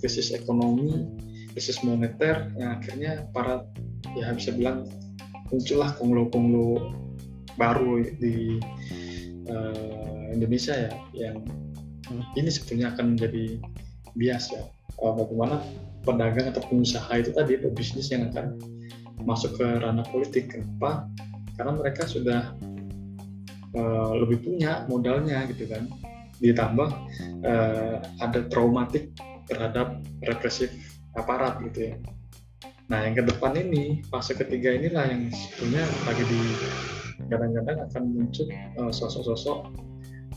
krisis 0.01 0.33
ekonomi 0.33 1.09
krisis 1.53 1.81
moneter 1.85 2.53
yang 2.57 2.81
akhirnya 2.81 3.29
para 3.33 3.65
ya 4.17 4.33
bisa 4.33 4.53
bilang 4.53 4.89
muncullah 5.53 5.93
konglo-konglo 5.97 6.93
baru 7.57 8.03
di 8.19 8.59
eh, 9.49 10.23
Indonesia 10.33 10.75
ya 10.77 10.93
yang 11.13 11.43
ini 12.37 12.49
sebetulnya 12.53 12.93
akan 12.97 13.17
menjadi 13.17 13.61
bias 14.17 14.53
ya. 14.53 14.63
Eh, 15.03 15.13
bagaimana 15.13 15.61
pedagang 16.03 16.51
atau 16.53 16.63
pengusaha 16.67 17.13
itu 17.17 17.31
tadi 17.33 17.57
pebisnis 17.61 18.11
yang 18.13 18.29
akan 18.33 18.59
masuk 19.23 19.57
ke 19.57 19.67
ranah 19.81 20.05
politik. 20.11 20.53
Kenapa? 20.53 21.09
Karena 21.57 21.73
mereka 21.77 22.03
sudah 22.09 22.53
eh, 23.73 24.13
lebih 24.19 24.45
punya 24.45 24.85
modalnya 24.89 25.47
gitu 25.49 25.69
kan. 25.69 25.89
Ditambah 26.43 26.89
eh, 27.47 27.97
ada 28.21 28.41
traumatik 28.51 29.15
terhadap 29.47 30.01
represif 30.27 30.71
aparat 31.17 31.61
gitu 31.71 31.93
ya. 31.93 31.95
Nah, 32.91 33.09
yang 33.09 33.17
ke 33.17 33.25
depan 33.25 33.57
ini, 33.57 34.05
fase 34.13 34.37
ketiga 34.37 34.69
inilah 34.69 35.09
yang 35.09 35.33
sebetulnya 35.33 35.85
lagi 36.05 36.25
di 36.29 36.41
kadang-kadang 37.31 37.79
akan 37.89 38.03
muncul 38.13 38.47
eh, 38.53 38.93
sosok-sosok 38.93 39.59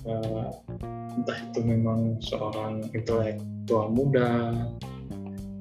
eh, 0.05 0.47
entah 1.15 1.37
itu 1.51 1.59
memang 1.63 2.19
seorang 2.19 2.83
intelektual 2.91 3.87
muda, 3.89 4.53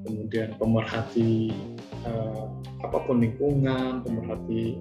kemudian 0.05 0.53
pemerhati 0.59 1.55
eh, 2.05 2.43
apa 2.83 2.97
pun 3.07 3.23
lingkungan, 3.23 4.03
pemerhati 4.03 4.77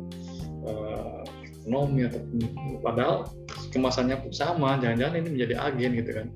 eh, 0.67 1.23
ekonomi 1.49 2.05
ataupun 2.05 2.39
padahal 2.85 3.31
kemasannya 3.73 4.21
pun 4.21 4.33
sama, 4.35 4.77
jangan-jangan 4.83 5.25
ini 5.25 5.29
menjadi 5.33 5.55
agen 5.65 5.91
gitu 5.97 6.11
kan. 6.13 6.27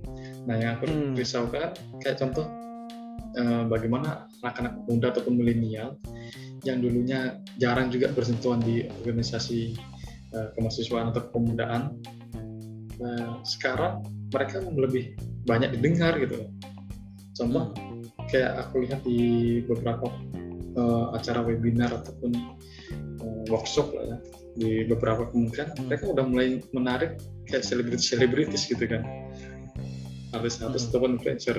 Nah, 0.48 0.56
yang 0.56 0.80
aku 0.80 0.88
Hmm. 0.88 1.12
risaukan 1.12 1.76
kayak 2.00 2.16
contoh 2.16 2.48
eh, 3.36 3.62
bagaimana 3.68 4.24
anak-anak 4.40 4.74
muda 4.88 5.12
ataupun 5.12 5.36
milenial 5.36 6.00
yang 6.66 6.82
dulunya 6.82 7.38
jarang 7.60 7.90
juga 7.92 8.10
bersentuhan 8.14 8.58
di 8.62 8.86
organisasi 9.02 9.74
eh, 10.34 10.48
kemahasiswaan 10.56 11.10
atau 11.14 11.22
kepemudaan 11.30 11.82
nah, 12.98 13.38
sekarang 13.46 14.02
mereka 14.28 14.60
lebih 14.60 15.16
banyak 15.48 15.72
didengar 15.78 16.18
gitu 16.20 16.44
loh. 16.44 16.50
contoh 17.38 17.64
kayak 18.28 18.66
aku 18.66 18.84
lihat 18.84 19.00
di 19.06 19.18
beberapa 19.64 20.10
eh, 20.74 21.06
acara 21.14 21.40
webinar 21.46 21.90
ataupun 22.02 22.32
eh, 23.22 23.42
workshop 23.48 23.94
lah 23.94 24.04
ya 24.14 24.18
di 24.58 24.70
beberapa 24.90 25.30
kementerian 25.30 25.70
Hmm. 25.70 25.86
mereka 25.86 26.04
udah 26.10 26.24
mulai 26.26 26.58
menarik 26.74 27.22
kayak 27.46 27.62
selebritis 27.62 28.10
selebritis 28.10 28.66
gitu 28.66 28.84
kan 28.90 29.06
artis-artis 30.34 30.82
Hmm. 30.84 30.88
ataupun 30.92 31.10
influencer 31.16 31.56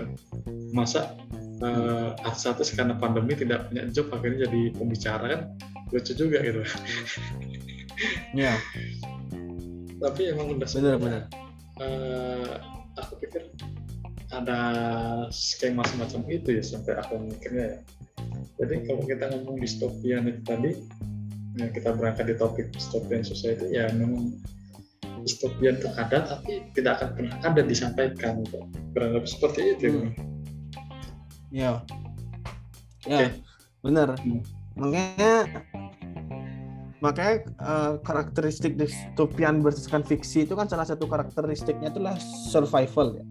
masa 0.76 1.16
eh, 1.60 2.10
artis-artis 2.26 2.76
karena 2.76 2.96
pandemi 2.96 3.36
tidak 3.36 3.70
punya 3.70 3.88
job 3.92 4.08
akhirnya 4.16 4.48
jadi 4.48 4.62
pembicara 4.76 5.26
kan 5.28 5.42
lucu 5.90 6.14
juga 6.14 6.40
gitu 6.44 6.62
ya 8.38 8.54
tapi 10.00 10.22
emang 10.32 10.56
udah 10.56 10.70
benar 10.70 10.96
benar 11.00 11.24
eh, 11.84 12.54
aku 13.00 13.14
pikir 13.24 13.50
ada 14.30 14.60
skema 15.34 15.82
semacam 15.90 16.22
itu 16.30 16.54
ya 16.54 16.64
sampai 16.64 17.02
aku 17.02 17.18
mikirnya 17.18 17.66
ya. 17.76 17.80
Jadi 18.62 18.76
kalau 18.86 19.02
kita 19.08 19.26
ngomong 19.32 19.58
distopia 19.58 20.22
itu 20.22 20.42
tadi, 20.46 20.72
ya 21.58 21.66
kita 21.74 21.96
berangkat 21.98 22.30
di 22.30 22.36
topik 22.38 22.70
dystopian 22.76 23.26
society 23.26 23.74
ya 23.74 23.90
memang 23.96 24.38
distopia 25.26 25.76
itu 25.76 25.90
ada 25.98 26.24
tapi 26.24 26.70
tidak 26.78 27.02
akan 27.02 27.10
pernah 27.18 27.36
ada 27.42 27.62
disampaikan 27.66 28.46
berangkat 28.94 29.26
seperti 29.28 29.62
itu. 29.76 29.88
Hmm. 29.90 30.39
Ya, 31.50 31.82
ya, 33.10 33.26
okay. 33.26 33.30
benar. 33.82 34.14
Hmm. 34.22 34.42
Makanya 34.78 35.34
makanya 37.00 37.36
uh, 37.64 37.94
karakteristik 38.06 38.78
dystopian 38.78 39.64
berdasarkan 39.64 40.04
fiksi 40.04 40.46
itu 40.46 40.54
kan 40.54 40.68
salah 40.70 40.86
satu 40.86 41.10
karakteristiknya 41.10 41.90
itulah 41.90 42.16
survival 42.54 43.18
ya. 43.18 43.26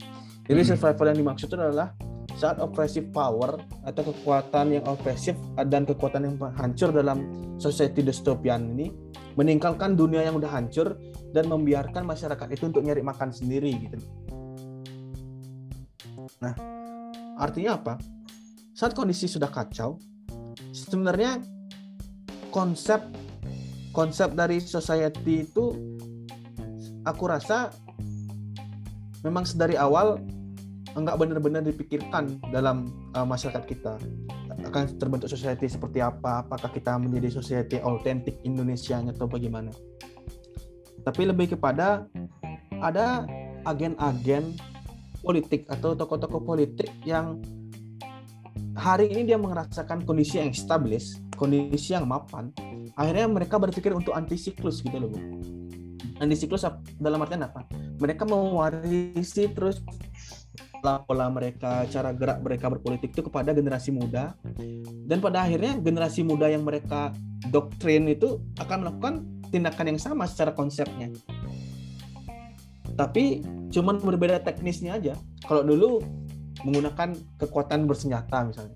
Jadi 0.50 0.60
hmm. 0.64 0.70
survival 0.74 1.06
yang 1.14 1.18
dimaksud 1.22 1.46
itu 1.46 1.56
adalah 1.56 1.94
saat 2.38 2.62
oppressive 2.62 3.10
power 3.10 3.58
atau 3.82 4.02
kekuatan 4.14 4.78
yang 4.78 4.84
opresif 4.86 5.34
dan 5.66 5.82
kekuatan 5.82 6.22
yang 6.22 6.34
hancur 6.54 6.94
dalam 6.94 7.26
society 7.58 7.98
dystopian 7.98 8.78
ini 8.78 8.94
meninggalkan 9.34 9.98
dunia 9.98 10.22
yang 10.22 10.38
udah 10.38 10.50
hancur 10.50 10.94
dan 11.34 11.50
membiarkan 11.50 12.06
masyarakat 12.06 12.46
itu 12.54 12.70
untuk 12.70 12.86
nyari 12.86 13.02
makan 13.02 13.34
sendiri 13.34 13.74
gitu. 13.74 13.98
Nah, 16.38 16.54
artinya 17.38 17.78
apa? 17.78 17.94
Saat 18.74 18.94
kondisi 18.98 19.30
sudah 19.30 19.48
kacau, 19.50 19.98
sebenarnya 20.74 21.38
konsep 22.50 23.00
konsep 23.94 24.34
dari 24.34 24.62
society 24.62 25.46
itu 25.46 25.74
aku 27.02 27.24
rasa 27.26 27.72
memang 29.26 29.42
sedari 29.42 29.74
awal 29.74 30.20
enggak 30.94 31.18
benar-benar 31.18 31.62
dipikirkan 31.62 32.38
dalam 32.50 32.90
uh, 33.14 33.26
masyarakat 33.26 33.64
kita. 33.66 33.94
Akan 34.66 34.90
terbentuk 34.98 35.30
society 35.30 35.70
seperti 35.70 36.02
apa? 36.02 36.42
Apakah 36.42 36.68
kita 36.74 36.98
menjadi 36.98 37.30
society 37.30 37.78
autentik 37.78 38.42
Indonesia 38.42 38.98
atau 38.98 39.30
bagaimana? 39.30 39.70
Tapi 41.06 41.22
lebih 41.30 41.54
kepada 41.56 42.04
ada 42.82 43.24
agen-agen 43.64 44.54
politik 45.22 45.66
atau 45.66 45.94
tokoh-tokoh 45.98 46.42
politik 46.42 46.90
yang 47.02 47.42
hari 48.78 49.10
ini 49.10 49.34
dia 49.34 49.38
merasakan 49.38 50.06
kondisi 50.06 50.38
yang 50.38 50.54
established 50.54 51.18
kondisi 51.38 51.94
yang 51.94 52.06
mapan. 52.10 52.50
Akhirnya 52.98 53.30
mereka 53.30 53.62
berpikir 53.62 53.94
untuk 53.94 54.14
anti 54.18 54.34
siklus 54.34 54.82
gitu 54.82 54.98
loh 54.98 55.08
bu. 55.14 55.18
Anti 56.18 56.34
siklus 56.34 56.66
dalam 56.98 57.22
artian 57.22 57.46
apa? 57.46 57.62
Mereka 58.02 58.26
mewarisi 58.26 59.46
terus 59.54 59.78
pola-pola 60.78 61.26
mereka 61.30 61.86
cara 61.90 62.10
gerak 62.14 62.38
mereka 62.42 62.66
berpolitik 62.70 63.14
itu 63.14 63.22
kepada 63.22 63.54
generasi 63.54 63.94
muda. 63.94 64.34
Dan 65.06 65.22
pada 65.22 65.46
akhirnya 65.46 65.78
generasi 65.78 66.26
muda 66.26 66.50
yang 66.50 66.66
mereka 66.66 67.14
doktrin 67.54 68.10
itu 68.10 68.42
akan 68.58 68.82
melakukan 68.82 69.14
tindakan 69.54 69.94
yang 69.94 70.00
sama 70.02 70.26
secara 70.26 70.52
konsepnya 70.52 71.08
tapi 72.98 73.46
cuman 73.70 74.02
berbeda 74.02 74.42
teknisnya 74.42 74.98
aja 74.98 75.14
kalau 75.46 75.62
dulu 75.62 76.02
menggunakan 76.66 77.14
kekuatan 77.38 77.86
bersenjata 77.86 78.42
misalnya 78.42 78.74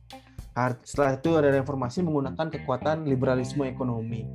setelah 0.85 1.17
itu 1.17 1.31
ada 1.33 1.49
reformasi 1.49 2.05
menggunakan 2.05 2.53
kekuatan 2.53 3.09
liberalisme 3.09 3.65
ekonomi. 3.65 4.29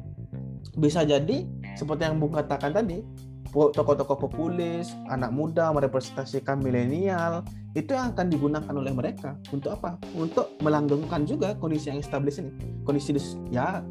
Bisa 0.74 1.06
jadi 1.06 1.46
seperti 1.78 2.10
yang 2.10 2.18
Bung 2.18 2.34
katakan 2.34 2.74
tadi, 2.74 3.06
tokoh-tokoh 3.54 4.18
populis, 4.26 4.90
anak 5.14 5.30
muda 5.30 5.70
merepresentasikan 5.74 6.58
milenial, 6.58 7.46
itu 7.78 7.94
yang 7.94 8.18
akan 8.18 8.34
digunakan 8.34 8.74
oleh 8.74 8.94
mereka 8.94 9.38
untuk 9.54 9.78
apa? 9.78 10.02
Untuk 10.18 10.58
melanggengkan 10.66 11.26
juga 11.30 11.54
kondisi 11.54 11.94
yang 11.94 12.02
established 12.02 12.42
ini. 12.42 12.52
Kondisi 12.82 13.14
dis, 13.14 13.38
ya 13.54 13.86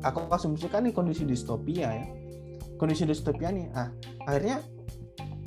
aku 0.00 0.32
asumsikan 0.32 0.88
ini 0.88 0.96
kondisi 0.96 1.28
distopia 1.28 1.92
ya. 1.92 2.06
Kondisi 2.80 3.04
distopia 3.04 3.52
nih. 3.52 3.68
Ah, 3.76 3.92
akhirnya 4.24 4.64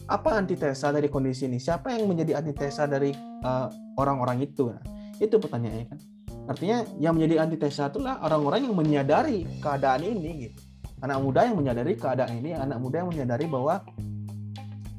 apa 0.07 0.35
antitesa 0.35 0.91
dari 0.91 1.07
kondisi 1.07 1.47
ini? 1.47 1.59
Siapa 1.59 1.95
yang 1.95 2.11
menjadi 2.11 2.43
antitesa 2.43 2.89
dari 2.89 3.15
uh, 3.43 3.67
orang-orang 3.95 4.43
itu? 4.43 4.67
Nah, 4.71 4.83
itu 5.19 5.35
pertanyaannya 5.39 5.85
kan. 5.87 5.99
Artinya 6.43 6.83
yang 6.99 7.15
menjadi 7.15 7.47
antitesa 7.47 7.87
itulah 7.87 8.19
orang-orang 8.19 8.67
yang 8.67 8.75
menyadari 8.75 9.47
keadaan 9.63 10.03
ini 10.03 10.49
gitu. 10.49 10.59
Anak 11.03 11.19
muda 11.23 11.47
yang 11.47 11.55
menyadari 11.59 11.93
keadaan 11.95 12.31
ini, 12.39 12.51
anak 12.55 12.79
muda 12.79 13.03
yang 13.03 13.09
menyadari 13.11 13.47
bahwa 13.47 13.83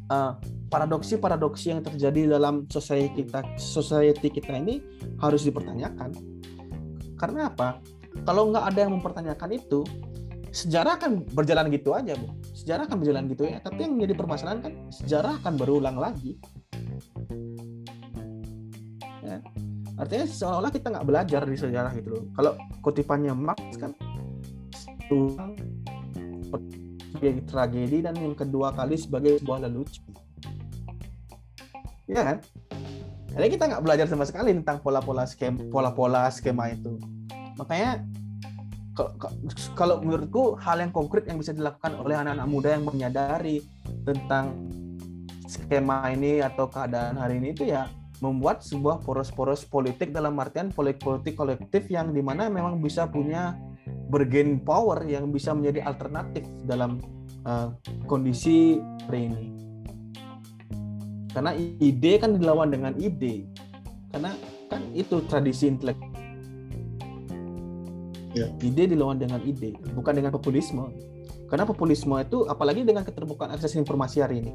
uh, 0.09 0.33
paradoksi-paradoksi 0.73 1.73
yang 1.73 1.81
terjadi 1.85 2.37
dalam 2.37 2.65
society 2.69 3.25
kita 3.25 3.45
society 3.61 4.29
kita 4.33 4.57
ini 4.57 4.81
harus 5.21 5.45
dipertanyakan. 5.45 6.13
Karena 7.21 7.53
apa? 7.53 7.81
Kalau 8.25 8.49
nggak 8.53 8.65
ada 8.73 8.79
yang 8.89 8.93
mempertanyakan 9.01 9.51
itu, 9.53 9.81
sejarah 10.55 11.03
akan 11.03 11.27
berjalan 11.35 11.67
gitu 11.75 11.91
aja, 11.99 12.15
Bu. 12.15 12.31
Sejarah 12.55 12.87
akan 12.87 12.97
berjalan 13.03 13.27
gitu 13.27 13.43
ya. 13.51 13.59
Tapi 13.59 13.79
yang 13.83 13.99
menjadi 13.99 14.15
permasalahan 14.15 14.61
kan 14.63 14.73
sejarah 14.95 15.43
akan 15.43 15.53
berulang 15.59 15.99
lagi. 15.99 16.39
Ya 19.27 19.43
artinya 19.95 20.27
seolah-olah 20.27 20.73
kita 20.75 20.87
nggak 20.91 21.07
belajar 21.07 21.43
di 21.47 21.55
sejarah 21.55 21.93
gitu 21.95 22.09
loh 22.19 22.25
kalau 22.35 22.53
kutipannya 22.83 23.31
Marx 23.31 23.79
kan 23.79 23.95
sebagai 27.15 27.47
tragedi 27.47 28.03
dan 28.03 28.19
yang 28.19 28.35
kedua 28.35 28.75
kali 28.75 28.99
sebagai 28.99 29.39
sebuah 29.39 29.71
lelucon 29.71 30.03
ya 32.11 32.23
kan 32.27 32.39
jadi 33.35 33.49
kita 33.55 33.65
nggak 33.71 33.83
belajar 33.87 34.07
sama 34.11 34.27
sekali 34.27 34.51
tentang 34.51 34.83
pola-pola 34.83 35.25
skema 35.31 35.63
pola-pola 35.71 36.27
skema 36.35 36.75
itu 36.75 36.99
makanya 37.55 38.03
kalau 39.75 39.99
menurutku 40.01 40.55
hal 40.63 40.79
yang 40.79 40.95
konkret 40.95 41.27
yang 41.27 41.39
bisa 41.43 41.51
dilakukan 41.51 41.99
oleh 41.99 42.15
anak-anak 42.15 42.49
muda 42.49 42.69
yang 42.79 42.85
menyadari 42.87 43.59
tentang 44.07 44.71
skema 45.51 46.09
ini 46.15 46.41
atau 46.41 46.71
keadaan 46.71 47.19
hari 47.19 47.43
ini 47.43 47.53
itu 47.53 47.69
ya 47.69 47.91
membuat 48.23 48.63
sebuah 48.63 49.03
poros-poros 49.03 49.67
politik 49.67 50.15
dalam 50.15 50.39
artian 50.39 50.71
politik-politik 50.71 51.35
kolektif 51.35 51.91
yang 51.91 52.15
di 52.15 52.23
mana 52.23 52.47
memang 52.47 52.79
bisa 52.79 53.11
punya 53.11 53.59
bergen 54.09 54.63
power 54.63 55.03
yang 55.05 55.35
bisa 55.35 55.53
menjadi 55.53 55.91
alternatif 55.91 56.47
dalam 56.65 57.03
uh, 57.45 57.75
kondisi 58.07 58.79
hari 59.11 59.29
ini. 59.29 59.45
Karena 61.35 61.51
ide 61.59 62.13
kan 62.23 62.39
dilawan 62.39 62.71
dengan 62.71 62.95
ide. 62.95 63.43
Karena 64.15 64.31
kan 64.71 64.87
itu 64.95 65.19
tradisi 65.27 65.67
intelek. 65.67 65.99
Ya. 68.35 68.51
Ide 68.61 68.91
dilawan 68.91 69.17
dengan 69.17 69.39
ide, 69.47 69.79
bukan 69.95 70.13
dengan 70.15 70.35
populisme. 70.35 70.91
Karena 71.47 71.63
populisme 71.63 72.19
itu 72.19 72.51
apalagi 72.51 72.83
dengan 72.83 73.07
keterbukaan 73.07 73.55
akses 73.55 73.79
informasi 73.79 74.21
hari 74.21 74.43
ini 74.43 74.53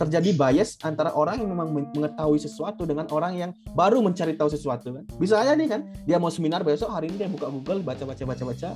terjadi 0.00 0.32
bias 0.32 0.80
antara 0.80 1.12
orang 1.12 1.44
yang 1.44 1.52
memang 1.52 1.92
mengetahui 1.92 2.40
sesuatu 2.40 2.88
dengan 2.88 3.04
orang 3.12 3.36
yang 3.36 3.50
baru 3.76 4.00
mencari 4.00 4.32
tahu 4.32 4.48
sesuatu 4.48 4.96
kan 4.96 5.04
bisa 5.20 5.36
aja 5.36 5.52
nih 5.52 5.68
kan 5.68 5.84
dia 6.08 6.16
mau 6.16 6.32
seminar 6.32 6.64
besok 6.64 6.88
hari 6.88 7.12
ini 7.12 7.20
dia 7.20 7.28
buka 7.28 7.52
Google 7.52 7.84
baca 7.84 8.08
baca 8.08 8.24
baca 8.24 8.44
baca 8.48 8.68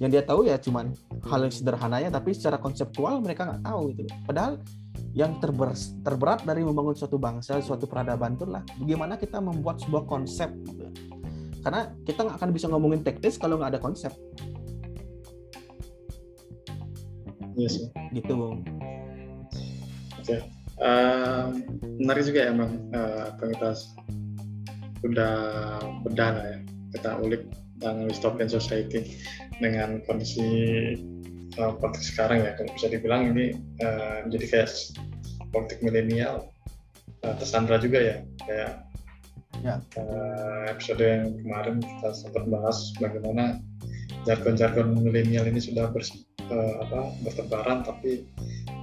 yang 0.00 0.08
dia 0.08 0.24
tahu 0.24 0.48
ya 0.48 0.56
cuman 0.56 0.96
hal 1.28 1.44
yang 1.44 1.52
sederhananya 1.52 2.08
tapi 2.08 2.32
secara 2.32 2.56
konseptual 2.56 3.20
mereka 3.20 3.44
nggak 3.44 3.68
tahu 3.68 3.92
gitu 3.92 4.08
padahal 4.24 4.64
yang 5.12 5.36
terber, 5.44 5.76
terberat 6.00 6.40
dari 6.48 6.64
membangun 6.64 6.96
suatu 6.96 7.20
bangsa 7.20 7.60
suatu 7.60 7.84
peradaban 7.84 8.32
itu 8.32 8.48
lah 8.48 8.64
bagaimana 8.80 9.20
kita 9.20 9.44
membuat 9.44 9.76
sebuah 9.84 10.08
konsep 10.08 10.48
gitu. 10.64 10.88
Karena 11.62 11.94
kita 12.04 12.26
nggak 12.26 12.36
akan 12.42 12.50
bisa 12.50 12.66
ngomongin 12.68 13.00
teknis 13.06 13.38
kalau 13.38 13.56
nggak 13.56 13.78
ada 13.78 13.80
konsep. 13.80 14.12
Yes. 17.56 17.78
Iya 17.78 17.88
gitu 18.20 18.34
oke. 18.34 18.60
Okay 20.22 20.40
uh, 20.82 21.54
menarik 22.02 22.26
juga 22.26 22.48
ya 22.48 22.48
emang 22.52 22.70
uh, 22.92 23.32
apa 23.32 23.42
kita 23.54 23.70
sudah 25.02 25.34
bedah 26.06 26.30
lah 26.34 26.46
ya. 26.46 26.58
Kita 26.92 27.10
ulik 27.22 27.42
tentang 27.78 28.06
dystopian 28.06 28.50
society 28.50 29.18
dengan 29.58 30.02
kondisi 30.06 30.46
uh, 31.58 31.72
politik 31.78 32.04
sekarang 32.04 32.44
ya. 32.46 32.52
Kalau 32.58 32.70
bisa 32.74 32.86
dibilang 32.90 33.32
ini 33.32 33.56
uh, 33.82 34.26
menjadi 34.26 34.46
kayak 34.50 34.70
politik 35.54 35.78
milenial. 35.80 36.50
Uh, 37.22 37.34
tersandra 37.38 37.78
juga 37.78 37.98
ya. 38.02 38.16
Kayak 38.46 38.86
ya. 39.60 39.76
uh, 40.00 40.64
episode 40.72 41.04
yang 41.04 41.36
kemarin 41.44 41.76
kita 41.84 42.08
sempat 42.16 42.44
bahas 42.48 42.96
bagaimana 42.96 43.60
jargon-jargon 44.24 44.96
milenial 44.96 45.44
ini 45.44 45.60
sudah 45.60 45.92
ber, 45.92 46.00
uh, 46.48 46.74
apa, 46.86 47.00
bertebaran 47.26 47.84
tapi 47.84 48.24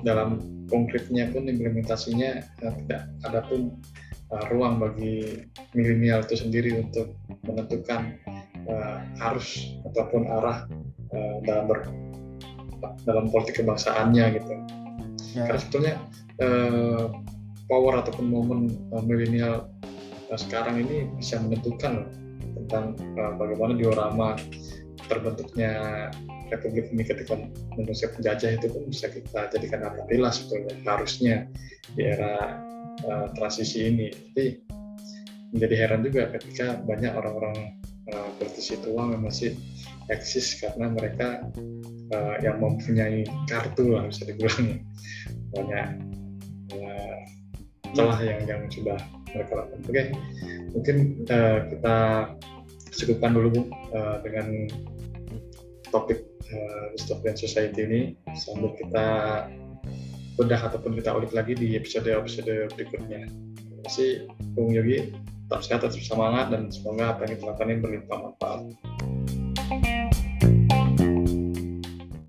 dalam 0.06 0.40
konkretnya 0.70 1.28
pun 1.34 1.50
implementasinya 1.50 2.46
uh, 2.62 2.74
tidak 2.86 3.02
ada 3.26 3.40
pun 3.50 3.74
uh, 4.30 4.44
ruang 4.54 4.78
bagi 4.78 5.46
milenial 5.74 6.22
itu 6.22 6.46
sendiri 6.46 6.78
untuk 6.86 7.14
menentukan 7.46 8.18
uh, 8.70 9.02
arus 9.32 9.74
ataupun 9.90 10.30
arah 10.30 10.70
uh, 11.14 11.38
dalam 11.44 11.66
ber, 11.66 11.80
dalam 13.04 13.28
politik 13.28 13.60
kebangsaannya 13.64 14.26
gitu. 14.40 14.54
Ya. 15.36 15.46
Karena 15.46 15.60
sebetulnya 15.60 15.94
uh, 16.42 17.04
power 17.70 18.02
ataupun 18.02 18.26
momen 18.28 18.60
uh, 18.96 19.04
milenial 19.04 19.70
sekarang 20.38 20.86
ini 20.86 21.10
bisa 21.18 21.42
menentukan 21.42 22.06
tentang 22.54 22.94
uh, 23.18 23.34
bagaimana 23.40 23.74
diorama 23.74 24.38
terbentuknya 25.10 25.72
Republik 26.50 26.90
ini 26.90 27.06
ketika 27.06 27.38
Indonesia 27.78 28.10
penjajah 28.10 28.58
itu 28.58 28.68
pun 28.74 28.90
bisa 28.90 29.06
kita 29.14 29.54
jadikan 29.54 29.86
apabila 29.86 30.34
sebetulnya 30.34 30.74
harusnya 30.82 31.36
di 31.94 32.10
era 32.10 32.58
uh, 33.06 33.28
transisi 33.38 33.86
ini. 33.86 34.10
Tapi 34.10 34.46
menjadi 35.54 35.76
heran 35.86 36.02
juga 36.06 36.30
ketika 36.34 36.82
banyak 36.86 37.14
orang-orang 37.14 37.78
uh, 38.10 38.30
tua 38.82 39.04
masih 39.18 39.54
eksis 40.10 40.58
karena 40.58 40.90
mereka 40.90 41.46
uh, 42.14 42.36
yang 42.42 42.58
mempunyai 42.58 43.26
kartu 43.46 43.94
lah 43.94 44.10
bisa 44.10 44.26
dibilang 44.26 44.82
banyak 45.54 45.88
uh, 46.74 47.20
celah 47.94 48.20
yang 48.26 48.42
yang 48.50 48.62
sudah 48.74 48.98
mereka. 49.36 49.66
Oke, 49.88 50.04
mungkin 50.74 50.96
uh, 51.30 51.60
kita 51.70 51.96
cukupkan 53.00 53.32
dulu 53.32 53.70
uh, 53.96 54.18
dengan 54.26 54.68
topik 55.90 56.26
uh, 56.54 56.86
dystopian 56.94 57.38
society 57.38 57.82
ini 57.86 58.02
sambil 58.38 58.74
kita 58.78 59.08
bedah 60.40 60.62
ataupun 60.72 60.96
kita 60.96 61.12
ulik 61.12 61.36
lagi 61.36 61.54
di 61.58 61.76
episode-episode 61.76 62.72
berikutnya. 62.76 63.28
Terima 63.60 63.82
kasih 63.84 64.10
Bung 64.56 64.72
Yogi, 64.72 65.12
tetap 65.48 65.62
sehat, 65.66 65.80
tetap 65.84 66.00
semangat, 66.00 66.52
dan 66.54 66.72
semoga 66.72 67.16
apa 67.16 67.28
yang 67.28 67.32
kita 67.36 67.44
lakukan 67.52 67.68
ini 67.68 67.80
berlimpah 67.84 68.18
manfaat. 68.24 68.62